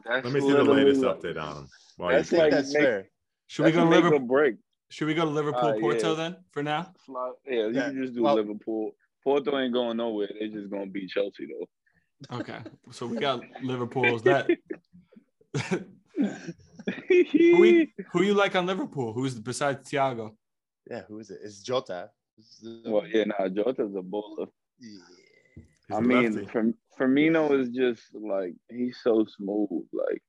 [0.08, 1.68] Let me see the latest like- update on him.
[1.98, 3.10] While you That's think like that's make- fair.
[3.48, 4.28] Should we go make Liverpool?
[4.28, 4.56] break.
[4.90, 5.80] Should we go to Liverpool, Uh, yeah.
[5.82, 6.94] Porto then for now?
[7.46, 8.92] Yeah, you Yeah, can just do well- Liverpool.
[9.24, 10.30] Porto ain't going nowhere.
[10.40, 12.38] They're just gonna beat Chelsea though.
[12.40, 12.60] Okay,
[12.92, 14.50] so we got Liverpool's that.
[17.08, 19.14] who, you, who you like on Liverpool?
[19.14, 20.36] Who's besides Thiago?
[20.90, 21.40] Yeah, who is it?
[21.44, 22.10] It's Jota.
[22.38, 24.48] It's the- well, yeah, nah, Jota's a bowler.
[24.80, 25.00] Yeah.
[25.56, 26.48] He's I a mean, lefty.
[26.52, 29.86] Firm, Firmino is just like he's so smooth.
[29.92, 30.22] Like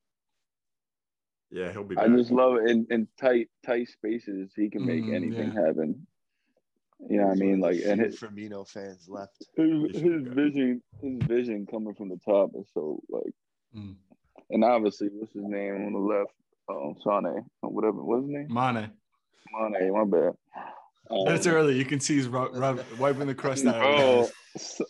[1.51, 4.53] yeah, he'll be I just love it in, in tight tight spaces.
[4.57, 5.67] He can make Mm, anything yeah.
[5.67, 6.07] happen.
[7.09, 7.61] You know what I mean?
[7.61, 9.39] Like and his Firmino fans left.
[9.57, 13.33] his, his vision his vision coming from the top is so like
[13.77, 13.97] Mm.
[14.51, 16.33] and obviously what's his name on the left?
[16.69, 18.03] Um Sane or whatever.
[18.03, 18.49] What's his name?
[18.51, 18.91] Mane.
[19.53, 20.33] Mane, my bad.
[21.11, 21.77] Um, That's early.
[21.79, 23.81] You can see he's ru- rub- wiping the crust out.
[23.81, 24.29] Bro.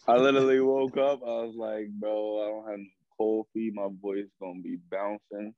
[0.08, 1.20] I literally woke up.
[1.22, 2.86] I was like, bro, I don't have no
[3.16, 3.72] cold feet.
[3.74, 5.54] My voice gonna be bouncing.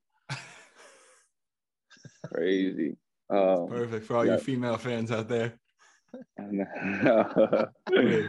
[2.27, 2.97] Crazy.
[3.31, 4.33] Um, Perfect for all yeah.
[4.35, 5.55] you female fans out there.
[6.53, 8.23] yeah.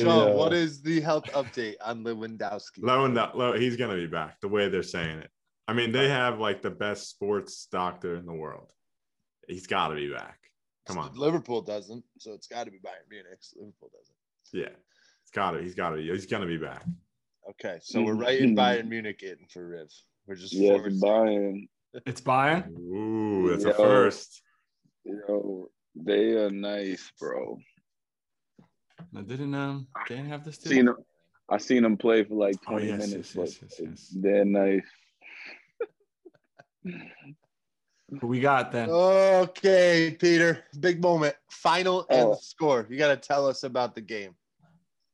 [0.00, 2.80] Sean, what is the health update on Lewandowski?
[2.80, 4.40] Lewandow- Lew- he's gonna be back.
[4.40, 5.30] The way they're saying it.
[5.68, 8.72] I mean, they have like the best sports doctor in the world.
[9.46, 10.38] He's got to be back.
[10.86, 11.14] Come on.
[11.14, 13.38] Liverpool doesn't, so it's got to be Bayern Munich.
[13.56, 14.16] Liverpool doesn't.
[14.52, 14.74] Yeah,
[15.22, 15.62] it's got to.
[15.62, 15.96] He's got to.
[15.98, 16.84] Be, he's gonna be back.
[17.50, 19.88] Okay, so we're writing Bayern Munich in for Riv.
[20.26, 21.68] We're just Yes, forcing- Bayern.
[22.06, 22.76] It's Bayern.
[22.78, 23.74] Ooh, that's a Yo.
[23.74, 24.42] first.
[25.04, 27.58] Yo, they are nice, bro.
[29.16, 30.56] I didn't um they didn't have this.
[30.56, 30.96] Seen them,
[31.48, 33.34] I seen them play for like Oh, 20 yes, minutes.
[33.34, 34.14] yes, but yes, yes, yes.
[34.16, 34.84] They're nice.
[38.20, 38.88] Who we got then?
[38.90, 40.64] Okay, Peter.
[40.80, 41.36] Big moment.
[41.50, 42.34] Final and Oh.
[42.40, 42.86] score.
[42.88, 44.34] You got to tell us about the game.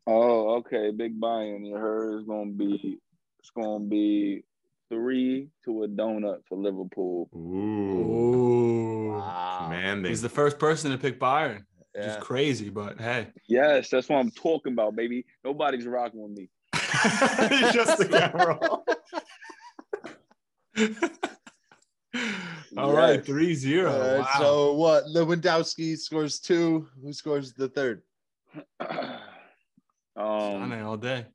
[0.06, 0.90] Oh, okay.
[0.92, 1.66] Big Bayern.
[1.66, 2.98] You heard it's gonna be
[3.40, 4.44] it's gonna be
[4.88, 7.28] three to a donut for Liverpool.
[7.34, 9.12] Ooh, Ooh.
[9.12, 9.60] Wow.
[9.64, 10.10] commanding.
[10.10, 11.58] He's the first person to pick Bayern.
[11.92, 12.16] Which Yeah.
[12.16, 13.28] is crazy, but hey.
[13.48, 15.24] Yes, that's what I'm talking about, baby.
[15.44, 16.50] Nobody's rocking with me.
[17.72, 18.58] Just the camera.
[22.76, 23.26] All right, Yes.
[23.26, 23.90] 3 0.
[23.90, 24.28] Uh, wow.
[24.38, 25.04] So what?
[25.06, 26.88] Lewandowski scores two.
[27.02, 28.02] Who scores the third?
[28.80, 28.88] um,
[30.16, 31.26] Sane all day.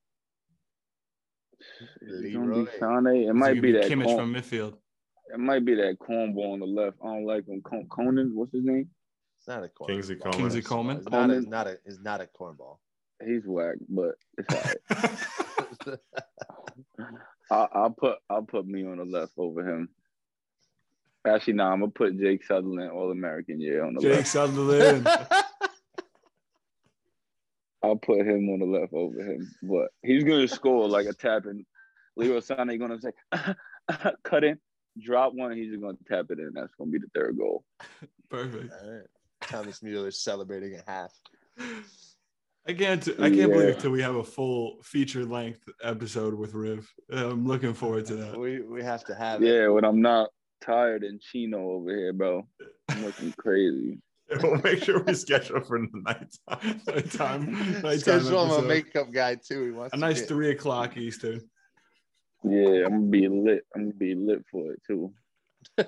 [2.01, 2.65] It's Leroy.
[2.79, 3.29] Sane.
[3.29, 3.85] It might gonna be that.
[3.85, 4.73] Kimmich Con- from midfield.
[5.33, 6.97] it might be that cornball on the left.
[7.03, 7.61] I don't like him.
[7.61, 8.89] Con- Conan, what's his name?
[9.37, 9.87] It's not a cornball.
[9.87, 10.37] Kingsley Coman.
[10.39, 10.97] Kingsley Coleman.
[10.97, 11.37] It's not, a, Coleman.
[11.37, 11.77] it's not a.
[11.85, 12.77] It's not a cornball.
[13.25, 14.61] He's whack, but it's all
[15.87, 15.99] right.
[17.51, 19.89] I, I'll put I'll put me on the left over him.
[21.27, 24.27] Actually, no, I'm gonna put Jake Sutherland All American year on the Jake left.
[24.27, 25.07] Sutherland.
[27.81, 31.45] I'll put him on the left over him, but he's gonna score like a tap
[31.45, 31.65] and
[32.17, 33.11] Leo Sane gonna say
[34.23, 34.59] cut in,
[35.01, 35.55] drop one.
[35.55, 36.51] He's just gonna tap it in.
[36.53, 37.63] That's gonna be the third goal.
[38.29, 38.73] Perfect.
[38.83, 39.05] All right.
[39.41, 41.11] Thomas Mueller celebrating at half.
[42.67, 43.07] I can't.
[43.19, 43.73] I can't believe Yeah.
[43.79, 46.91] till we have a full feature length episode with Riv.
[47.11, 48.37] I'm looking forward to that.
[48.37, 49.47] We we have to have it.
[49.47, 50.29] Yeah, when I'm not
[50.61, 52.45] tired and Chino over here, bro.
[52.89, 53.99] I'm looking crazy.
[54.43, 56.81] we'll make sure we schedule for the night time.
[56.87, 57.51] Nighttime.
[57.81, 59.65] Nighttime Schedule him a makeup guy too.
[59.65, 61.41] He wants A to nice get- three o'clock Eastern.
[62.43, 63.65] Yeah, I'm gonna be lit.
[63.75, 65.13] I'm gonna be lit for it too.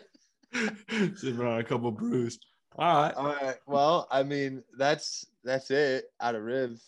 [1.16, 2.40] Sipping on a couple brews.
[2.78, 3.14] All right.
[3.16, 3.56] All right.
[3.68, 6.80] Well, I mean, that's that's it out of Riv.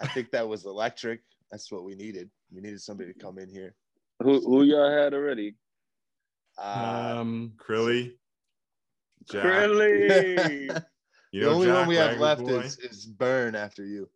[0.00, 1.20] I think that was electric.
[1.50, 2.30] That's what we needed.
[2.50, 3.74] We needed somebody to come in here.
[4.22, 5.56] Who who y'all had already?
[6.56, 8.14] Uh, Um, Crilly,
[9.30, 9.44] Jack.
[9.44, 10.70] Really?
[11.32, 12.58] You the know only Jack one we have Wagner left boy?
[12.60, 14.08] is, is Burn after you.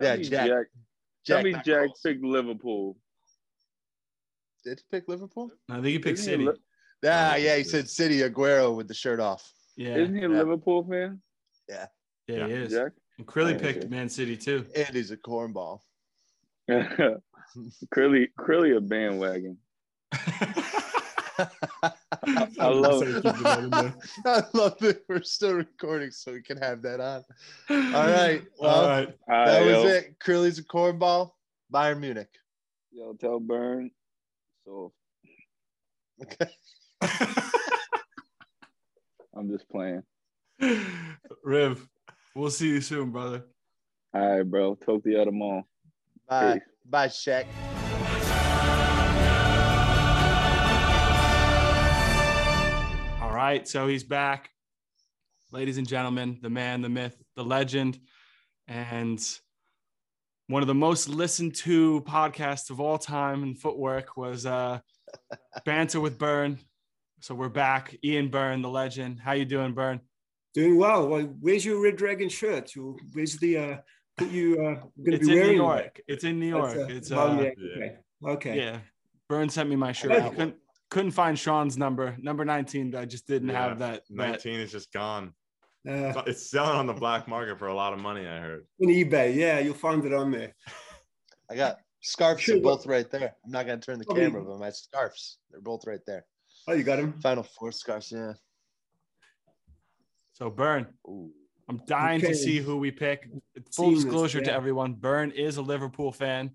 [0.00, 0.46] Tell Yeah, me Jack.
[0.46, 0.66] Jack.
[1.26, 2.00] Tell me Jack Nicholls.
[2.04, 2.96] picked Liverpool.
[4.64, 5.50] Did he pick Liverpool?
[5.68, 6.46] I think he picked Isn't he City.
[6.58, 6.62] Li-
[7.02, 7.56] Yeah, Oh, yeah.
[7.56, 9.52] He said City Aguero with the shirt off.
[9.76, 10.38] Yeah, Isn't he a Yeah.
[10.38, 11.20] Liverpool fan?
[11.68, 11.86] yeah,
[12.26, 12.46] Yeah.
[12.46, 12.72] he is.
[12.72, 12.92] Jack.
[13.18, 13.88] And Crilly Yeah, picked okay.
[13.88, 14.64] Man City too.
[14.76, 15.80] And he's a cornball.
[17.90, 19.58] Curly, Crilly a bandwagon.
[22.58, 23.24] I love- it.
[24.24, 27.24] I love that we're still recording, so we can have that on.
[27.70, 28.42] All right.
[28.60, 29.08] Well, All right.
[29.28, 29.86] That right, was yo.
[29.88, 30.16] it.
[30.20, 31.30] Curly's a cornball.
[31.72, 32.30] Bayern Munich.
[32.90, 33.90] Yo, tell Burn.
[34.64, 34.92] So
[36.22, 36.50] Okay.
[39.36, 40.02] I'm just playing.
[41.44, 41.88] Riv,
[42.34, 43.44] we'll see you soon, brother.
[44.12, 44.74] All right, bro.
[44.74, 45.64] Talk to you tomorrow.
[46.28, 46.54] Bye.
[46.54, 46.62] Peace.
[46.84, 47.77] Bye, Shaq.
[53.48, 54.50] Right, so he's back.
[55.52, 57.98] Ladies and gentlemen, the man, the myth, the legend,
[58.66, 59.18] and
[60.48, 64.80] one of the most listened to podcasts of all time in footwork was uh,
[65.64, 66.58] Banter with Burn.
[67.20, 67.96] So we're back.
[68.04, 69.18] Ian Burn, the legend.
[69.18, 70.00] How you doing, Burn?
[70.52, 71.08] Doing well.
[71.08, 72.70] well where's your Red Dragon shirt?
[73.14, 73.76] Where's the uh
[74.18, 75.82] put you uh gonna It's be in wearing New that?
[75.82, 76.00] York.
[76.06, 76.76] It's in New York.
[76.76, 77.96] Uh, It's oh, uh, yeah, okay.
[78.26, 78.56] Okay.
[78.58, 78.78] yeah.
[79.28, 80.12] Burn sent me my shirt.
[80.12, 80.56] I couldn't
[80.90, 82.16] couldn't find Sean's number.
[82.18, 82.94] Number 19.
[82.94, 84.02] I just didn't Yeah, have that.
[84.08, 85.34] that 19 is just gone.
[85.88, 88.66] Uh, It's selling on the black market for a lot of money, I heard.
[88.82, 90.54] on eBay, yeah, you'll find it on there.
[91.50, 93.34] I got scarves Sure, are both right there.
[93.44, 96.26] I'm not gonna turn the Probably- camera, but my scarves, they're both right there.
[96.66, 97.18] Oh, you got them?
[97.20, 98.32] Final four scarves, yeah.
[100.32, 100.86] so Burn.
[101.06, 101.32] Ooh.
[101.68, 103.28] I'm dying to see who we pick.
[103.74, 106.50] Full Seamless, disclosure to everyone, Burn is a Liverpool fan.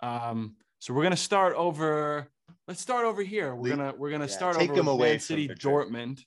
[0.00, 2.28] Um, so we're gonna start over.
[2.68, 3.54] Let's start over here.
[3.54, 5.60] We're gonna we're gonna yeah, start take over him with away Man City Madrid.
[5.88, 6.20] Dortmund.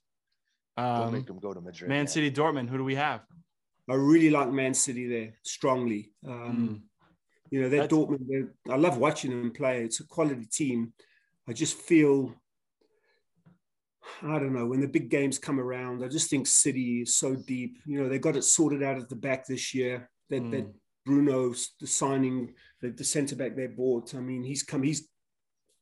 [0.76, 1.88] Don't Um, make them go to Madrid.
[1.88, 2.06] Man man.
[2.08, 2.68] City Dortmund.
[2.68, 3.20] Who do we have?
[3.88, 6.10] I really like Man City there strongly.
[6.26, 6.82] Um,
[7.52, 8.26] You know, they're That's- Dortmund.
[8.28, 9.84] They're, I love watching them play.
[9.84, 10.94] It's a quality team.
[11.46, 12.34] I just feel,
[14.22, 17.36] I don't know, when the big games come around, I just think City is so
[17.36, 17.76] deep.
[17.84, 20.10] You know, they got it sorted out at the back this year.
[20.30, 20.74] That, that Mm.
[21.04, 24.14] Bruno, the signing, the, the centre back they bought.
[24.14, 25.08] I mean, he's come, he's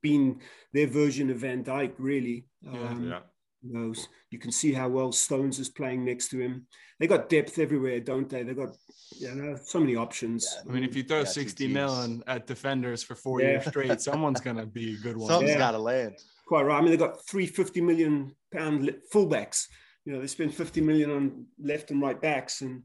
[0.02, 0.40] been
[0.72, 2.46] their version of Van Dijk, really.
[2.62, 2.70] Yeah.
[2.88, 3.20] Um, Yeah.
[3.62, 3.94] you know,
[4.30, 6.66] you can see how well Stones is playing next to him.
[6.98, 8.42] They got depth everywhere, don't they?
[8.42, 8.76] They got
[9.18, 10.46] you know so many options.
[10.64, 10.70] Yeah.
[10.70, 11.74] I mean, if you throw Yeah, two 60 teams.
[11.74, 13.50] million at defenders for four Yeah.
[13.52, 15.28] years straight, someone's gonna be a good one.
[15.28, 15.58] Something's Yeah.
[15.58, 16.14] got to land.
[16.46, 16.78] Quite right.
[16.78, 19.66] I mean, they got three 50 million pound fullbacks.
[20.04, 22.62] You know, they spend 50 million on left and right backs.
[22.62, 22.82] And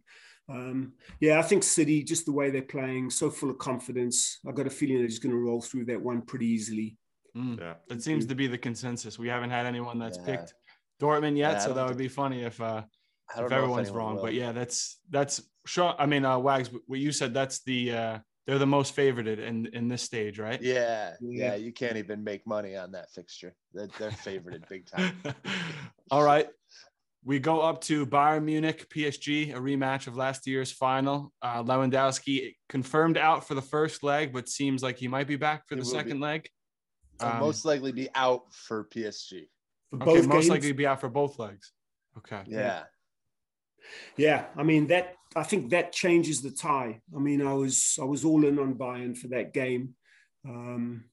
[0.50, 4.40] um, yeah, I think City, just the way they're playing, so full of confidence.
[4.48, 6.98] I've got a feeling they're just going to roll through that one pretty easily.
[7.36, 7.60] Mm.
[7.60, 7.74] Yeah.
[7.90, 9.20] That seems to be the consensus.
[9.20, 10.26] We haven't had anyone that's Yeah.
[10.26, 10.53] picked
[11.02, 12.84] Dortmund yet, Yeah, so that would be funny if uh,
[13.36, 14.16] if everyone's anyone wrong.
[14.16, 14.24] will.
[14.24, 15.94] But yeah, that's that's sure.
[15.99, 19.66] I mean, uh, Wags, what you said that's the uh, they're the most favorited in
[19.74, 20.62] in this stage, right?
[20.62, 21.48] Yeah, Yeah.
[21.52, 23.53] yeah, you can't even make money on that fixture.
[23.74, 25.22] They're, they're favorited big time.
[26.12, 26.48] All right.
[27.28, 31.34] We go up to Bayern Munich, PSG, a rematch of last year's final.
[31.41, 35.68] Uh, Lewandowski confirmed out for the first leg, but seems like he might be back
[35.68, 35.98] for He the will be.
[35.98, 36.48] second leg.
[37.20, 39.48] He'll Um, most likely be out for PSG.
[39.92, 41.72] For okay, both most games, likely be out for both legs.
[42.18, 42.42] Okay.
[42.48, 42.84] Yeah,
[44.18, 45.16] Yeah, I mean that.
[45.36, 47.02] I think that changes the tie.
[47.16, 49.96] I mean, I was I was all in on Bayern for that game.
[50.48, 51.06] Um,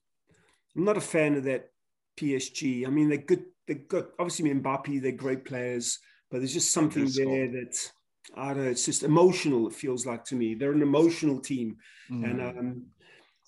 [0.75, 1.69] I'm not a fan of that
[2.17, 2.85] PSG.
[2.87, 3.43] I mean, they're good.
[3.67, 5.01] They've got obviously Mbappe.
[5.01, 5.99] They're great players,
[6.31, 7.15] but there's just something Dusko.
[7.25, 7.91] there that
[8.35, 8.71] I don't know.
[8.71, 9.67] It's just emotional.
[9.67, 10.55] It feels like to me.
[10.55, 11.77] They're an emotional team,
[12.11, 12.23] Mm.
[12.29, 12.85] and um,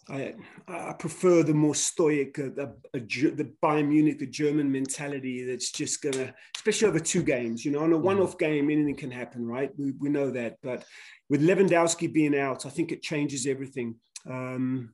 [0.08, 0.36] I
[0.68, 5.44] I prefer the more stoic, uh, the, a, Ge- the Bayern Munich, the German mentality
[5.46, 7.66] that's just gonna, especially over two games.
[7.66, 9.72] You know, on a one-off game, anything can happen, right?
[9.78, 10.86] We we know that, but
[11.30, 13.96] with Lewandowski being out, I think it changes everything.
[14.30, 14.94] Um,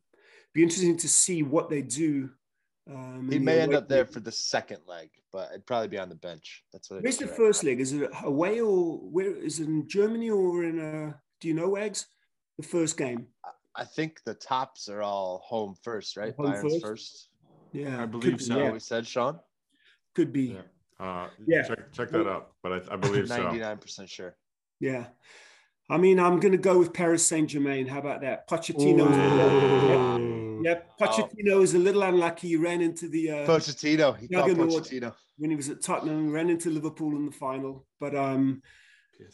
[0.53, 2.29] be interesting to see what they do.
[2.89, 6.09] Um, he may end up there for the second leg, but I'd probably be on
[6.09, 6.63] the bench.
[6.71, 7.03] That's what.
[7.03, 7.79] Where's the first leg?
[7.81, 9.35] Is it away or where?
[9.35, 10.79] Is it in Germany or in?
[10.79, 12.07] Uh, do you know, Wags?
[12.57, 13.27] The first game.
[13.75, 16.33] I think the tops are all home first, right?
[16.35, 16.85] Home Bayern's first?
[16.85, 17.27] first.
[17.71, 18.43] Yeah, I believe could so.
[18.43, 19.39] Is that Yeah, we said, Sean?
[20.13, 20.55] could be.
[20.55, 20.61] Yeah.
[20.99, 21.63] Uh, Yeah.
[21.63, 23.37] Check, check that out, but I, I believe so.
[23.41, 24.35] Ninety-nine percent sure.
[24.79, 25.05] Yeah.
[25.89, 27.87] I mean, I'm going to go with Paris Saint Germain.
[27.87, 28.47] How about that?
[28.49, 29.07] Pochettino.
[30.19, 30.61] Ooh.
[30.63, 32.49] Yeah, Pochettino is a little unlucky.
[32.49, 34.17] He ran into the uh, Pochettino.
[34.17, 35.13] He called Pochettino.
[35.37, 36.27] when he was at Tottenham.
[36.27, 38.61] He Ran into Liverpool in the final, but um,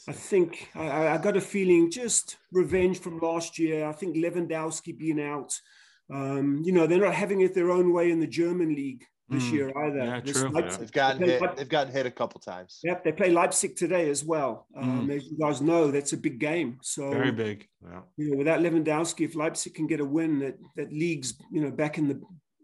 [0.07, 3.85] I think I- I, I got a feeling just revenge from last year.
[3.85, 5.53] I think Lewandowski being out.
[6.09, 9.43] Um, you know, they're not having it their own way in the German league this
[9.43, 9.51] Mm.
[9.51, 9.97] year either.
[9.99, 10.49] Yeah, This true.
[10.49, 11.55] Leipzig- They've gotten they- hit.
[11.57, 12.79] They've gotten hit a couple times.
[12.83, 14.67] Yep, they play Leipzig today as well.
[14.73, 16.77] Um, As you guys know, that's a big game.
[16.81, 17.67] So Very big.
[17.83, 18.01] Yeah.
[18.15, 21.71] you know, without Lewandowski, if Leipzig can get a win, that that league's you know
[21.71, 22.21] back in the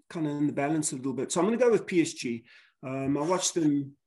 [0.09, 1.31] kind of in the balance a little bit.
[1.31, 2.43] So I'm going to go with PSG.
[2.81, 3.97] Um, I watched them.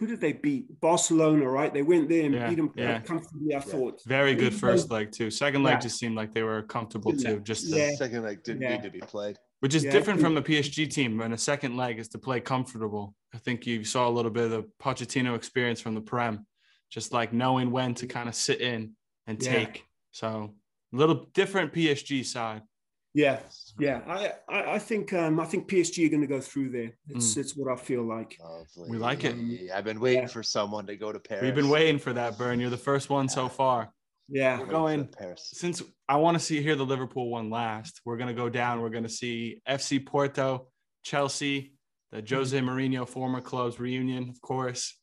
[0.00, 0.80] Who did they beat?
[0.80, 1.72] Barcelona, right?
[1.74, 3.00] They went there and Yeah, beat them yeah.
[3.00, 3.54] comfortably.
[3.54, 4.00] I thought.
[4.06, 5.30] Very good first leg too.
[5.30, 5.80] Second leg Yeah.
[5.80, 7.40] just seemed like they were comfortable too.
[7.40, 8.76] Just The second leg didn't Yeah.
[8.76, 9.36] need to be played.
[9.60, 11.18] which is Yeah, different from think- the PSG team.
[11.18, 13.14] When a second leg is to play comfortable.
[13.34, 16.46] I think you saw a little bit of the Pochettino experience from the Prem,
[16.88, 18.96] just like knowing when to kind of sit in
[19.26, 19.52] and Yeah.
[19.52, 19.84] take.
[20.12, 20.54] So
[20.94, 22.62] a little different PSG side.
[23.12, 23.40] Yeah,
[23.78, 24.02] yeah.
[24.06, 26.92] I I, I think um, I think PSG are going to go through there.
[27.08, 27.38] It's Mm.
[27.38, 28.38] it's what I feel like.
[28.40, 28.88] Lovely.
[28.90, 29.34] We like it.
[29.74, 30.28] I've been waiting Yeah.
[30.28, 31.42] for someone to go to Paris.
[31.42, 32.60] We've been waiting for that, Burn.
[32.60, 33.92] You're the first one so far.
[34.28, 35.50] Yeah, We're going Paris.
[35.54, 38.00] since I want to see here the Liverpool one last.
[38.04, 38.80] We're gonna go down.
[38.80, 40.68] We're gonna see FC Porto,
[41.02, 41.72] Chelsea,
[42.12, 44.96] the Jose Mourinho former clubs reunion, of course.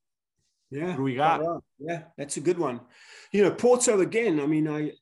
[0.71, 0.93] Yeah.
[0.93, 1.41] Who we got?
[1.77, 2.79] Yeah, that's a good one.
[3.33, 4.39] You know, Porto again.
[4.39, 4.93] I mean, I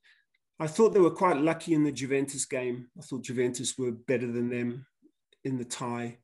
[0.59, 2.87] I thought they were quite lucky in the Juventus game.
[2.97, 4.85] I thought Juventus were better than them
[5.43, 6.17] in the tie.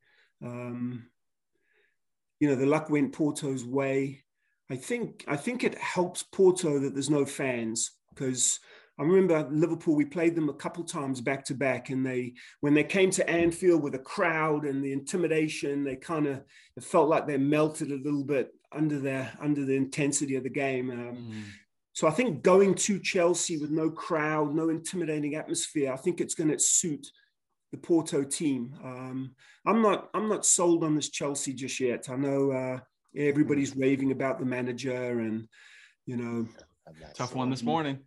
[0.44, 1.08] Um,
[2.40, 4.24] you know, the luck went Porto's way.
[4.70, 8.60] I think I think it helps Porto that there's no fans because
[8.98, 9.96] I remember Liverpool.
[9.96, 13.30] We played them a couple times back to back, and they when they came to
[13.30, 16.44] Anfield with a crowd and the intimidation, they kind of
[16.82, 20.90] felt like they melted a little bit under their under the intensity of the game.
[20.90, 21.44] Um, Mm.
[21.94, 26.36] So I think going to Chelsea with no crowd, no intimidating atmosphere, I think it's
[26.36, 27.08] going to suit
[27.72, 28.74] the Porto team.
[28.84, 29.36] Um,
[29.66, 32.10] I'm not I'm not sold on this Chelsea just yet.
[32.10, 32.80] I know uh,
[33.16, 35.48] everybody's raving about the manager, and
[36.06, 36.48] you know,
[37.14, 38.00] Tough one this morning.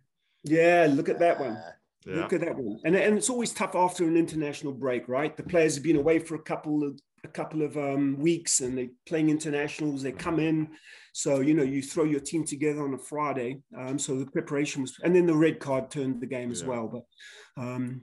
[0.43, 1.57] yeah, look at that one.
[2.05, 2.15] Yeah.
[2.17, 2.79] Look at that one.
[2.85, 5.35] And, and it's always tough after an international break, right?
[5.35, 8.77] The players have been away for a couple of a couple of um, weeks and
[8.77, 10.03] they're playing internationals.
[10.03, 10.69] They come in,
[11.17, 13.61] so you know you throw your team together on a Friday.
[13.77, 16.89] Um, so the preparation was, and then the red card turned the game as well.
[16.89, 18.01] But um,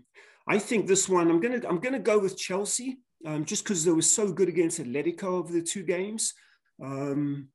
[0.49, 3.93] I think this one, I'm gonna I'm gonna go with Chelsea, um, just because they
[3.93, 6.33] were so good against Atletico over the two games.
[6.83, 7.49] Um,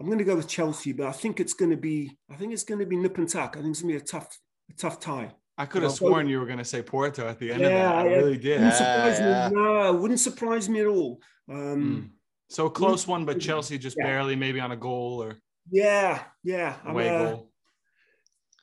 [0.00, 2.54] I'm going to go with Chelsea, but I think it's going to be I think
[2.54, 3.58] it's going to be nip and tuck.
[3.58, 4.38] I think it's going to be a tough
[4.70, 5.34] a tough tie.
[5.58, 7.94] I could have sworn you were going to say Porto at the end of that.
[7.94, 8.16] I yeah.
[8.16, 8.60] really did.
[8.60, 9.54] Wouldn't surprise Yeah, me.
[9.54, 11.20] No, it wouldn't surprise me at all.
[11.50, 12.15] Um, Mm.
[12.48, 14.06] So a close one, but Chelsea just Yeah.
[14.06, 15.36] barely maybe on a goal or
[15.70, 16.76] Yeah, yeah.
[16.84, 17.50] I'm, away uh, goal.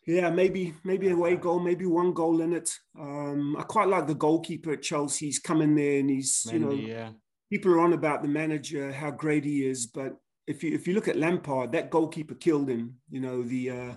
[0.05, 2.69] Yeah, maybe maybe a away goal, maybe one goal in it.
[2.99, 5.27] Um, I quite like the goalkeeper at Chelsea.
[5.27, 7.11] He's come in there and he's you know yeah.
[7.49, 10.93] people are on about the manager, how great he is, but if you if you
[10.93, 12.95] look at Lampard, that goalkeeper killed him.
[13.10, 13.93] You know the uh,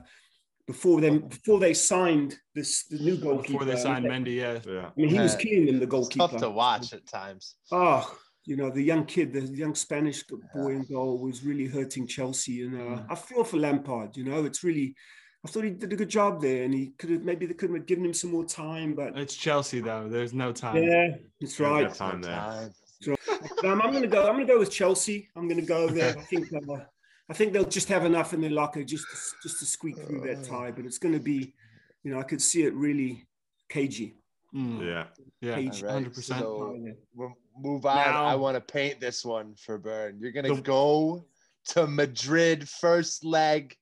[0.68, 3.58] before them before they signed this the new goalkeeper.
[3.60, 4.60] Before they signed Mendy, yeah.
[4.64, 4.90] Yeah.
[4.96, 5.38] mean, he was Yeah.
[5.40, 5.76] killing them.
[5.78, 6.28] The It's goalkeeper.
[6.28, 7.56] tough to watch at times.
[7.72, 8.16] Oh,
[8.47, 10.23] you know, the young kid, the young Spanish
[10.55, 12.62] boy in goal was really hurting Chelsea.
[12.62, 14.94] And uh, I feel for Lampard, you know, it's really,
[15.44, 17.77] I thought he did a good job there and he could have, maybe they couldn't
[17.77, 20.09] have given him some more time, but It's Chelsea though.
[20.09, 20.82] There's no time.
[20.82, 21.09] yeah,
[21.40, 21.89] that's There's right.
[21.89, 22.35] no time there.
[22.35, 22.70] Time.
[23.05, 25.28] But, um, I'm going to go, I'm going to go with Chelsea.
[25.36, 26.16] I'm going to go there.
[26.16, 26.77] I think, uh,
[27.28, 29.16] I think they'll just have enough in their locker just to,
[29.48, 31.52] just to squeak through that tie, but it's going to be,
[32.05, 33.27] you know, I could see it really
[33.68, 34.14] cagey.
[34.55, 35.05] Mm, Yeah.
[35.40, 35.55] yeah.
[35.56, 35.82] Cage.
[35.82, 36.23] All right, 100%.
[36.23, 36.78] So
[37.14, 37.96] we'll move on.
[37.96, 40.18] Now- I want to paint this one for Burn.
[40.20, 41.24] You're gonna The- go
[41.68, 43.76] to Madrid first leg,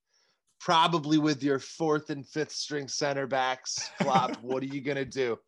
[0.61, 3.91] probably with your fourth and fifth string center backs.
[4.01, 4.37] Flop.
[4.43, 5.39] what are you gonna do?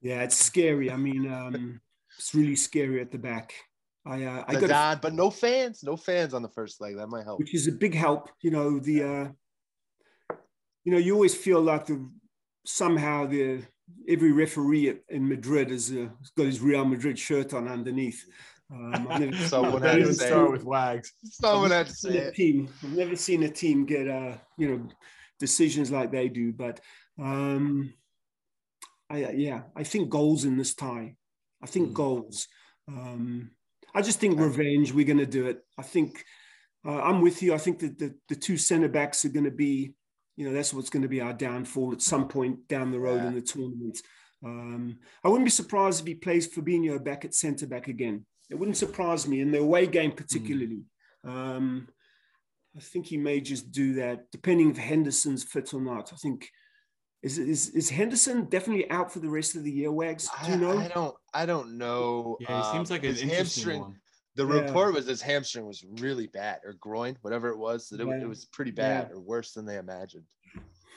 [0.00, 0.90] Yeah, it's scary.
[0.90, 1.80] I mean, um,
[2.18, 3.54] it's really scary at the back.
[4.06, 5.82] I, uh, I got a but no fans.
[5.82, 6.96] No fans on the first leg.
[6.96, 7.40] That might help.
[7.40, 8.30] which is a big help.
[8.40, 9.28] You know, the uh,
[10.84, 12.08] you know, you always feel like the
[12.64, 13.64] somehow the
[14.08, 18.24] every referee at, in Madrid has, uh, has got his Real Madrid shirt on underneath.
[18.72, 20.52] Um, I've never, Someone I've had Don't to even say start it.
[20.52, 21.12] with Wags.
[21.22, 22.34] Someone had to say a it.
[22.34, 22.68] team.
[22.82, 24.88] I've never seen a team get uh, you know
[25.38, 26.52] decisions like they do.
[26.52, 26.80] But
[27.20, 27.92] um,
[29.08, 31.14] I yeah, I think goals in this tie.
[31.62, 31.94] I think Mm.
[31.94, 32.48] goals.
[32.88, 33.50] Um,
[33.94, 34.92] I just think revenge.
[34.92, 35.58] We're going to do it.
[35.78, 36.24] I think
[36.86, 37.54] uh, I'm with you.
[37.54, 39.94] I think that the, the two centre backs are going to be,
[40.36, 43.16] you know, that's what's going to be our downfall at some point down the road
[43.22, 43.28] Yeah.
[43.28, 44.00] in the tournament.
[44.44, 48.26] Um, I wouldn't be surprised if he plays Fabinho back at centre back again.
[48.50, 50.82] It wouldn't surprise me in the away game, particularly.
[51.24, 51.88] Um,
[52.76, 56.12] I think he may just do that, depending if Henderson's fit or not.
[56.12, 56.48] I think
[57.22, 59.90] is is, is Henderson definitely out for the rest of the year?
[59.90, 60.78] Wags, do you I, know?
[60.78, 61.14] I don't.
[61.32, 62.36] I don't know.
[62.40, 63.80] Yeah, he seems Um, like an interesting hamstring.
[63.80, 63.96] one.
[64.36, 64.60] The Yeah.
[64.60, 67.88] report was his hamstring was really bad, or groin, whatever it was.
[67.88, 68.20] That it, Yeah.
[68.22, 70.24] it was pretty bad, or worse than they imagined.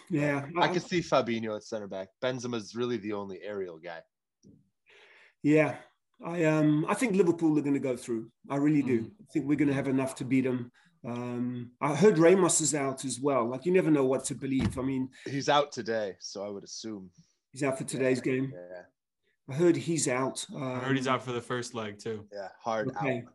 [0.09, 2.09] yeah, I could see Fabinho at center back.
[2.21, 4.01] Benzema's really the only aerial guy.
[5.41, 5.77] Yeah,
[6.23, 8.29] I um I think Liverpool are going to go through.
[8.49, 9.01] I really do.
[9.03, 9.11] Mm.
[9.21, 10.71] I think we're going to have enough to beat them.
[11.05, 13.45] Um, I heard Ramos is out as well.
[13.47, 14.77] Like you never know what to believe.
[14.77, 17.09] I mean, He's out today, so I would assume.
[17.51, 18.51] he's out for today's game.
[18.53, 18.81] Yeah,
[19.49, 20.45] I heard he's out.
[20.55, 22.25] Um, I heard he's out for the first leg too.
[22.31, 23.17] yeah, hard Okay.
[23.25, 23.33] out.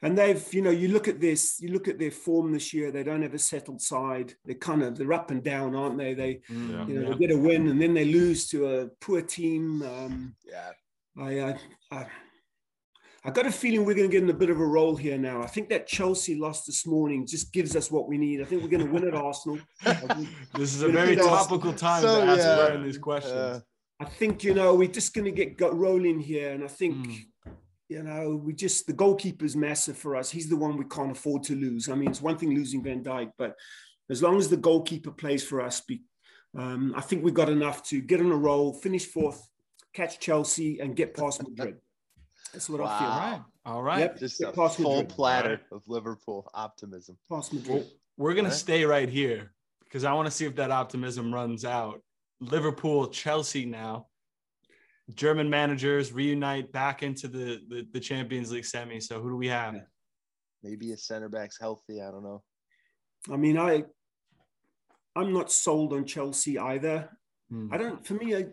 [0.00, 2.92] And they've, you know, you look at this, you look at their form this year.
[2.92, 4.32] They don't have a settled side.
[4.44, 6.14] They're kind of they're up and down, aren't they?
[6.14, 7.14] They, Mm, you know, yeah.
[7.14, 9.82] they get a win and then they lose to a poor team.
[9.82, 10.70] Um, Yeah,
[11.18, 11.58] I, I,
[11.90, 12.06] I,
[13.24, 15.18] I got a feeling we're going to get in a bit of a roll here
[15.18, 15.42] now.
[15.42, 18.40] I think that Chelsea loss this morning just gives us what we need.
[18.40, 19.58] I think we're going to win at Arsenal.
[20.54, 21.26] This is a very beat us.
[21.26, 22.56] topical time So, to ask yeah.
[22.68, 23.34] Brian these questions.
[23.34, 23.60] Uh,
[24.00, 26.94] I think you know we're just going to get go- rolling here, and I think
[27.06, 27.54] Mm.
[27.88, 30.30] you know we just the goalkeeper's massive for us.
[30.30, 31.88] He's the one we can't afford to lose.
[31.88, 33.56] I mean, it's one thing losing Van Dijk, but
[34.10, 36.02] as long as the goalkeeper plays for us, be,
[36.56, 39.46] um, I think we've got enough to get on a roll, finish fourth,
[39.92, 41.76] catch Chelsea, and get past Madrid.
[42.52, 43.08] That's what I feel.
[43.08, 43.18] Wow.
[43.32, 43.42] Right.
[43.66, 43.98] All right.
[44.00, 44.18] Yep.
[44.18, 45.08] just Get a past full Madrid.
[45.10, 47.18] platter of Liverpool optimism.
[47.28, 47.90] Past Well, Madrid.
[48.16, 48.58] we're gonna Alright.
[48.58, 49.52] stay right here
[49.84, 52.00] because I want to see if that optimism runs out.
[52.40, 54.06] Liverpool, Chelsea now.
[55.14, 59.00] German managers reunite back into the, the the Champions League semi.
[59.00, 59.74] So who do we have?
[60.62, 62.02] Maybe a center back's healthy.
[62.02, 62.42] I don't know.
[63.32, 63.84] I mean, I
[65.16, 67.08] I'm not sold on Chelsea either.
[67.50, 67.72] Hmm.
[67.72, 68.06] I don't.
[68.06, 68.46] For me, I,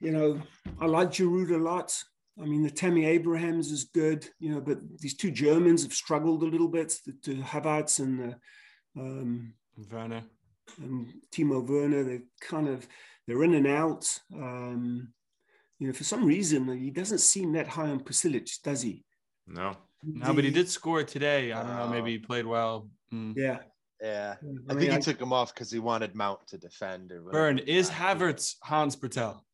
[0.00, 0.40] you know,
[0.80, 2.02] I like Giroud a lot.
[2.40, 6.42] I mean, the Tammy Abrahams is good, you know, but these two Germans have struggled
[6.42, 6.94] a little bit.
[7.04, 9.52] The, the Havertz and uh, um,
[9.90, 10.22] Werner.
[10.78, 12.86] And Timo Werner, they kind of
[13.26, 14.06] they're in and out.
[14.34, 15.12] Um,
[15.78, 19.04] you know, for some reason he doesn't seem that high on Pulisic, does he?
[19.46, 19.76] No.
[20.02, 21.52] No, but he did score today.
[21.52, 21.82] I don't know.
[21.84, 21.90] Oh.
[21.90, 22.88] Maybe he played well.
[23.10, 23.32] Hmm.
[23.36, 23.58] Yeah.
[24.02, 26.56] Yeah, I I mean, think he I- took him off because he wanted Mount to
[26.56, 27.12] defend.
[27.12, 27.20] Or.
[27.30, 29.44] Burn is Havertz Hans Patel.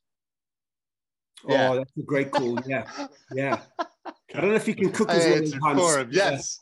[1.49, 1.71] Yeah.
[1.73, 2.57] Oh, that's a great call.
[2.65, 2.89] Yeah,
[3.35, 3.61] yeah.
[4.09, 6.15] I don't know if he can cook I as well as answered Hans.
[6.17, 6.61] Yes.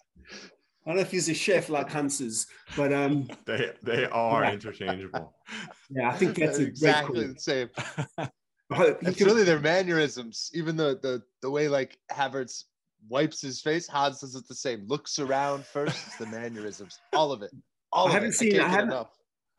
[0.86, 2.46] I don't know if he's a chef like Hans's,
[2.76, 4.52] but um, They they are Yeah.
[4.52, 5.34] interchangeable.
[5.90, 7.68] yeah, I think that's a exactly great the same.
[7.76, 8.06] call.
[8.70, 10.50] I hope he It's can- really their mannerisms.
[10.54, 12.64] Even the the the way like Havertz
[13.08, 14.86] wipes his face, Hans does it the same.
[14.86, 16.06] Looks around first.
[16.06, 16.98] It's the mannerisms.
[17.12, 17.50] All of it.
[17.92, 18.34] All I of haven't it.
[18.34, 19.10] seen- I I haven't- enough.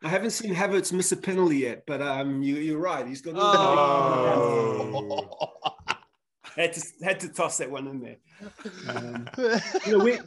[0.04, 3.06] I haven't seen Havertz miss a penalty yet, but um, you, you're right.
[3.06, 3.34] He's got.
[3.36, 5.50] Oh.
[6.56, 8.16] Had to had to toss that one in there.
[8.88, 9.28] Um,
[9.86, 10.18] you know, where,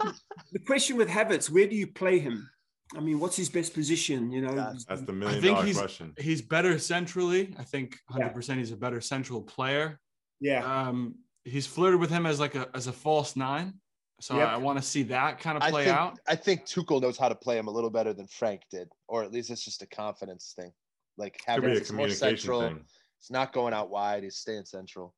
[0.51, 2.49] the question with Havertz, where do you play him?
[2.95, 4.31] I mean, what's his best position?
[4.31, 6.13] You know, That's- That's the I million think dollar he's question.
[6.17, 7.53] he's better centrally.
[7.59, 9.99] I think 100 percent he's a better central player.
[10.39, 13.73] yeah, Um, he's flirted with him as like a as a false nine.
[14.21, 14.47] So Yep.
[14.49, 16.19] I want to see that kind of I play think out.
[16.27, 19.23] I think Tuchel knows how to play him a little better than Frank did, or
[19.23, 20.71] at least it's just a confidence thing.
[21.17, 22.61] Like Could Havertz is more central.
[22.61, 22.83] thing.
[23.19, 24.23] It's not going out wide.
[24.23, 25.13] He's staying central.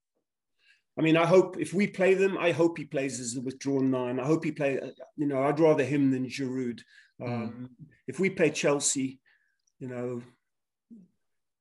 [0.98, 3.90] I mean, I hope if we play them, I hope he plays as a withdrawn
[3.92, 4.20] nine.
[4.20, 4.80] I hope he play.
[5.16, 6.82] You know, I'd rather him than Giroud.
[7.24, 7.70] Um,
[8.08, 9.20] If we play Chelsea,
[9.80, 10.22] you know,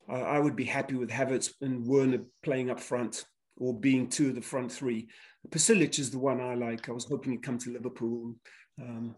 [0.08, 3.24] I, I would be happy with Havertz and Werner playing up front
[3.56, 5.08] or being two of the front three.
[5.48, 6.88] Pulisic is the one I like.
[6.88, 8.34] I was hoping he'd come to Liverpool.
[8.80, 9.14] Um,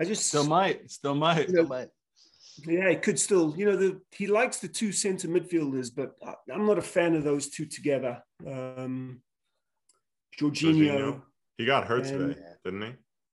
[0.00, 1.48] I just Still might, still might.
[1.48, 1.90] you know, But
[2.66, 6.34] yeah, he could still, you know, the, he likes the two center midfielders, but I,
[6.52, 8.22] I'm not a fan of those two together.
[8.46, 9.22] Um,
[10.38, 11.22] Jorginho, Jorginho.
[11.58, 12.88] He got hurt And- today, didn't he?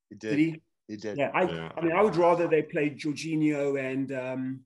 [0.10, 0.40] he did did.
[0.40, 0.62] he?
[0.88, 1.18] He did.
[1.18, 1.72] Yeah, I, Yeah.
[1.78, 4.60] I mean, I would rather they played Jorginho and um,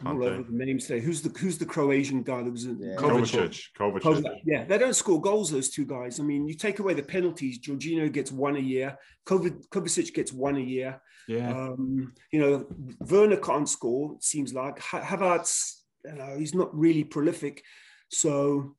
[0.00, 1.00] I'm all over the names today.
[1.00, 2.96] Who's the Who's the Croatian guy that was in Yeah.
[2.96, 3.62] Kovacic.
[3.78, 4.00] Kovacic.
[4.02, 4.40] Kovacic.
[4.44, 5.50] Yeah, they don't score goals.
[5.50, 6.20] Those two guys.
[6.20, 7.58] I mean, you take away the penalties.
[7.60, 8.98] Jorginho gets one a year.
[9.24, 11.00] Kovac, Kovacic gets one a year.
[11.28, 11.50] Yeah.
[11.50, 12.66] Um, you know,
[13.00, 14.14] Werner can't score.
[14.16, 15.80] It seems like Havertz.
[16.04, 17.62] You know, he's not really prolific.
[18.10, 18.76] So,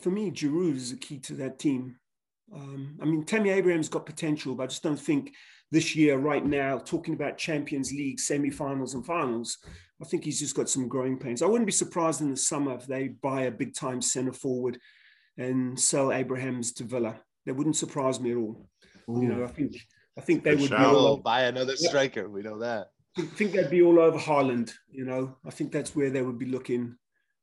[0.00, 1.96] for me, Giroud is a key to that team.
[2.54, 5.32] Um, I mean, Tammy Abraham's got potential, but I just don't think
[5.70, 9.58] this year, right now, talking about Champions League semi-finals and finals,
[10.00, 11.42] I think he's just got some growing pains.
[11.42, 14.78] I wouldn't be surprised in the summer if they buy a big-time centre forward
[15.36, 17.20] and sell Abrahams to Villa.
[17.46, 18.68] That wouldn't surprise me at all.
[19.08, 19.76] You know, I think
[20.16, 21.88] I think they Good would be all buy another Yeah.
[21.88, 22.28] striker.
[22.28, 22.88] We know that.
[23.18, 24.72] I think they'd be all over Haaland.
[24.90, 26.96] You know, I think that's where they would be looking.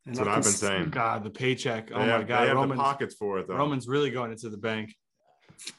[0.06, 0.90] And That's what I've been saying.
[0.90, 1.90] God, the paycheck.
[1.90, 3.56] They Oh my God, they have the Roman's, pockets for it though.
[3.56, 4.96] Roman's really going into the bank.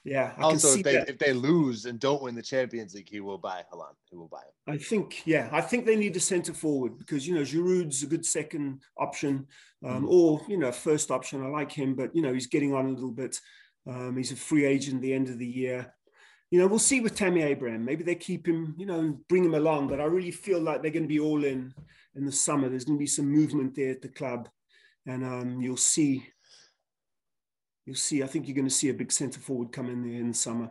[0.05, 1.09] Yeah, I Also, if they that.
[1.09, 3.95] if they lose and don't win the Champions League, he will buy Haaland.
[4.09, 4.75] He will buy him.
[4.75, 8.07] I think, yeah, I think they need a centre forward because you know Giroud's a
[8.07, 9.47] good second option,
[9.85, 11.45] um, or you know first option.
[11.45, 13.41] I like him, but you know he's getting on a little bit.
[13.89, 15.93] Um, he's a free agent at the end of the year.
[16.53, 17.85] You know, we'll see with Tammy Abraham.
[17.85, 19.89] Maybe they keep him, you know, and bring him along.
[19.89, 21.73] But I really feel like they're going to be all in
[22.15, 22.69] in the summer.
[22.69, 24.49] There's going to be some movement there at the club,
[25.07, 26.27] and um, you'll see.
[27.87, 28.23] You'll see.
[28.23, 30.35] I think you're going to see a big centre forward come in there in the
[30.35, 30.71] summer.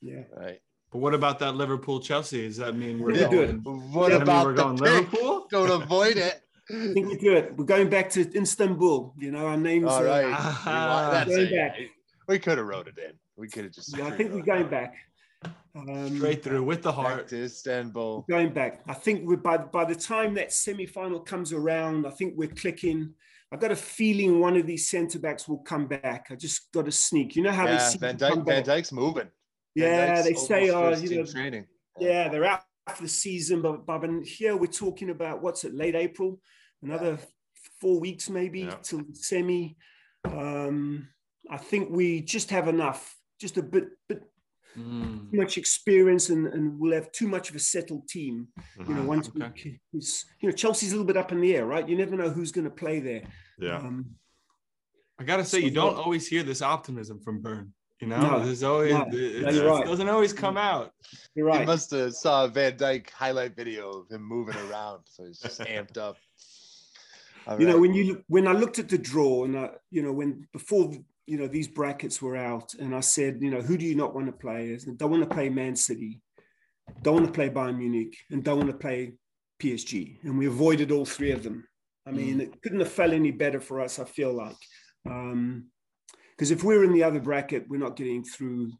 [0.00, 0.24] Yeah.
[0.36, 0.60] Right.
[0.92, 2.46] But what about that Liverpool Chelsea?
[2.46, 3.56] Does that mean we're Yeah, going?
[3.92, 4.76] What Does about we're going?
[4.76, 5.46] Liverpool?
[5.50, 6.42] Don't avoid it.
[6.70, 7.56] I think we do it.
[7.56, 9.14] We're going back to Istanbul.
[9.18, 9.86] You know, our names.
[9.90, 10.30] All are- right.
[10.64, 11.52] That's Going it.
[11.54, 11.76] back.
[12.28, 13.12] We could have wrote it in.
[13.36, 13.96] We could have just.
[13.96, 14.94] Yeah, I think we're going back.
[15.76, 17.28] Um, Straight through with the back heart.
[17.28, 18.24] to Istanbul.
[18.30, 18.80] Going back.
[18.88, 23.12] I think we're, by by the time that semi-final comes around, I think we're clicking.
[23.52, 26.28] I've got a feeling one of these centre backs will come back.
[26.30, 27.36] I just got to sneak.
[27.36, 28.46] You know how they Yeah, seem Van to come Dijk.
[28.46, 28.78] Van back?
[28.78, 29.28] Dijk's moving.
[29.74, 31.66] Yeah, Dijk's they say, oh, you know, training.
[32.00, 32.62] yeah, they're out
[32.94, 36.40] for the season, but, but in here we're talking about what's it, late April,
[36.82, 37.18] another
[37.80, 38.76] four weeks maybe Yeah.
[38.82, 39.76] till semi.
[40.24, 41.08] Um,
[41.50, 44.22] I think we just have enough, just a bit, bit
[44.76, 45.30] Mm.
[45.30, 48.48] too much experience, and, and we'll have too much of a settled team.
[48.86, 49.06] You know, Mhm.
[49.06, 49.80] once okay.
[49.92, 50.00] we,
[50.40, 51.88] you know, Chelsea's a little bit up in the air, right?
[51.88, 53.22] You never know who's going to play there.
[53.58, 53.78] Yeah.
[53.78, 54.16] Um,
[55.18, 57.72] I gotta say, So you don't what- always hear this optimism from Burn.
[58.00, 59.06] You know, No, there's always no.
[59.10, 59.86] it, No, right.
[59.86, 60.92] doesn't always come out.
[61.34, 61.66] you're He right.
[61.66, 65.60] must have saw a Van Dijk highlight video of him moving around, so he's just
[65.60, 66.18] amped up.
[67.46, 70.12] All you know when you when I looked at the draw and I, you know
[70.12, 70.92] when before
[71.26, 74.14] you know these brackets were out and I said you know who do you not
[74.14, 74.74] want to play?
[74.74, 76.20] I said, don't want to play Man City,
[77.02, 79.14] don't want to play Bayern Munich, and don't want to play
[79.60, 81.66] PSG, and we avoided all three of them.
[82.06, 83.98] I mean, it couldn't have fell any better for us.
[83.98, 84.56] I feel like
[85.04, 88.72] because if we're in the other bracket, we're not getting through.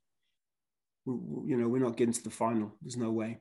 [1.06, 2.76] You know, we're not getting to the final.
[2.82, 3.38] There's no way.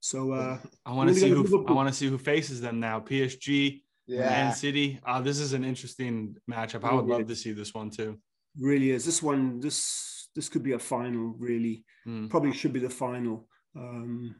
[0.00, 3.00] So uh, I want to see who I want to see who faces them now.
[3.00, 4.20] PSG, Yeah.
[4.30, 5.00] Man City.
[5.04, 6.84] Uh, this is an interesting matchup.
[6.84, 7.16] I would Yeah.
[7.16, 8.20] love to see this one too.
[8.58, 9.60] really is this one.
[9.60, 11.34] This this could be a final.
[11.38, 12.30] Really, Mm.
[12.30, 13.48] probably should be the final.
[13.74, 14.34] Um,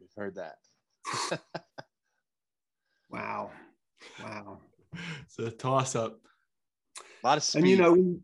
[0.00, 0.56] We've heard that.
[3.10, 3.50] wow,
[4.22, 4.58] wow.
[5.22, 6.18] It's a toss up.
[7.22, 7.60] A lot of speed.
[7.60, 8.20] And you know,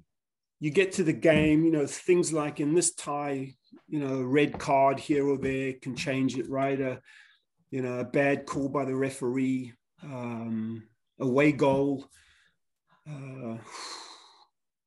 [0.60, 3.54] you get to the game, you know, things like in this tie,
[3.86, 6.80] you know, a red card here or there can change it, right?
[6.80, 7.00] A,
[7.70, 9.72] you know, a bad call by the referee,
[10.02, 10.82] um,
[11.18, 12.08] away goal.
[13.08, 13.56] Uh,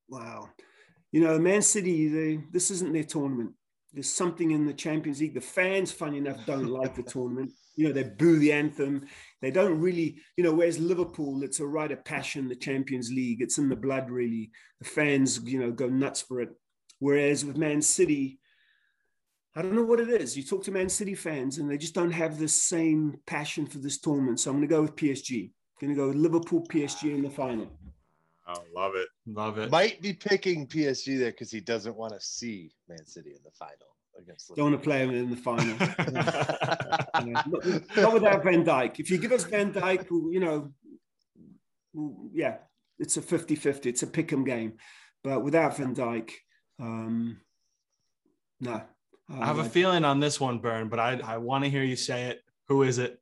[0.09, 0.49] wow.
[1.11, 3.53] You know, Man City, they, this isn't their tournament.
[3.93, 5.33] There's something in the Champions League.
[5.33, 7.51] The fans, funny enough, don't like the tournament.
[7.75, 9.05] You know, they boo the anthem.
[9.41, 13.41] They don't really, you know, whereas Liverpool, it's a rite of passion, the Champions League.
[13.41, 14.51] It's in the blood, really.
[14.79, 16.49] The fans, you know, go nuts for it.
[16.99, 18.39] Whereas with Man City,
[19.55, 20.37] I don't know what it is.
[20.37, 23.79] You talk to Man City fans and they just don't have the same passion for
[23.79, 24.39] this tournament.
[24.39, 25.51] So I'm going to go with PSG.
[25.81, 27.67] I'm going to go with Liverpool, PSG in the final.
[28.47, 29.07] I love it.
[29.27, 29.69] Love it.
[29.71, 33.51] might be picking PSG there because he doesn't want to see Man City in the
[33.51, 33.75] final
[34.17, 35.75] against Don't want to play them in the final.
[37.23, 37.43] Yeah.
[37.45, 38.99] not, not without Van Dijk.
[38.99, 40.71] If you give us Van Dijk, who, you know,
[42.33, 42.57] yeah,
[42.97, 43.89] it's a 50 50.
[43.89, 44.73] It's a pick 'em game.
[45.23, 46.31] But without Van Dijk,
[46.79, 47.39] um,
[48.59, 48.81] no.
[49.33, 51.83] Oh, I have a feeling on this one, Burn, but I I want to hear
[51.83, 52.43] you say it.
[52.67, 53.19] Who is it?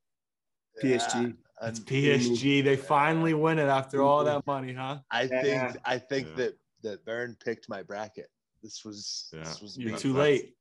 [0.84, 1.36] PSG.
[1.62, 2.64] It's And PSG.
[2.64, 5.00] They finally win it after all that money, huh?
[5.12, 5.42] I Yeah.
[5.42, 6.36] think I think Yeah.
[6.36, 6.54] that
[6.84, 8.30] that Byrne picked my bracket.
[8.64, 9.44] This was Yeah.
[9.44, 10.56] this was You're too late.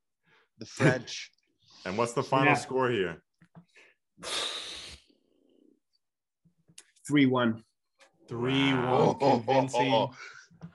[0.59, 1.31] the French.
[1.85, 2.55] And what's the final Yeah.
[2.59, 3.23] score here?
[7.07, 7.65] 3 1.
[8.29, 10.09] Three Oh, one convincing.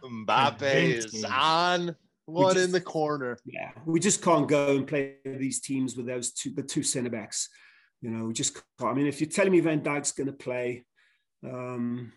[0.03, 1.31] Mbappe is Convincing.
[1.31, 1.95] on
[2.25, 3.37] one just- in the corner.
[3.45, 7.09] Yeah, we just can't go and play these teams with those two, the two centre
[7.09, 7.49] backs.
[8.01, 8.91] You know, we just can't.
[8.91, 10.85] I mean, if you're telling me Van Dijk's going to play,
[11.45, 12.11] um,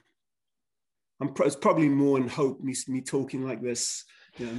[1.20, 4.04] I'm pro- it's probably more in hope me me talking like this.
[4.38, 4.58] You know,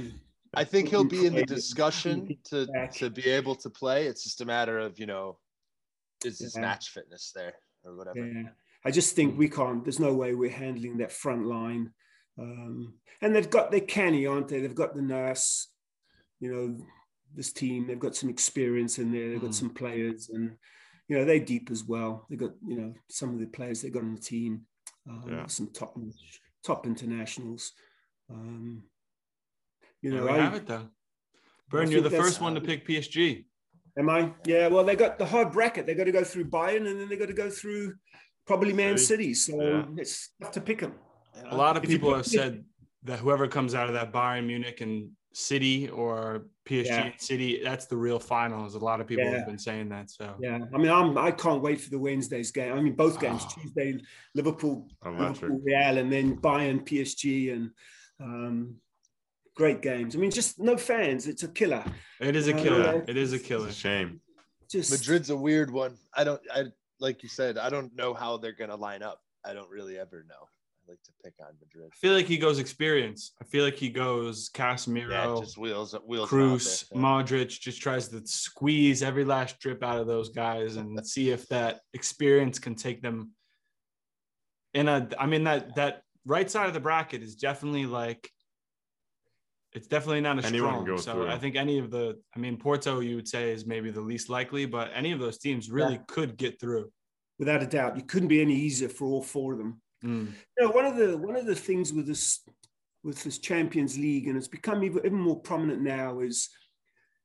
[0.54, 4.06] I think he'll be in the discussion to to be able to play.
[4.06, 5.38] It's just a matter of you know,
[6.24, 6.62] is his Yeah.
[6.62, 7.54] match fitness there
[7.84, 8.26] or whatever.
[8.26, 8.48] yeah,
[8.84, 9.84] I just think we can't.
[9.84, 11.92] There's no way we're handling that front line.
[12.38, 14.60] Um, and they've got their canny, aren't they?
[14.60, 15.68] They've got the nurse.
[16.40, 16.76] You know,
[17.34, 17.86] this team.
[17.86, 19.30] They've got some experience in there.
[19.30, 19.54] They've got Mm.
[19.54, 20.56] some players, and
[21.08, 22.26] you know they're deep as well.
[22.30, 24.66] They've got you know some of the players they've got on the team.
[25.08, 25.46] Um, Yeah.
[25.46, 25.96] Some top
[26.62, 27.72] top internationals.
[28.30, 28.84] Um,
[30.00, 30.88] you know, I, have it though.
[31.70, 33.44] Burn, you're the first one to pick PSG.
[33.98, 34.32] Am I?
[34.46, 34.68] Yeah.
[34.68, 35.86] Well, they got the hard bracket.
[35.86, 37.94] They got to go through Bayern, and then they got to go through
[38.46, 39.34] probably Man City.
[39.34, 39.58] City.
[39.58, 39.86] So Yeah.
[39.96, 40.94] it's tough to pick them.
[41.46, 42.64] A lot of people have said
[43.04, 47.04] that whoever comes out of that Bayern Munich and City or PSG Yeah.
[47.06, 48.74] and City, that's the real finals.
[48.74, 49.36] A lot of people Yeah.
[49.38, 50.10] have been saying that.
[50.10, 50.58] So Yeah.
[50.74, 51.16] I mean, I'm.
[51.16, 52.72] I can't wait for the Wednesday's game.
[52.72, 53.52] I mean, both games: Oh.
[53.60, 53.98] Tuesday,
[54.34, 57.70] Liverpool, Liverpool, Real, and then Bayern, PSG, and
[58.20, 58.76] um,
[59.54, 60.16] great games.
[60.16, 61.26] I mean, just no fans.
[61.28, 61.84] It's a killer.
[62.20, 62.62] it is a Yeah.
[62.62, 63.04] killer.
[63.06, 63.70] It is a killer.
[63.70, 64.20] shame.
[64.68, 65.96] Just Madrid's a weird one.
[66.14, 66.40] I don't.
[66.52, 66.64] I
[67.00, 67.58] like you said.
[67.58, 69.22] I don't know how they're gonna line up.
[69.44, 70.48] I don't really ever know.
[70.88, 71.90] I like to pick on Madrid.
[71.92, 73.32] I feel like he goes experience.
[73.40, 76.30] I feel like he goes Casemiro, Yeah, just wheels wheels.
[76.30, 77.26] Kroos, them out.
[77.26, 81.46] Modric, just tries to squeeze every last drip out of those guys and see if
[81.48, 83.32] that experience can take them
[84.74, 88.30] in a I mean that that right side of the bracket is definitely like
[89.72, 90.84] it's definitely not a Anyone can strong.
[90.86, 91.28] go So through.
[91.28, 94.30] I think any of the I mean Porto you would say is maybe the least
[94.30, 96.02] likely, but any of those teams really Yeah.
[96.08, 96.90] could get through.
[97.38, 99.80] without a doubt, you couldn't be any easier for all four of them.
[100.04, 100.32] Mm.
[100.58, 102.40] You know, one of the one of the things with this
[103.04, 106.48] with this Champions League, and it's become even, even more prominent now, is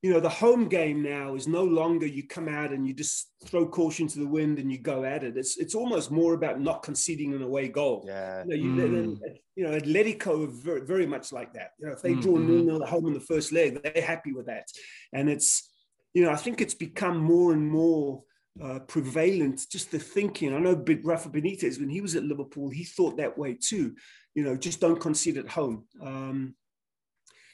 [0.01, 3.31] you know the home game now is no longer you come out and you just
[3.45, 5.37] throw caution to the wind and you go at it.
[5.37, 8.03] It's it's almost more about not conceding an away goal.
[8.07, 8.43] Yeah.
[8.43, 8.77] You know, you, Mm.
[8.77, 11.71] then, you know, Atletico are very, very much like that.
[11.79, 12.45] You know, if they Mm, draw mhm.
[12.47, 14.65] nil nil at home in the first leg, they're happy with that.
[15.13, 15.69] And it's,
[16.13, 18.23] you know, I think it's become more and more
[18.61, 19.65] uh, prevalent.
[19.69, 20.53] Just the thinking.
[20.53, 23.95] I know Rafa Benitez when he was at Liverpool, he thought that way too.
[24.35, 25.85] You know, just don't concede at home.
[26.01, 26.55] Um,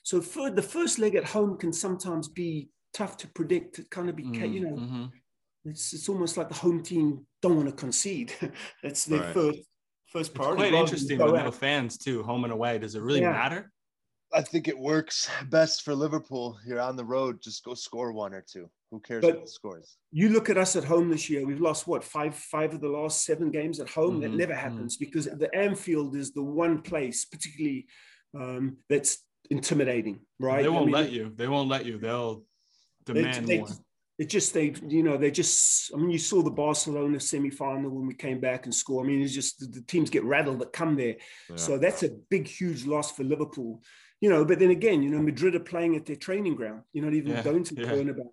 [0.03, 3.79] so for the first leg at home can sometimes be tough to predict.
[3.79, 5.11] It kind of be, ca- you know, Mhm.
[5.65, 8.33] it's it's almost like the home team don't want to concede.
[8.83, 9.33] That's their Right.
[9.33, 9.59] first
[10.07, 12.79] first It's quite rather interesting with no fans too, home and away.
[12.79, 13.31] Does it really Yeah.
[13.31, 13.71] matter?
[14.33, 16.57] I think it works best for Liverpool.
[16.65, 18.69] You're on the road, just go score one or two.
[18.91, 19.97] Who cares But- what the scores?
[20.11, 21.45] You look at us at home this year.
[21.45, 24.19] We've lost what five five of the last seven games at home.
[24.21, 27.87] That Mhm, never happens because the Anfield is the one place, particularly
[28.35, 30.19] um, that's intimidating.
[30.39, 30.63] Right?
[30.63, 31.31] They won't mean, let you.
[31.35, 31.97] They won't let you.
[31.99, 32.43] They'll
[33.05, 33.67] demand they- more.
[34.17, 35.93] It just they, you know, they just.
[35.93, 39.01] I mean, you saw the Barcelona semi-final when we came back and score.
[39.01, 41.15] I mean, it's just the, the teams get rattled that come there.
[41.49, 41.55] Yeah.
[41.55, 43.81] So that's a big, huge loss for Liverpool.
[44.19, 46.81] You know, but then again, you know, Madrid are playing at their training ground.
[46.91, 47.85] You're not even Yeah, going to yeah.
[47.85, 48.27] Bernabeu.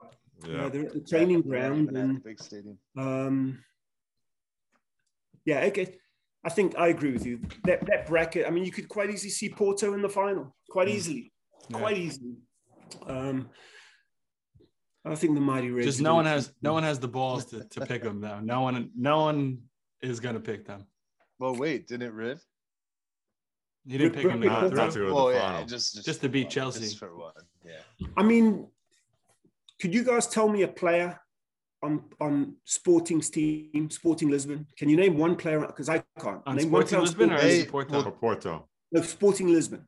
[0.44, 0.68] You know, yeah.
[0.68, 2.78] they're at the training They're ground, even at the and big stadium.
[2.98, 3.62] um,
[5.44, 5.96] yeah, okay.
[6.44, 7.40] I think I agree with you.
[7.64, 8.46] That that bracket.
[8.46, 10.92] I mean, you could quite easily see Porto in the final, quite Mm.
[10.94, 11.32] easily,
[11.70, 11.78] Yeah.
[11.78, 12.36] quite easily.
[13.06, 13.50] Um,
[15.04, 15.86] I think the mighty Reds.
[15.86, 18.40] Just no one has keep no one has the balls to, to pick them though.
[18.40, 19.62] No one no one
[20.02, 20.86] is gonna pick them.
[21.38, 22.40] Well, wait, didn't it Riv?
[23.86, 24.76] He didn't Rip- pick them to go Not, through.
[24.76, 26.80] not to go to Well, the yeah, just, just Just to beat for- Chelsea.
[26.80, 27.32] Just for one.
[27.64, 27.80] Yeah.
[28.16, 28.68] I mean,
[29.80, 31.18] could you guys tell me a player
[31.82, 34.66] on on Sporting's team, Sporting Lisbon?
[34.78, 35.60] Can you name one player?
[35.60, 36.42] Because I can't.
[36.46, 38.10] On name one Sporting on Lisbon or Sporting- is Porto?
[38.10, 38.68] Porto.
[38.92, 39.86] No, Sporting Lisbon.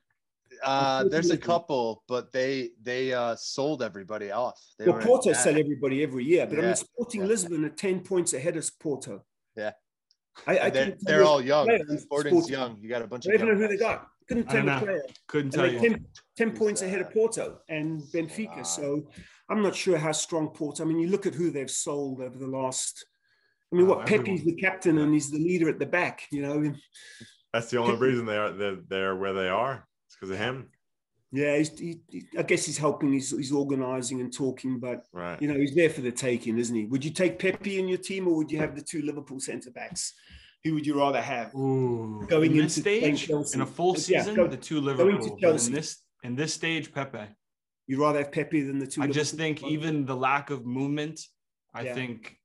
[0.63, 4.61] Uh, Sporting there's a couple, but they they uh, sold everybody off.
[4.79, 7.27] They Well, Porto sell everybody every year, but I Yeah, mean, Sporting yeah.
[7.29, 9.25] Lisbon are ten points ahead of Porto.
[9.57, 9.73] Yeah.
[10.47, 11.67] I, I they're, they're all young.
[11.99, 12.03] Sporting's
[12.45, 12.53] Sporting.
[12.53, 12.79] young.
[12.81, 14.07] You got a bunch I of don't even know who they got.
[14.29, 15.03] Couldn't I tell don't the player.
[15.27, 15.91] Couldn't And tell you.
[15.91, 16.07] 10,
[16.37, 18.57] 10 points ahead of Porto and Benfica.
[18.59, 18.63] Wow.
[18.63, 19.09] So
[19.49, 20.83] I'm not sure how strong Porto.
[20.85, 23.05] I mean, you look at who they've sold over the last.
[23.73, 26.23] I mean, Oh, what Pepe's the captain and he's the leader at the back.
[26.31, 26.75] You know,
[27.53, 29.87] That's the only reason they are they're, they're where they are.
[30.07, 30.69] It's because of him.
[31.33, 31.57] yeah.
[31.57, 33.13] He's, he, he- I guess he's helping.
[33.13, 35.41] He's, he's organising and talking, but Right.
[35.41, 36.85] you know, he's there for the taking, isn't he?
[36.87, 39.71] Would you take Pepe in your team, or would you have the two Liverpool centre
[39.71, 40.13] backs?
[40.65, 41.55] Who would you rather have?
[41.55, 43.55] Ooh, Going in this into stage, Chelsea.
[43.57, 45.39] in a full Yeah, season, go- the two going Liverpool.
[45.67, 47.27] In this in this stage, Pepe.
[47.87, 49.01] You'd rather have Pepe than the two.
[49.03, 49.73] I just think ones?
[49.73, 51.21] even the lack of movement,
[51.73, 51.95] I Yeah.
[51.95, 52.37] think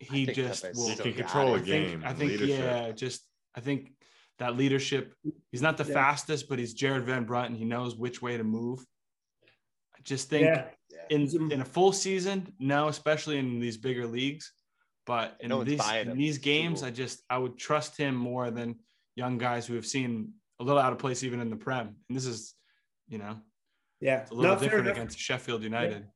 [0.00, 0.88] he think just Pepe's will.
[0.88, 1.58] Still can got control it.
[1.58, 2.02] a I think, game.
[2.04, 3.24] I think yeah, just
[3.54, 3.92] I think
[4.38, 5.14] that leadership.
[5.52, 5.94] He's not the Yeah.
[5.94, 8.84] fastest, but he's Jared Van Brunt, and he knows which way to move.
[9.96, 10.70] I just think yeah,
[11.08, 14.52] in a- in a full season, now, especially in these bigger leagues,
[15.10, 16.92] but in No these in these games, old.
[16.92, 18.76] I just I would trust him more than
[19.16, 21.96] young guys who have seen a little out of place even in the Prem.
[22.08, 22.54] And this is,
[23.08, 23.34] you know,
[24.00, 24.18] yeah.
[24.20, 26.06] it's a little No, different against Sheffield United.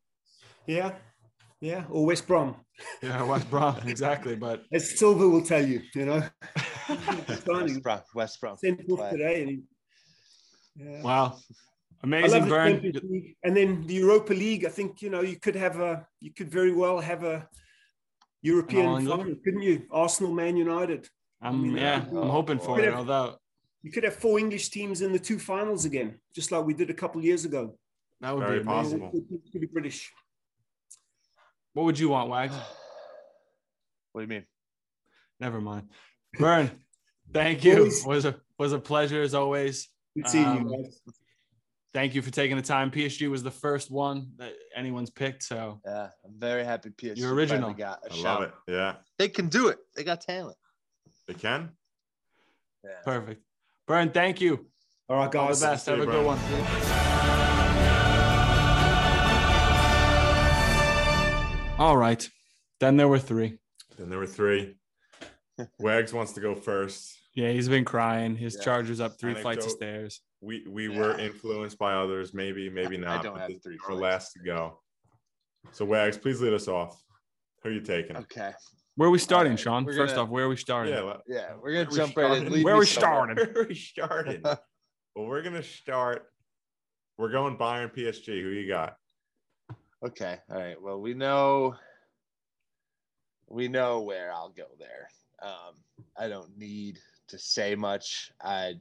[0.68, 0.92] Yeah,
[1.60, 2.54] yeah, or West Brom,
[3.02, 5.82] Yeah, West Brom exactly, but as Silver will tell you.
[5.96, 6.22] You know,
[6.88, 8.00] West Brom.
[8.14, 8.56] West Brom.
[8.58, 9.10] sent off Play.
[9.10, 9.62] today, and
[10.76, 11.02] yeah.
[11.02, 11.36] wow,
[12.04, 12.74] amazing burn.
[12.74, 13.36] Champions League.
[13.42, 14.64] and then the Europa League.
[14.64, 17.48] I think you know you could have a, you could very well have a
[18.44, 19.22] European All-England?
[19.22, 19.86] final, couldn't you?
[19.90, 21.08] Arsenal, Man United.
[21.40, 22.84] I'm mean, yeah, uh, I'm hoping for it.
[22.84, 23.36] have- Although
[23.82, 26.88] You could have four English teams in the two finals again, just like we did
[26.90, 27.78] a couple years ago.
[28.20, 29.10] that would Very be possible.
[29.12, 30.10] It could be British.
[31.74, 32.54] What would you want, Wags?
[34.12, 34.46] What do you mean?
[35.40, 35.88] Never mind.
[36.38, 36.70] Burn.
[37.32, 37.78] Thank you.
[37.78, 39.88] Always- Was a was a pleasure as always.
[40.16, 41.00] Good seeing Um, you guys.
[41.94, 42.90] Thank you for taking the time.
[42.90, 47.32] PSG was the first one that anyone's picked, so Yeah, I'm very happy PSG You're
[47.32, 47.68] original.
[47.68, 48.40] finally got a I shout.
[48.40, 48.52] love it.
[48.72, 48.94] Yeah.
[49.16, 49.78] They can do it.
[49.94, 50.56] They got talent.
[51.28, 51.70] They can.
[52.82, 52.90] Yeah.
[53.04, 53.42] perfect.
[53.86, 54.66] Burn, thank you.
[55.08, 55.60] All right, All guys.
[55.60, 55.86] the best.
[55.86, 56.26] Have you, a good Brian.
[56.26, 56.38] one.
[61.78, 62.28] All right.
[62.80, 63.58] Then there were three.
[63.98, 64.76] Then there were three.
[65.80, 67.16] Wags wants to go first.
[67.34, 68.36] Yeah, he's been crying.
[68.36, 68.62] His Yeah.
[68.62, 70.20] charger's up three flights of stairs.
[70.44, 73.08] We we were influenced by others, maybe, maybe not.
[73.10, 73.22] I not.
[73.22, 74.78] don't have three is Our last to go.
[75.72, 77.02] So Wags, please lead us off.
[77.62, 78.16] Who are you taking?
[78.18, 78.52] Okay.
[78.96, 79.84] Where are we starting, right, Sean?
[79.84, 80.94] we're First gonna- off, where are we starting?
[80.94, 82.62] Yeah, Yeah, we're Where gonna jump right in.
[82.62, 82.86] Where me we somewhere.
[82.86, 83.36] started?
[83.54, 84.42] Where are we starting?
[85.16, 86.26] well, we're gonna start.
[87.16, 88.42] We're going Bayern PSG.
[88.42, 88.96] Who you got?
[90.06, 90.38] Okay.
[90.50, 90.80] All right.
[90.80, 91.74] Well, we know
[93.48, 95.08] we know where I'll go there.
[95.42, 95.74] Um,
[96.18, 96.98] I don't need
[97.28, 98.30] to say much.
[98.42, 98.74] I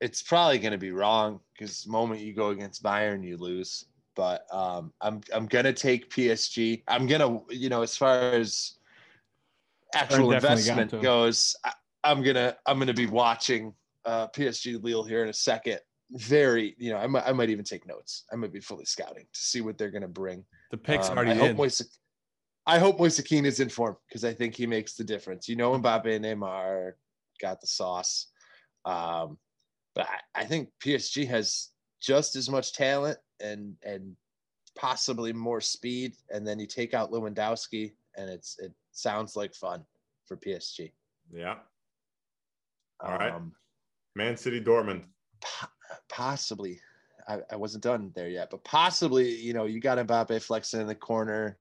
[0.00, 3.86] it's probably going to be wrong because the moment you go against Bayern, you lose.
[4.16, 6.82] But um, I'm I'm gonna take PSG.
[6.88, 8.78] I'm gonna you know as far as
[9.94, 11.72] actual investment goes, I,
[12.02, 13.72] I'm gonna I'm gonna be watching
[14.04, 15.78] uh, PSG Lille here in a second.
[16.12, 18.24] Very, you know, I might, I might even take notes.
[18.32, 20.44] I might be fully scouting to see what they're going to bring.
[20.72, 21.56] The pick's Um, already I hope in.
[21.56, 21.98] Moise,
[22.66, 25.48] I hope is in form because I think he makes the difference.
[25.48, 26.92] You know, Mbappe and Neymar
[27.40, 28.26] got the sauce,
[28.84, 29.38] um,
[29.94, 31.68] but I, I think PSG has
[32.00, 34.16] just as much talent and and
[34.76, 36.14] possibly more speed.
[36.30, 39.84] And then you take out Lewandowski, and it's it sounds like fun
[40.26, 40.92] for PSG.
[41.32, 41.56] Yeah.
[43.00, 43.32] All right.
[43.32, 43.52] Um,
[44.16, 45.04] Man City, Dortmund.
[46.08, 46.80] possibly.
[47.28, 50.86] I, I wasn't done there yet, but possibly, you know, you got Mbappe flexing in
[50.86, 51.58] the corner,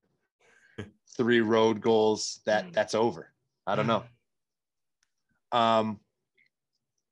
[1.18, 2.40] three road goals.
[2.46, 3.32] That that's over.
[3.68, 4.04] I don't know.
[5.52, 6.00] Um,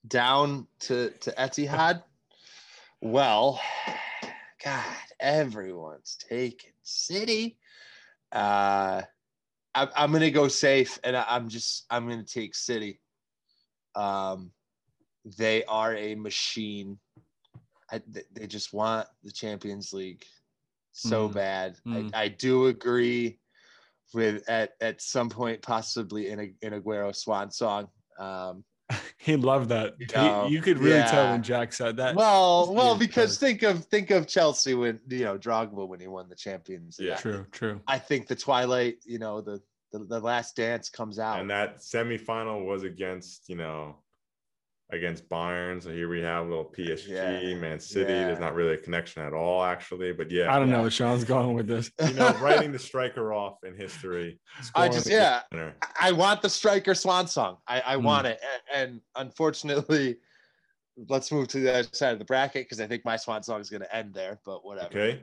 [0.05, 2.03] down to to Etihad.
[3.01, 3.61] Well,
[4.63, 4.83] God,
[5.19, 7.57] everyone's taking City.
[8.31, 9.03] Uh,
[9.73, 12.99] I, I'm gonna go safe, and I, I'm just I'm gonna take City.
[13.95, 14.51] Um,
[15.37, 16.99] they are a machine.
[17.91, 18.01] I,
[18.33, 20.25] they just want the Champions League
[20.91, 21.33] so Mm.
[21.33, 21.77] bad.
[21.85, 22.13] Mm.
[22.13, 23.39] I, I do agree
[24.13, 27.87] with at at some point possibly in a in Aguero swan song.
[28.19, 28.63] Um,
[29.18, 29.95] He loved that.
[29.99, 32.15] He- know, you could really tell when Jack said that.
[32.15, 36.07] well, well, Yeah, because think of think of Chelsea when you know Drogba when he
[36.07, 36.97] won the Champions.
[36.97, 37.09] League.
[37.09, 37.15] Yeah.
[37.18, 37.81] true, true.
[37.88, 39.61] I think the Twilight, you know, the
[39.91, 41.39] the, the Last Dance comes out.
[41.39, 43.97] And that semifinal was against, you know,
[44.91, 45.84] against Bayern.
[45.84, 47.55] So here we have a little PSG, Yeah.
[47.55, 48.05] Man City.
[48.05, 50.14] There's not really a connection at all, actually.
[50.14, 51.91] But yeah, I don't know where Sean's going with this.
[52.07, 54.39] you know, writing the striker off in history.
[54.76, 55.76] I just yeah, winner.
[55.99, 57.57] I want the striker swan song.
[57.68, 58.03] I, I Mm.
[58.03, 58.39] want it.
[58.41, 60.18] A- And, unfortunately,
[61.09, 63.59] let's move to the other side of the bracket because I think my swan song
[63.59, 64.88] is going to end there, but whatever.
[64.88, 65.22] Okay.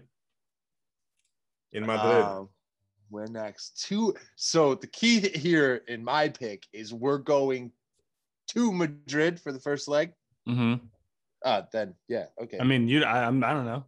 [1.73, 2.25] In Madrid.
[2.25, 2.49] Um,
[3.11, 3.83] we're next.
[3.83, 4.15] Two.
[4.37, 7.73] So the key here in my pick is we're going
[8.55, 10.13] to Madrid for the first leg.
[10.49, 10.85] Mm-hmm.
[11.45, 12.59] Uh, then yeah, okay.
[12.61, 13.05] I mean, you.
[13.05, 13.43] I, I'm.
[13.45, 13.85] I don't know.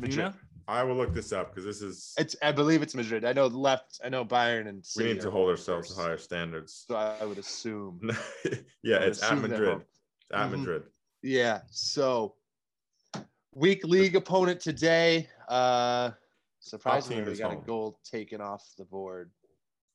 [0.00, 0.18] Do You Madrid.
[0.18, 0.32] know?
[0.68, 3.24] I will look this up because this is It's I believe it's Madrid.
[3.24, 4.00] I know left.
[4.04, 6.84] I know Bayern and we need to hold home ourselves to higher standards.
[6.88, 8.00] So I, I would assume.
[8.82, 9.68] yeah, would it's at assume they're Madrid.
[9.74, 9.82] home.
[10.22, 10.58] It's at Mhm.
[10.58, 10.82] Madrid.
[11.22, 11.60] Yeah.
[11.70, 12.34] So
[13.54, 15.28] weak league opponent today.
[15.48, 16.10] Uh
[16.58, 17.62] surprisingly, we got home.
[17.62, 19.30] a goal taken off the board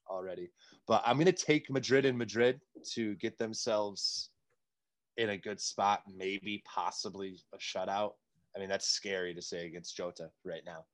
[0.10, 0.52] already.
[0.88, 2.61] But I'm gonna take Madrid in Madrid
[2.94, 4.30] to get themselves
[5.18, 8.14] in a good spot, maybe possibly a shutout.
[8.56, 10.86] I mean, that's scary to say against Jota right now.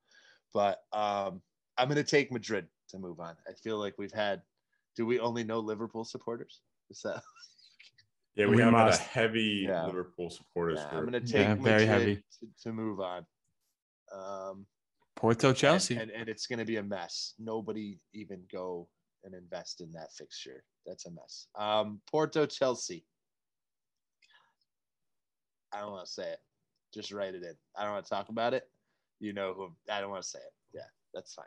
[0.52, 1.42] But um
[1.76, 3.36] I'm gonna take Madrid to move on.
[3.48, 4.42] I feel like we've had
[4.96, 6.60] do we only know Liverpool supporters?
[6.90, 7.22] Is that
[8.36, 9.86] Yeah, we, We have had a heavy Yeah.
[9.86, 12.14] Liverpool supporters yeah, I'm gonna take Yeah, very Madrid heavy.
[12.40, 13.26] To, to move on.
[14.12, 14.66] Um
[15.16, 15.96] Porto, and- Chelsea.
[15.96, 17.34] And, and, it's going to be a mess.
[17.40, 18.86] Nobody even go
[19.24, 20.62] and invest in that fixture.
[20.86, 21.46] That's a mess.
[21.58, 23.04] Um, Porto, Chelsea.
[25.72, 26.38] I don't want to say it.
[26.94, 27.54] Just write it in.
[27.76, 28.64] I don't want to talk about it.
[29.20, 29.72] You know who?
[29.92, 30.52] I don't want to say it.
[30.74, 30.82] Yeah,
[31.12, 31.46] that's fine.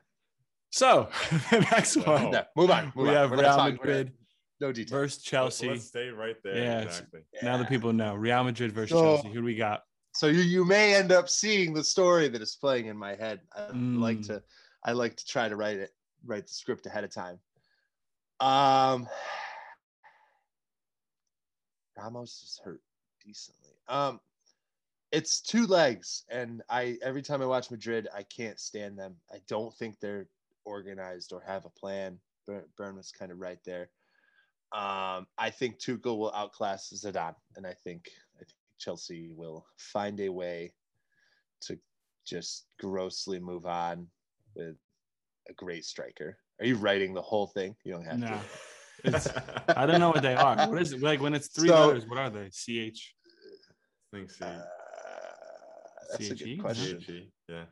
[0.72, 1.10] so
[1.52, 2.14] the next Wow.
[2.24, 2.86] one, No, move on.
[2.96, 3.16] Move we on.
[3.16, 4.12] have We're Real talking- we're Madrid
[4.60, 4.92] No details.
[4.92, 5.70] versus Chelsea.
[5.70, 6.56] Let's stay right there.
[6.58, 7.22] Yeah, it's- exactly.
[7.42, 9.30] Now the people know Real Madrid versus So- Chelsea.
[9.30, 9.84] Who do we got?
[10.14, 13.40] so you you may end up seeing the story that is playing in my head.
[13.56, 14.28] I like Mm.
[14.28, 14.44] to
[14.84, 15.92] I like to try to write it
[16.26, 17.40] write the script ahead of time.
[18.42, 19.08] Um
[21.98, 22.82] Ramos is hurt
[23.24, 23.76] decently.
[23.88, 24.20] Um
[25.12, 29.16] it's two legs and I every time I watch Madrid I can't stand them.
[29.32, 30.28] I don't think they're
[30.66, 32.20] organized or have a plan.
[32.48, 33.90] Bur- Burnham's kind of right there.
[34.72, 40.20] Um, I think Tuchel will outclass Zidane, and I think I think Chelsea will find
[40.22, 40.74] a way
[41.62, 41.78] to
[42.26, 44.08] just grossly move on
[44.56, 44.78] with
[45.50, 46.38] a great striker.
[46.62, 47.76] Are you writing the whole thing?
[47.84, 48.40] You don't have No, to.
[49.16, 49.28] it's,
[49.76, 50.56] I don't know what they are.
[50.70, 52.06] What is it like when it's three So- letters?
[52.08, 52.50] What are they?
[52.50, 53.14] CH.
[54.14, 54.46] think so.
[54.46, 54.62] Uh,
[56.12, 57.02] that's a good question.
[57.02, 57.64] CHE, Yeah.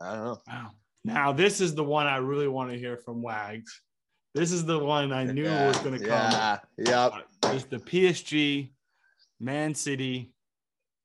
[0.00, 0.40] I don't know.
[0.46, 0.70] Wow.
[1.04, 3.80] Now this is the one I really want to hear from Wags.
[4.34, 6.32] This is the one I knew yeah, was going to come.
[6.32, 7.12] Yeah, yep.
[7.44, 8.70] It's the PSG,
[9.40, 10.34] Man City.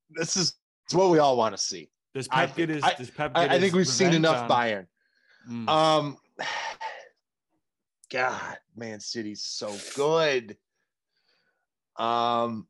[0.09, 0.55] This is
[0.85, 1.89] it's what we all want to see.
[2.13, 2.83] Does I Pep get think- his?
[2.83, 4.85] I- does Pep I, get I think we've seen enough on- Bayern.
[5.49, 5.69] Mm.
[5.69, 6.17] Um,
[8.11, 10.57] God, Man City's so good.
[11.97, 12.67] Um,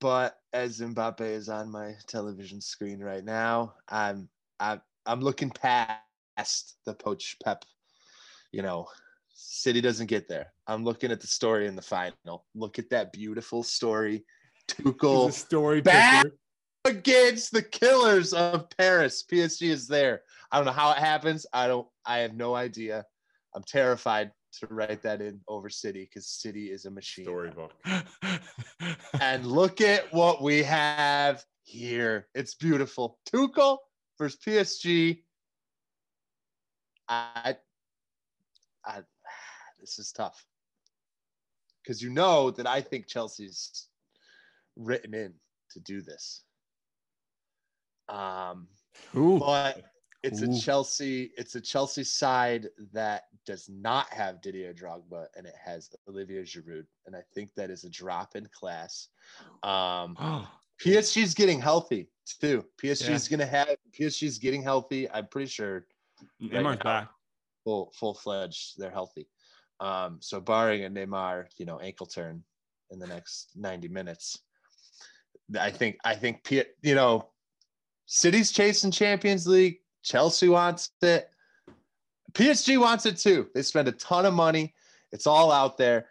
[0.00, 4.28] but as Mbappe is on my television screen right now, I'm
[4.60, 7.64] I'm I'm looking past the poach Pep.
[8.52, 8.88] You know,
[9.32, 10.52] City doesn't get there.
[10.66, 12.44] I'm looking at the story in the final.
[12.54, 14.24] Look at that beautiful story.
[14.68, 16.26] Tuchel story Back-
[16.84, 19.24] against the killers of Paris.
[19.30, 20.22] PSG is there.
[20.52, 21.46] I don't know how it happens.
[21.54, 21.86] I don't.
[22.04, 23.06] I have no idea.
[23.54, 24.30] I'm terrified
[24.60, 27.24] to write that in over City because City is a machine.
[27.24, 27.72] Storybook.
[29.20, 32.28] And look at what we have here.
[32.34, 33.18] It's beautiful.
[33.28, 33.78] Tuchel
[34.16, 35.22] versus PSG.
[37.08, 37.56] I,
[38.84, 39.00] I,
[39.80, 40.44] this is tough
[41.82, 43.88] because you know that I think Chelsea's
[44.76, 45.34] written in
[45.72, 46.42] to do this.
[48.08, 48.68] Um,
[49.16, 49.82] Ooh, but
[50.22, 50.50] It's Ooh.
[50.50, 51.30] a Chelsea.
[51.36, 56.86] It's a Chelsea side that does not have Didier Drogba, and it has Olivier Giroud,
[57.06, 59.08] and I think that is a drop in class.
[59.62, 60.16] Um,
[60.82, 62.08] PSG's getting healthy
[62.40, 62.64] too.
[62.82, 63.68] PSG's gonna have
[63.98, 65.10] PSG's getting healthy.
[65.10, 65.86] I'm pretty sure
[66.42, 67.10] Neymar's now, back.
[67.64, 68.74] full full fledged.
[68.76, 69.28] They're healthy.
[69.80, 72.42] Um, so barring a Neymar, you know, ankle turn
[72.90, 74.40] in the next 90 minutes,
[75.58, 77.30] I think I think P, you know,
[78.06, 79.78] City's chasing Champions League.
[80.12, 81.28] Chelsea wants it.
[82.32, 83.48] PSG wants it too.
[83.54, 84.74] They spend a ton of money.
[85.12, 86.06] It's all out there.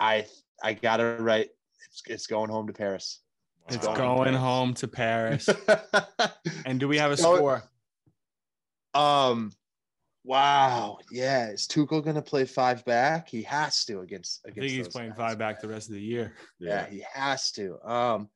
[0.00, 0.26] I
[0.62, 1.48] I got it right.
[1.88, 3.20] It's it's going home to Paris.
[3.68, 5.48] It's going home to Paris.
[6.66, 7.62] and do we have a Go- score?
[8.94, 9.52] Um,
[10.24, 11.48] wow, yeah.
[11.50, 13.28] Is Tuchel gonna play five back?
[13.28, 14.68] He has to against against I against.
[14.74, 15.18] think he's playing guys.
[15.18, 16.34] five back the rest of the year.
[16.58, 17.78] Yeah, he has to.
[17.88, 18.28] Um,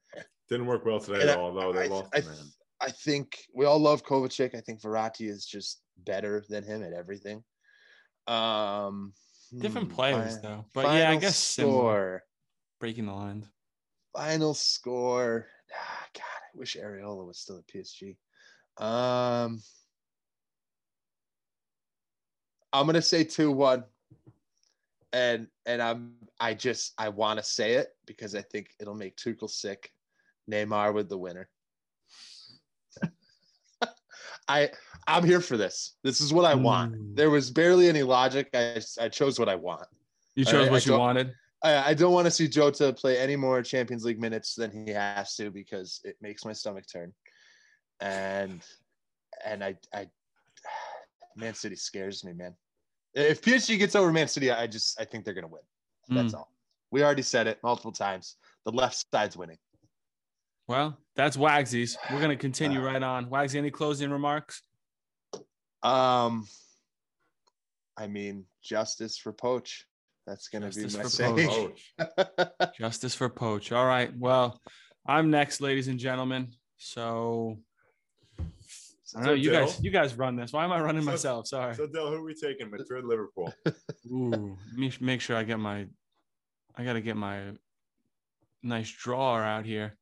[0.48, 2.52] Didn't work well today, And I- though, they I- lost I- the man.
[2.81, 4.55] I think we all love Kovacic.
[4.55, 7.43] I think Verratti is just better than him at everything.
[8.27, 9.12] Um,
[9.57, 10.65] Different hmm, players fi- though.
[10.74, 12.23] But yeah, I guess score.
[12.81, 13.47] breaking the lines.
[14.15, 15.47] Final score.
[15.74, 18.16] Ah, God, I wish Areola was still at PSG.
[18.78, 19.62] Um,
[22.73, 23.85] I'm gonna say two one,
[25.12, 29.16] and and I'm I just I want to say it because I think it'll make
[29.16, 29.93] Tuchel sick.
[30.51, 31.48] Neymar with the winner.
[34.48, 34.70] I
[35.06, 35.97] I'm here for this.
[36.02, 36.94] This is what I want.
[36.94, 37.16] Mm.
[37.16, 38.48] There was barely any logic.
[38.55, 39.86] I I chose what I want.
[40.35, 41.32] You chose I what you wanted.
[41.62, 44.93] I, I don't want to see Jota play any more Champions League minutes than he
[44.93, 47.12] has to because it makes my stomach turn.
[48.01, 48.62] And
[49.44, 50.06] and I I
[51.36, 52.55] Man City scares me, man.
[53.14, 55.62] If PSG gets over Man City, I just I think they're gonna win.
[56.09, 56.39] That's Mm.
[56.39, 56.52] all.
[56.93, 58.36] We already said it multiple times.
[58.64, 59.59] The left side's winning.
[60.68, 61.97] Well, that's Wagsy's.
[62.10, 63.26] We're gonna continue right on.
[63.30, 64.62] Wagsy, any closing remarks?
[65.82, 66.47] Um
[67.97, 69.86] I mean, justice for Poach.
[70.26, 71.48] That's gonna Justice be my for saying.
[71.48, 72.74] Poach.
[72.78, 73.72] Justice for Poach.
[73.72, 74.10] All right.
[74.16, 74.60] Well,
[75.06, 76.48] I'm next, ladies and gentlemen.
[76.78, 77.59] So
[79.16, 79.26] I know.
[79.26, 79.60] So, You Dill?
[79.66, 80.52] guys, you guys run this.
[80.52, 81.47] Why am I running So- myself?
[81.47, 81.74] Sorry.
[81.74, 82.70] So, Dell, who are we taking?
[82.70, 83.55] Madrid, Liverpool.
[84.10, 85.86] Ooh, let me make sure I get my.
[86.76, 87.52] I gotta get my
[88.62, 89.97] nice drawer out here.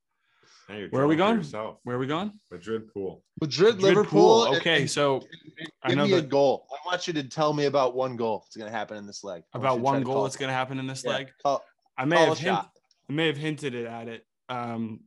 [0.68, 1.34] Now you're Where are we going?
[1.36, 1.78] for Yourself.
[1.84, 2.32] Where are we going?
[2.50, 3.22] Madrid pool.
[3.40, 4.46] Madrid, Madrid Liverpool.
[4.46, 4.56] pool.
[4.56, 5.20] Okay, and- so
[5.58, 6.66] and I give know me a goal.
[6.72, 9.22] I want you to tell me about one goal that's going to happen in this
[9.22, 9.42] leg.
[9.52, 11.10] I About you to try one goal call that's going to happen in this Yeah,
[11.10, 11.32] leg.
[11.42, 11.62] call-
[11.98, 12.58] I may have hint.
[12.58, 14.26] I may have hinted it at it.
[14.48, 15.00] Um,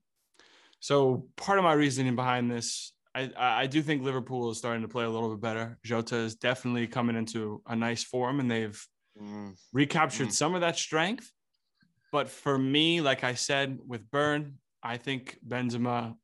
[0.79, 4.83] so part of my reasoning behind this, I, I I do think Liverpool is starting
[4.83, 5.79] to play a little bit better.
[5.83, 8.79] Jota is definitely coming into a nice form, and they've
[9.19, 10.31] Mm, recaptured Mm.
[10.31, 11.31] some of that strength.
[12.11, 16.15] But for me, like I said with Burn, I think Benzema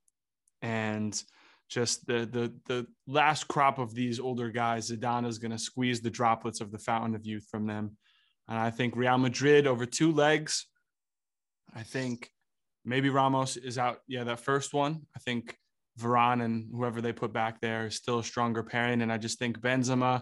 [0.61, 1.21] and
[1.69, 5.99] just the the the last crop of these older guys, Zidane is going to squeeze
[5.99, 7.97] the droplets of the fountain of youth from them.
[8.47, 10.67] And I think Real Madrid over two legs.
[11.75, 12.29] I think
[12.85, 13.97] maybe Ramos is out.
[14.07, 15.01] Yeah, that first one.
[15.15, 15.57] I think
[15.99, 19.01] Varane and whoever they put back there is still a stronger pairing.
[19.01, 20.21] And I just think Benzema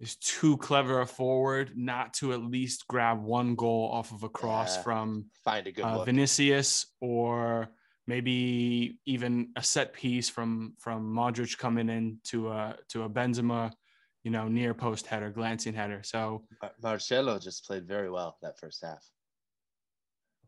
[0.00, 4.28] is too clever a forward not to at least grab one goal off of a
[4.28, 4.82] cross Yeah.
[4.82, 6.04] from find a good uh.
[6.04, 7.68] Vinicius or
[8.06, 13.70] maybe even a set piece from from Modric coming in to a to a Benzema,
[14.24, 16.00] you know, near post header, glancing header.
[16.02, 19.04] So Mar- Marcelo just played very well that first half.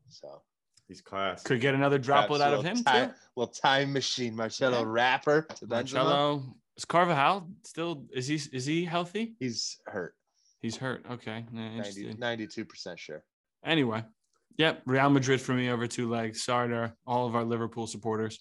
[0.09, 0.43] So
[0.89, 1.43] He's class.
[1.43, 3.15] could get another droplet perhaps out a of him time, too.
[3.37, 4.85] Little time machine, Marcelo Yeah.
[4.89, 5.71] rapper to Benzema.
[5.71, 9.35] Marcelo is Carvajal still is he is he healthy?
[9.39, 10.15] He's hurt.
[10.61, 11.05] He's hurt.
[11.11, 11.45] Okay.
[11.53, 13.25] Yeah, 92 percent sure.
[13.65, 14.05] Anyway,
[14.57, 16.43] yep, Real Madrid for me over two legs.
[16.45, 18.41] Sorry to all of our Liverpool supporters.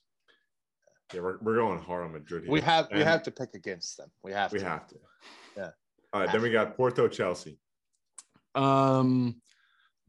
[1.13, 2.43] Yeah, we're, we're going hard on Madrid.
[2.43, 2.51] Here.
[2.51, 4.09] We have we have to pick against them.
[4.23, 4.65] We have We to.
[4.65, 4.95] have to.
[5.57, 5.69] Yeah.
[6.13, 6.31] All right.
[6.31, 7.57] Then we got Porto, Chelsea.
[8.55, 9.41] Um,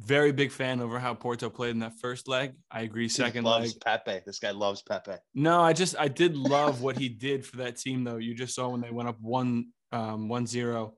[0.04, 2.54] very big fan over how Porto played in that first leg.
[2.70, 3.08] I agree.
[3.08, 4.20] Second loves leg, Pepe.
[4.26, 5.12] This guy loves Pepe.
[5.34, 8.16] no, I just I did love what he did for that team though.
[8.16, 10.94] You just saw when they went up one um one zero.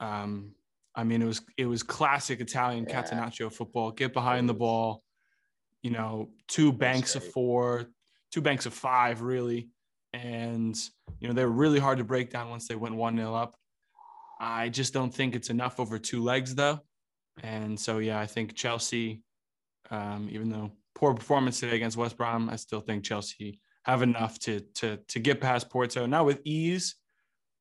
[0.00, 0.52] Um,
[0.94, 3.02] I mean it was it was classic Italian Yeah.
[3.02, 3.90] Catenaccio football.
[3.92, 5.02] Get behind the ball,
[5.82, 7.86] you know, two banks of four,
[8.32, 9.70] two banks of five, really.
[10.12, 10.76] And
[11.20, 13.56] you know, they were really hard to break down once they went one nil up.
[14.40, 16.80] I just don't think it's enough over two legs though.
[17.42, 19.22] And so yeah, I think Chelsea,
[19.90, 24.38] um, even though poor performance today against West Brom, I still think Chelsea have enough
[24.40, 26.96] to to to get past Porto, not with ease,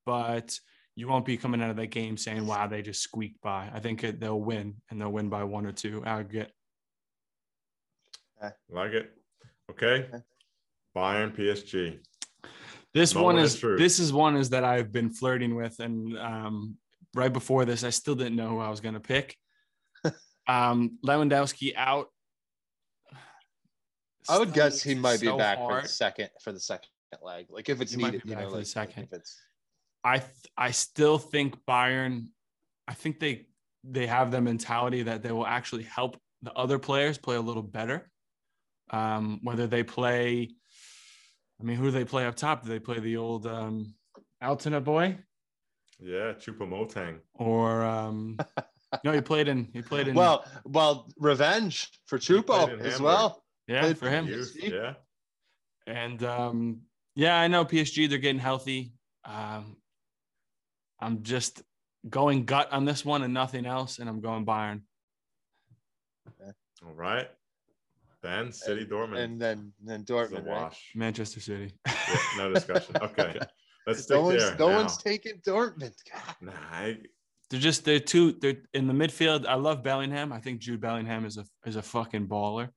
[0.05, 0.59] but
[0.95, 3.79] you won't be coming out of that game saying, "Wow, they just squeaked by." I
[3.79, 6.51] think it, they'll win, and they'll win by one or two aggregate.
[8.69, 9.11] Like it.
[9.71, 10.07] Okay.
[10.09, 10.23] Okay.
[10.95, 11.99] Bayern, PSG.
[12.93, 13.79] This one Moment of is truth.
[13.79, 16.77] this is one is that I've been flirting with, and um,
[17.13, 19.37] right before this, I still didn't know who I was going to pick.
[20.48, 22.07] Um, Lewandowski out.
[24.30, 26.52] I would Still guess he makes it might be so back for the second for
[26.52, 26.90] the second
[27.22, 27.48] leg.
[27.49, 29.03] Like if it's He might needed, be you know, for the like second.
[29.03, 29.40] If it's
[30.03, 32.28] I th- I still think Bayern.
[32.88, 33.48] I think they
[33.84, 37.64] they have the mentality that they will actually help the other players play a little
[37.64, 38.10] better.
[38.90, 40.49] Um, whether they play,
[41.60, 42.64] I mean, who do they play up top?
[42.64, 43.94] Do they play the old um,
[44.41, 45.18] Altona boy
[45.99, 47.19] Yeah, Choupo-Moting.
[47.34, 48.38] or um,
[49.03, 49.11] no?
[49.11, 53.01] He played in he played in well, well, revenge for played Choupo as Hamburg.
[53.01, 53.43] well.
[53.68, 54.27] yeah played for for him.
[54.27, 54.72] PSG.
[54.72, 54.93] Yeah.
[55.88, 56.81] And um,
[57.15, 58.93] yeah, I know PSG, they're getting healthy.
[59.26, 59.77] Um,
[60.99, 61.61] I'm just
[62.09, 64.81] going gut on this one and nothing else, and I'm going Bayern.
[66.85, 67.27] All right.
[68.22, 69.18] Ben, City, Dortmund.
[69.19, 70.61] And then then It's a Dortmund, right?
[70.64, 70.91] wash.
[70.95, 71.73] Manchester City.
[71.88, 72.95] Yeah, no discussion.
[73.01, 73.39] Okay.
[73.85, 74.57] Let's stick No one's there.
[74.57, 74.76] no now.
[74.77, 75.93] one's taking Dortmund.
[76.11, 76.35] God.
[76.41, 76.97] Nah, I,
[77.49, 78.34] They're just they're two.
[78.34, 79.45] They're in the midfield.
[79.45, 80.34] I love Bellingham.
[80.34, 82.69] I think Jude Bellingham is a is a fucking baller.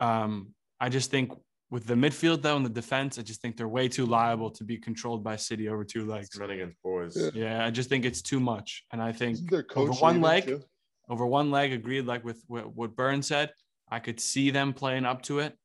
[0.00, 1.32] Um, I just think
[1.70, 4.64] with the midfield though and the defense, I just think they're way too liable to
[4.64, 6.36] be controlled by City over two legs.
[6.38, 7.16] men against boys.
[7.16, 7.30] Yeah.
[7.34, 9.38] Yeah, I just think it's too much, and I think
[9.76, 10.62] over one leg, too?
[11.08, 12.06] over one leg, agreed.
[12.06, 13.52] Like with what, what Burns said,
[13.88, 15.56] I could see them playing up to it,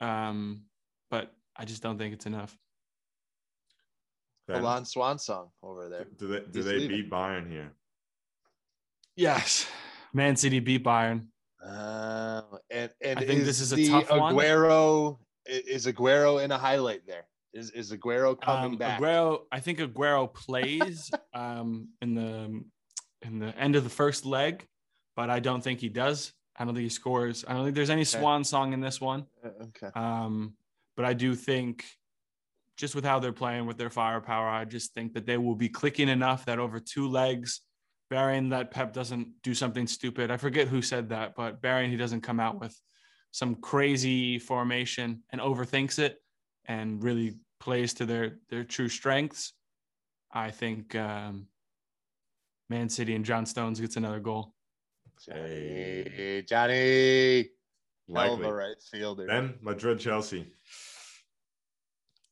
[0.00, 0.62] um,
[1.10, 2.56] but I just don't think it's enough.
[4.46, 6.04] Ben, Milan Swan song over there.
[6.18, 6.88] do they do He's they leaving.
[7.02, 7.72] beat Bayern here?
[9.16, 9.66] Yes,
[10.12, 11.26] Man City beat Bayern.
[11.64, 14.34] Uh, and and I think this is a the tough one.
[14.34, 15.18] Aguero
[15.48, 17.26] i- is Aguero in a highlight there?
[17.52, 19.00] Is is Aguero coming Um, back?
[19.00, 22.62] Aguero, I think Aguero plays um, in the
[23.26, 24.66] in the end of the first leg,
[25.16, 26.32] but I don't think he does.
[26.56, 27.44] I don't think he scores.
[27.48, 29.26] I don't think there's any swan song in this one.
[29.44, 29.88] Uh, Okay.
[29.94, 30.54] Um,
[30.96, 31.84] but I do think,
[32.76, 35.68] just with how they're playing with their firepower, I just think that they will be
[35.68, 37.60] clicking enough that over two legs,
[38.10, 40.30] bearing that Pep doesn't do something stupid.
[40.30, 42.76] I forget who said that, but bearing he doesn't come out with
[43.30, 46.18] some crazy formation and overthinks it
[46.66, 49.52] and really plays to their their true strengths.
[50.32, 51.46] I think um,
[52.68, 54.54] Man City and John Stones gets another goal.
[55.24, 57.50] Johnny, Johnny,
[58.12, 58.46] hell of Likely.
[58.48, 59.26] a right fielder.
[59.26, 60.52] Ben, Madrid, Chelsea.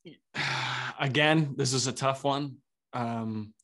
[1.01, 2.57] again, this is a tough one.
[2.93, 3.55] Um,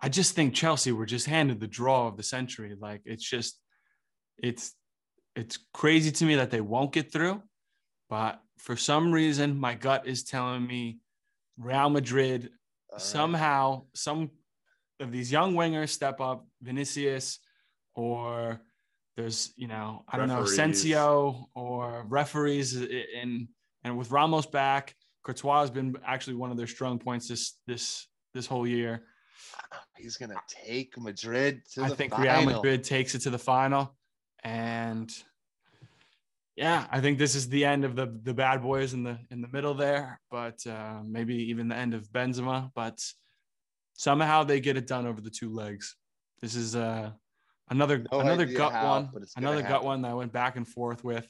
[0.00, 2.74] I just think Chelsea were just handed the draw of the century.
[2.78, 3.58] Like it's just,
[4.38, 4.74] it's,
[5.34, 7.42] it's crazy to me that they won't get through.
[8.08, 10.98] But for some reason, my gut is telling me
[11.58, 12.50] Real Madrid
[12.90, 13.00] right.
[13.00, 14.30] somehow some
[15.00, 17.38] of these young wingers step up, Vinicius,
[17.94, 18.60] or
[19.16, 20.56] there's you know I don't Referees.
[20.56, 23.48] know Sensio or referees in
[23.84, 24.94] and with Ramos back,
[25.28, 29.02] Courtois has been actually one of their strong points this this this whole year.
[29.94, 32.46] He's gonna take Madrid to I the think final.
[32.46, 33.94] Real Madrid takes it to the final,
[34.42, 35.12] and
[36.56, 39.42] yeah, I think this is the end of the the bad boys in the in
[39.42, 42.70] the middle there, but uh, maybe even the end of Benzema.
[42.74, 42.98] But
[43.92, 45.94] somehow they get it done over the two legs.
[46.40, 47.10] This is uh,
[47.68, 49.86] another No another gut how, one, but it's gonna another gut happen.
[49.86, 51.28] one that I went back and forth with.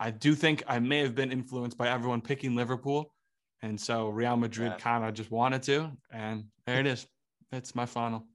[0.00, 3.14] I do think I may have been influenced by everyone picking Liverpool,
[3.62, 4.78] and so Real Madrid Yeah.
[4.78, 7.06] kind of just wanted to, and there it is.
[7.50, 8.26] That's my final.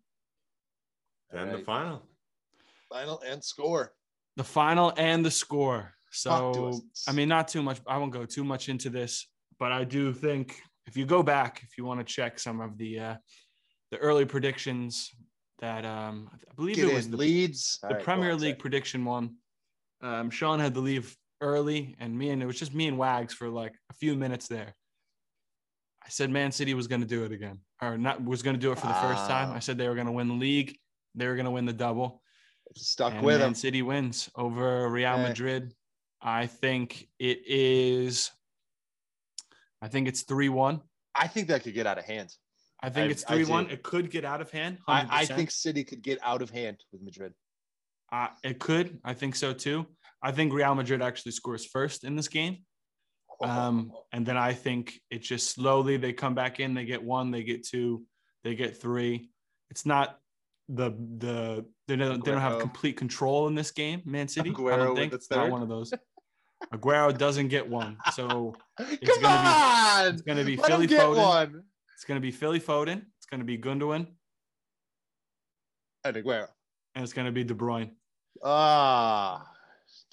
[1.31, 2.03] Then the final.
[2.89, 3.93] final and score.
[4.38, 5.93] the final and the score.
[6.11, 6.81] So.
[7.07, 7.80] I mean, not too much.
[7.88, 9.27] I won't go too much into this,
[9.60, 12.77] but I do think if you go back, if you want to check some of
[12.77, 13.15] the uh,
[13.91, 15.11] the early predictions
[15.60, 17.80] that um, I believe Get it was in the, leads.
[17.81, 19.35] the Premier League prediction one.
[20.02, 23.34] Um, Sean had to leave early, and me and it was just me and Wags
[23.34, 24.76] for like a few minutes there.
[26.06, 28.61] I said Man City was going to do it again, or not was going to
[28.61, 29.52] do it for the first time.
[29.52, 30.77] I said they were going to win the league,
[31.15, 32.22] they were going to win the double.
[32.76, 33.56] Stuck And with Man him.
[33.56, 35.23] City wins over Real Okay.
[35.23, 35.73] Madrid.
[36.22, 38.32] I think it is.
[39.82, 40.82] I think it's three one.
[41.15, 42.30] I think that could get out of hand.
[42.84, 43.69] I think I- it's three one.
[43.69, 44.80] It could get out of hand.
[44.88, 47.34] I, I think City could get out of hand with Madrid.
[48.11, 48.99] uh, it could.
[49.03, 49.86] I think so too.
[50.22, 52.57] I think Real Madrid actually scores first in this game.
[53.41, 56.74] Um, and then I think it just slowly they come back in.
[56.74, 58.03] They get one, they get two,
[58.44, 59.30] they get three.
[59.70, 60.20] It's not
[60.70, 64.02] the the they don't they don't have complete control in this game.
[64.06, 64.49] Man City.
[64.49, 65.94] I Aguero don't think it's not one of those.
[66.74, 68.88] Aguero doesn't get one, so Come
[69.22, 71.18] gonna be- it's gonna be Let Philly Foden.
[71.18, 71.64] one.
[71.94, 73.03] it's going to be Philly Foden.
[73.18, 74.07] It's going to be Gundogan,
[76.03, 76.48] And Aguero.
[76.95, 77.91] and it's going to be De Bruyne.
[78.44, 79.45] Ah,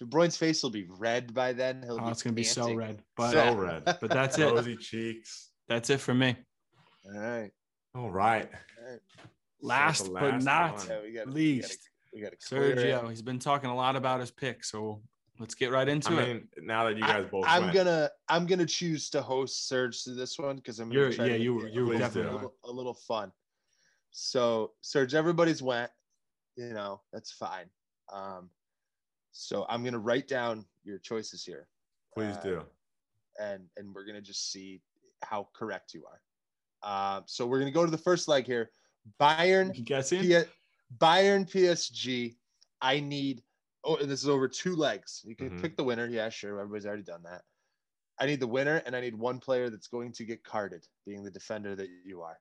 [0.03, 1.81] De Bruyne's face will be red by then.
[1.85, 3.01] He'll Oh, be it's going to be so red.
[3.16, 3.85] But so red.
[3.85, 4.53] but that's it.
[4.53, 5.51] Rosy cheeks.
[5.69, 6.35] That's it for me.
[7.07, 7.51] All right.
[7.95, 8.49] All right.
[8.81, 9.01] All right.
[9.61, 10.85] Last, the but not.
[10.89, 11.79] Yeah, we got least,
[12.12, 12.79] We got to clear it.
[12.79, 13.09] Sergio.
[13.09, 15.01] He's been talking a lot about his pick, so
[15.39, 16.27] let's get right into I it.
[16.27, 20.03] mean, now that you guys both I'm went, gonna I'm gonna choose to host Serge
[20.03, 21.87] to this one because I'm gonna You're- try yeah, to make you- it you a
[21.87, 23.31] little, definitely a little, a little fun.
[24.11, 25.93] So Serge, everybody's went.
[26.57, 27.66] You know that's fine.
[28.12, 28.51] Um,
[29.33, 31.67] so I'm gonna write down your choices here,
[32.15, 32.63] please uh, do.
[33.41, 34.81] and and we're gonna just see
[35.23, 36.21] how correct you are.
[36.85, 38.71] Um, so we're gonna go to the first leg here.
[39.21, 40.23] Bayern You guessing?
[40.23, 40.45] P-
[40.99, 42.37] Bayern PSG.
[42.81, 43.43] I need.
[43.85, 45.23] Oh, and this is over two legs.
[45.25, 45.61] You can Mhm.
[45.63, 46.07] pick the winner.
[46.07, 46.61] Yeah, sure.
[46.61, 47.43] Everybody's already done that.
[48.21, 51.25] I need the winner, and I need one player that's going to get carded, being
[51.25, 52.39] the defender that you are.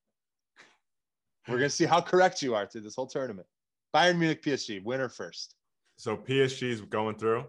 [1.47, 3.47] We're gonna see how correct you are through this whole tournament.
[3.95, 5.55] Bayern Munich PSG winner first.
[6.01, 7.45] So PSG's going through,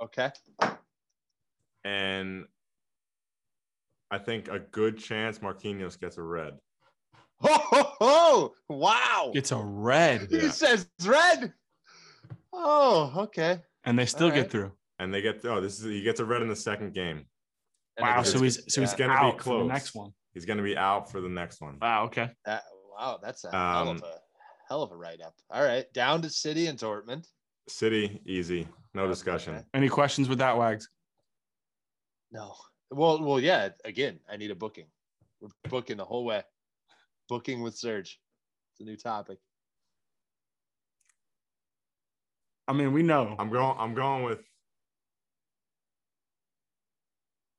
[0.00, 0.30] Okay.
[1.84, 2.44] and
[4.12, 6.52] I think a good chance Marquinhos gets a red.
[7.40, 8.54] Ho ho ho!
[8.68, 9.32] Wow.
[9.34, 10.50] It's a red, He Yeah.
[10.52, 11.52] says red.
[12.52, 13.62] Oh, okay.
[13.82, 14.70] and they still All get through.
[15.00, 17.26] And they get oh, this is he gets a red in the second game.
[17.96, 18.98] And Wow, so he's so he's yeah.
[18.98, 19.68] gonna be out for the close.
[19.68, 20.12] next one.
[20.32, 21.78] He's going to be out for the next one.
[21.80, 22.04] Wow.
[22.04, 22.30] Okay.
[22.44, 22.62] That,
[22.92, 24.20] wow, that's a hell Um, of a
[24.68, 25.34] hell of a write up.
[25.50, 27.26] All right, down to City and Dortmund.
[27.68, 29.10] City, easy, no Okay.
[29.12, 29.64] discussion.
[29.74, 30.88] Any questions with that, Wags?
[32.30, 32.54] No.
[32.90, 33.70] Well, well, yeah.
[33.84, 34.86] Again, I need a booking.
[35.40, 36.42] We're booking the whole way.
[37.28, 38.20] Booking with Serge.
[38.72, 39.38] It's a new topic.
[42.68, 43.34] I mean, we know.
[43.38, 43.76] I'm going.
[43.78, 44.42] I'm going with.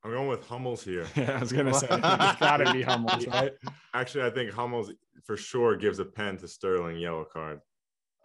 [0.03, 1.05] I'm going with Hummels here.
[1.15, 3.53] Yeah, I was gonna say it's got to be Hummels, right?
[3.93, 4.91] Actually, I think Hummels
[5.25, 7.59] for sure gives a pen to Sterling yellow card.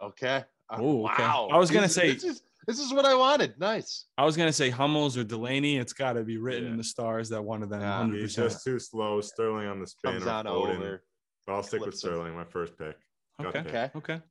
[0.01, 0.45] Okay.
[0.79, 1.23] Oh, Ooh, okay.
[1.23, 1.49] wow.
[1.51, 3.59] I was gonna say- this is this is what I wanted.
[3.59, 4.05] Nice.
[4.17, 5.77] I was gonna say Hummels or Delaney.
[5.77, 7.81] It's got to be written in the stars that one of them.
[7.81, 8.03] Yeah.
[8.03, 8.21] 100%.
[8.21, 9.19] He's just too slow.
[9.19, 10.75] Sterling on the spin Comes or on Foden.
[10.77, 11.03] over.
[11.45, 12.11] But I'll stick with flips him.
[12.11, 12.95] Sterling, my first pick.
[13.41, 13.63] Okay.
[13.63, 13.67] pick.
[13.67, 13.91] Okay.
[13.95, 14.21] Okay.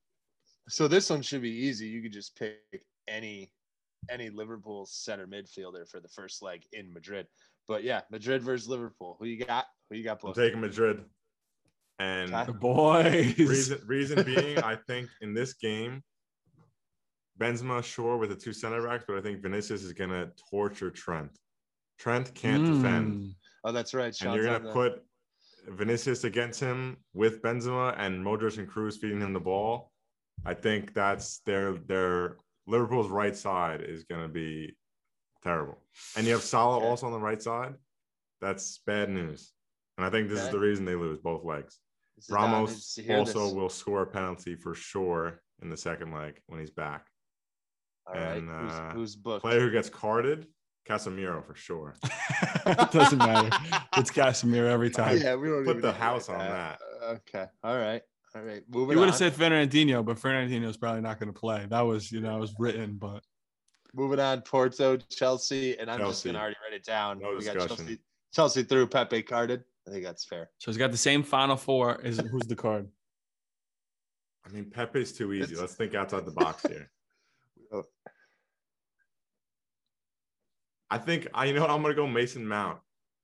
[0.68, 1.86] So this one should be easy.
[1.88, 2.56] You could just pick
[3.06, 3.52] any
[4.10, 7.26] any Liverpool center midfielder for the first leg in Madrid.
[7.68, 9.16] But yeah, Madrid versus Liverpool.
[9.20, 9.66] Who you got?
[9.90, 10.20] Who you got?
[10.24, 11.04] I'm taking Madrid.
[11.98, 13.38] And The boys.
[13.38, 16.02] reason reason being, I think in this game,
[17.38, 21.30] Benzema sure with the two center backs, but I think Vinicius is gonna torture Trent.
[21.98, 23.34] Trent can't defend, Mm.
[23.64, 24.14] Oh, that's right.
[24.22, 25.04] and you're gonna the- put
[25.68, 29.92] Vinicius against him with Benzema and Modric and Kroos feeding him the ball.
[30.44, 34.76] I think that's their their Liverpool's right side is gonna be
[35.42, 35.78] terrible,
[36.16, 36.86] and you have Salah Okay.
[36.86, 37.74] also on the right side.
[38.40, 39.52] That's bad news,
[39.96, 41.78] and I think this is the reason they lose both legs.
[42.28, 43.54] Ramos also this.
[43.54, 47.08] will score a penalty for sure in the second leg when he's back.
[48.06, 48.36] All right.
[48.38, 49.42] and, who's, uh, who's booked?
[49.42, 50.46] Player who gets carded,
[50.88, 51.94] Casemiro for sure.
[52.66, 53.50] it doesn't matter.
[53.96, 55.18] It's Casemiro every time.
[55.18, 56.78] yeah, we don't Put the house write on that.
[57.04, 57.46] Okay.
[57.62, 58.02] All right.
[58.34, 58.62] All right.
[58.70, 61.66] Moving You would have said Fernandinho, but Fernandinho's probably not going to play.
[61.68, 63.22] That was, you know, it was written, but
[63.94, 64.40] Moving on.
[64.40, 67.18] Porto, Chelsea, and I'm just gonna already write it down.
[67.18, 67.76] No we got discussion.
[67.76, 67.98] Chelsea.
[68.34, 69.64] Chelsea through Pepe carded.
[69.86, 70.48] I think that's fair.
[70.58, 72.00] so he's got the same final four.
[72.00, 72.88] Is who's the card?
[74.46, 75.44] I mean, Pepe's too easy.
[75.44, 76.90] It's- Let's think outside the box here.
[77.72, 77.84] Oh,
[80.90, 82.78] I think I you know what I'm gonna go Mason Mount.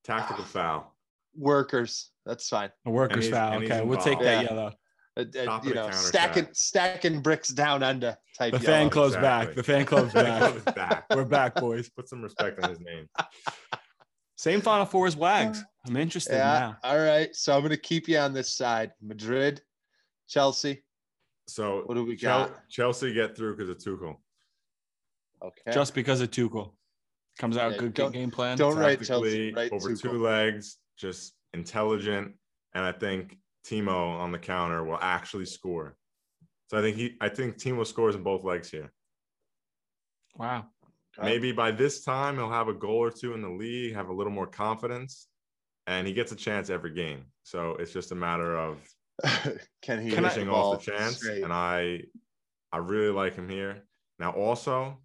[0.05, 0.49] Tactical Ah.
[0.49, 0.97] foul.
[1.37, 2.11] Workers.
[2.25, 2.71] That's fine.
[2.87, 3.53] A workers foul.
[3.55, 4.51] and he's Okay, we'll take that Yeah.
[4.51, 4.73] yellow.
[5.17, 6.55] Uh, uh, you know, stacking attack.
[6.57, 8.53] stacking bricks down under type.
[8.55, 8.73] The yellow.
[8.79, 9.47] fan club's Exactly.
[9.47, 9.55] back.
[9.57, 10.13] The fan club's
[10.65, 10.75] back.
[10.75, 11.07] back.
[11.11, 11.91] We're back, boys.
[11.91, 13.09] Put some respect on his name.
[14.37, 15.63] Same final four as Wags.
[15.87, 16.61] I'm interested Yeah.
[16.61, 16.77] now.
[16.85, 17.35] All right.
[17.35, 18.93] So I'm gonna keep you on this side.
[19.03, 19.61] Madrid,
[20.29, 20.85] Chelsea.
[21.49, 22.69] So What do we Chel- got?
[22.69, 24.17] Chelsea get through because of Tuchel.
[25.43, 25.73] Okay.
[25.73, 26.73] Just because of Tuchel.
[27.39, 28.57] Comes out Yeah, good don't- game plan.
[28.59, 29.53] don't write Chelsea.
[29.53, 30.03] Tactically, Write over Tuchel.
[30.03, 32.35] two legs, just intelligent,
[32.75, 33.37] and I think
[33.67, 35.97] Timo on the counter will actually score.
[36.71, 38.93] So I think he, I think Timo scores in both legs here.
[40.37, 40.67] Wow.
[41.21, 44.13] Maybe by this time he'll have a goal or two in the league, have a
[44.13, 45.27] little more confidence,
[45.89, 47.25] and he gets a chance every game.
[47.43, 48.79] So it's just a matter of
[49.83, 51.43] Can he Can finishing off the chance, straight?
[51.43, 52.03] and I,
[52.73, 53.83] I really like him here.
[54.21, 54.99] Now, also,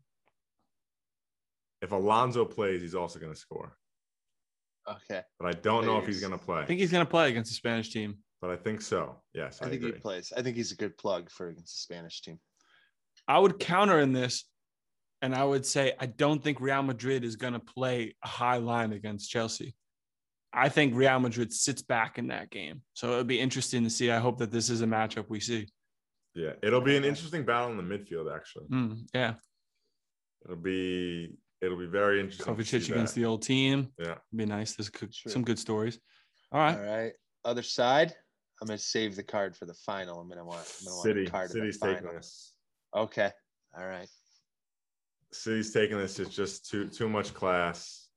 [1.84, 3.78] if Alonso plays, he's also going to score.
[4.90, 5.22] Okay.
[5.40, 6.62] But I don't know if he's going to play.
[6.62, 8.18] I think he's going to play against the Spanish team.
[8.42, 9.22] but I think so.
[9.34, 9.94] Yes, I, I think agree.
[9.94, 10.34] he plays.
[10.36, 12.40] I think he's a good plug for against the Spanish team.
[13.28, 14.46] I would counter in this,
[15.22, 18.58] and I would say I don't think Real Madrid is going to play a high
[18.58, 19.76] line against Chelsea.
[20.52, 22.82] I think Real Madrid sits back in that game.
[22.94, 24.12] So it'll be interesting to see.
[24.12, 25.68] I hope that this is a matchup we see.
[26.36, 28.34] Yeah, it'll be an interesting battle in the midfield.
[28.36, 29.34] Actually, Mm, yeah.
[30.44, 32.56] it'll be it'll be very interesting.
[32.56, 33.20] to see Kovacic against that.
[33.22, 33.90] the old team.
[33.98, 34.16] Yeah.
[34.36, 34.76] Be nice.
[34.76, 35.32] There's good, Sure.
[35.32, 36.00] some good stories.
[36.52, 36.78] All right.
[36.78, 37.14] All right.
[37.46, 38.14] Other side.
[38.62, 40.20] I'm gonna save the card for the final.
[40.20, 40.60] I'm gonna want.
[40.82, 41.20] I'm gonna City.
[41.22, 42.54] want a card in the City's taking this.
[42.96, 43.32] Okay.
[43.78, 44.08] All right.
[45.32, 46.20] City's taking this.
[46.20, 48.08] It's just too too much class.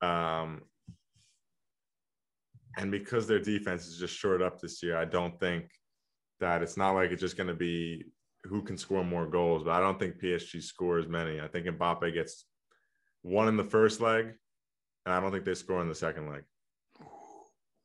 [0.00, 0.62] Um,
[2.76, 5.70] and because their defense is just shored up this year, I don't think
[6.40, 8.04] that it's not like it's just going to be
[8.44, 9.64] who can score more goals.
[9.64, 11.40] But I don't think PSG scores many.
[11.40, 12.44] I think Mbappe gets
[13.22, 14.26] one in the first leg,
[15.06, 16.42] and I don't think they score in the second leg.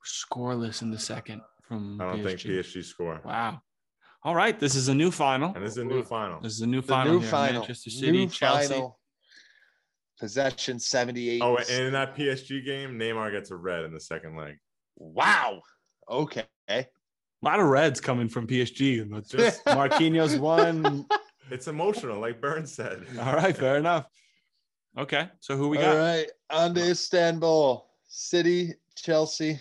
[0.06, 2.24] Scoreless in the second from I don't PSG.
[2.26, 3.22] think PSG score.
[3.24, 3.62] Wow.
[4.24, 4.60] All right.
[4.60, 5.54] This is a new final.
[5.56, 6.42] And this is a new final.
[6.42, 7.14] This is a new The final.
[7.14, 7.30] new here.
[7.30, 7.60] final.
[7.62, 8.74] Manchester City, new Chelsea.
[8.74, 9.00] final.
[10.20, 11.42] Possession 78.
[11.42, 14.56] Oh, and in that PSG game, Neymar gets a red in the second leg.
[14.98, 15.62] wow.
[16.10, 16.46] Okay.
[16.70, 16.86] A
[17.42, 19.10] lot of reds coming from PSG.
[19.10, 21.06] But just Marquinhos won.
[21.50, 23.06] It's emotional, like Burns said.
[23.20, 24.06] All right, fair enough.
[24.98, 25.96] Okay, so who we got?
[25.98, 26.30] All right.
[26.52, 27.88] On to Istanbul.
[28.08, 29.60] City, Chelsea.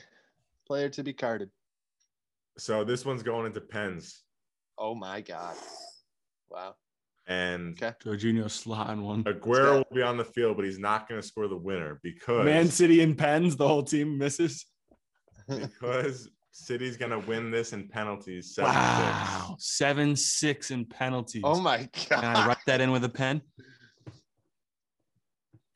[0.67, 1.51] Player to be carded.
[2.59, 4.23] So this one's going into pens,
[4.79, 5.57] Oh my God.
[6.51, 6.75] Wow.
[7.27, 7.95] and Okay.
[8.05, 9.25] Jorginho slotting one.
[9.25, 12.45] Aguero will be on the field, but he's not going to score the winner because
[12.45, 14.67] Man City in pens, the whole team misses.
[15.49, 18.55] because City's going to win this in penalties.
[18.55, 21.43] 7 Wow, seven six in penalties.
[21.45, 21.91] Oh my God.
[22.09, 22.47] Can I God.
[22.49, 23.41] write that in with a pen?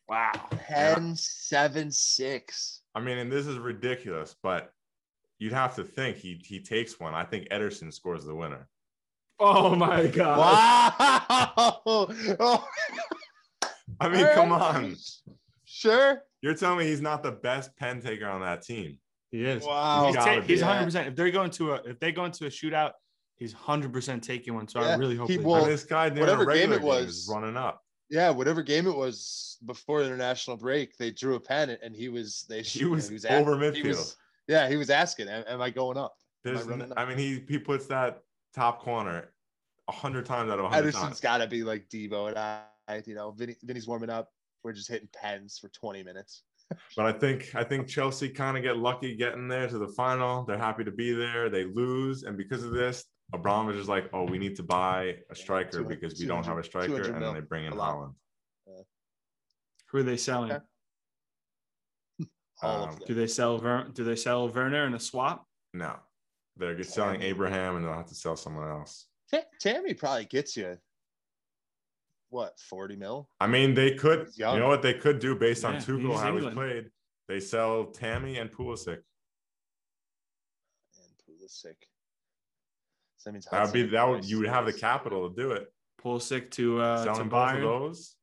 [0.09, 0.33] Wow.
[0.69, 2.83] 10, 7, 6.
[2.95, 4.73] I mean, and this is ridiculous, but
[5.39, 7.15] you'd have to think he he takes one.
[7.15, 8.69] I think Ederson scores the winner.
[9.39, 10.39] Oh my god.
[10.39, 11.83] Wow.
[11.87, 12.65] Oh,
[14.01, 14.97] I mean, all come on.
[15.65, 16.23] Sure.
[16.41, 18.99] You're telling me he's not the best pen taker on that team.
[19.31, 19.65] He is.
[19.65, 20.07] Wow.
[20.07, 21.09] He's, ta- he's 100%.
[21.09, 22.93] If they're going to a if they go into a shootout,
[23.37, 24.69] he's 100% taking one.
[24.69, 27.57] So I really hope he will- this guy whatever game it game was- is running
[27.57, 27.83] up.
[28.09, 32.09] Yeah, whatever game it was before the international break, they drew a pen and he
[32.09, 33.75] was they He was he over a- midfield.
[33.75, 34.17] He was,
[34.47, 36.15] yeah, he was asking, "Am, am I going up?"
[36.45, 36.99] Am I running up?
[36.99, 38.23] I mean, he he puts that
[38.55, 39.33] top corner
[39.89, 41.21] a hundred times out of hundred Ederson's times.
[41.21, 42.63] got to be like Debo and I.
[43.05, 44.31] You know, Vinny, Vinny's warming up.
[44.63, 46.43] We're just hitting pens for 20 minutes.
[46.97, 50.45] But I think I think Chelsea kind of get lucky getting there to the final.
[50.45, 51.49] They're happy to be there.
[51.49, 55.17] They lose, and because of this, Abramovich is just like, "Oh, we need to buy
[55.31, 57.97] a striker because we don't have a striker," and then they bring in a lot.
[57.97, 58.85] Haaland.
[59.91, 60.53] Who are they selling?
[60.53, 60.65] Okay.
[62.63, 63.07] All Um, of them.
[63.07, 65.47] Do they sell Ver- do they sell Werner in a swap?
[65.75, 65.97] No,
[66.57, 69.07] they're just selling Abraham, and they'll have to sell someone else.
[69.31, 70.79] Ta- Tammy probably gets you
[72.31, 73.29] what 40 mil.
[73.41, 74.29] I mean, they could.
[74.37, 76.57] You know what they could do based on Yeah, Tuchel he's how he's England.
[76.57, 76.91] played?
[77.29, 79.03] They sell Tammy and Pulisic.
[80.97, 81.75] And Pulisic.
[83.27, 85.51] So that means That would be that would you would have the capital to do
[85.51, 85.67] it.
[86.01, 88.15] Pulisic to uh to Selling both of those.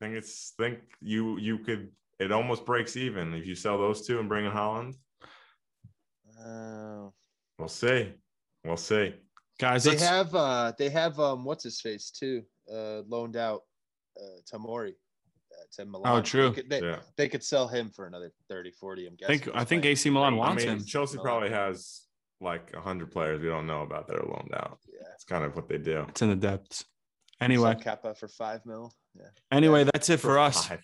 [0.00, 4.06] I think it's think you you could it almost breaks even if you sell those
[4.06, 4.94] two and bring in Haaland.
[6.42, 7.12] Oh.
[7.58, 8.12] We'll see.
[8.64, 9.14] We'll see.
[9.58, 12.42] Guys, they let's have uh they have um what's his face too
[12.72, 13.62] uh loaned out
[14.18, 16.16] uh Tomori uh, to Milan.
[16.18, 16.48] Oh, true.
[16.48, 16.98] They could, they, Yeah.
[17.18, 19.38] they could sell him for another 30 40 I'm guessing.
[19.38, 20.42] think I think AC Milan great.
[20.42, 20.84] I wants mean, him.
[20.86, 22.05] Chelsea probably has
[22.40, 24.78] like hundred players we don't know about that are loaned out.
[24.88, 25.06] Yeah.
[25.14, 26.04] It's kind of what they do.
[26.08, 26.78] It's in the depths.
[26.78, 28.92] Sell Anyway, Kepa for 5 mil.
[29.14, 29.24] Yeah.
[29.52, 30.66] anyway, that's it for us.
[30.66, 30.80] Five.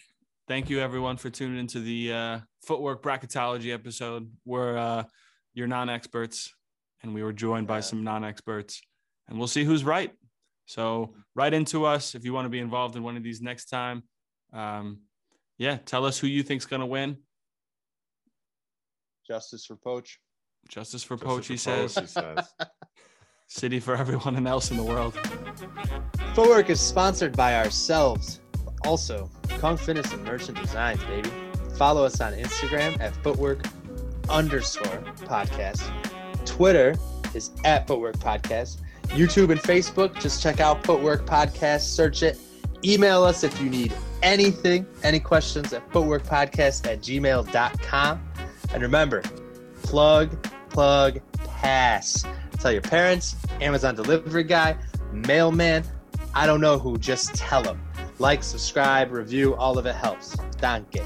[0.49, 4.31] Thank you everyone for tuning into the uh, footwork bracketology episode.
[4.45, 5.05] We're uh,
[5.55, 6.53] your non-experts,
[7.03, 8.83] and we were joined by some non-experts,
[9.29, 10.13] and we'll see who's right.
[10.67, 13.67] So write into us if you want to be involved in one of these next
[13.67, 14.03] time.
[14.53, 15.01] Um,
[15.59, 17.19] yeah, tell us who you think's gonna win.
[19.27, 20.09] Justice for Poch.
[20.69, 22.11] Justice for Just Poch, he as a says.
[22.13, 22.55] says.
[23.49, 25.15] City for everyone and else in the world.
[26.35, 28.41] Footwork is sponsored by ourselves.
[28.87, 31.31] Also, Kong Fitness and Merchant Designs, baby.
[31.77, 33.67] Follow us on Instagram at footwork
[34.31, 35.83] underscore podcast.
[36.47, 36.95] Twitter
[37.35, 38.79] is at footwork podcast.
[39.09, 42.39] YouTube and Facebook, just check out footwork podcast, search it.
[42.85, 48.29] Email us if you need anything, any questions at footworkpodcast at gmail.com.
[48.73, 49.23] And remember,
[49.93, 52.25] plug, plug, pass.
[52.59, 54.75] Tell your parents, Amazon delivery guy,
[55.13, 55.85] mailman,
[56.35, 57.79] I don't know who, just tell them.
[58.19, 60.35] Like, subscribe, review, all of it helps.
[60.57, 61.05] Danke.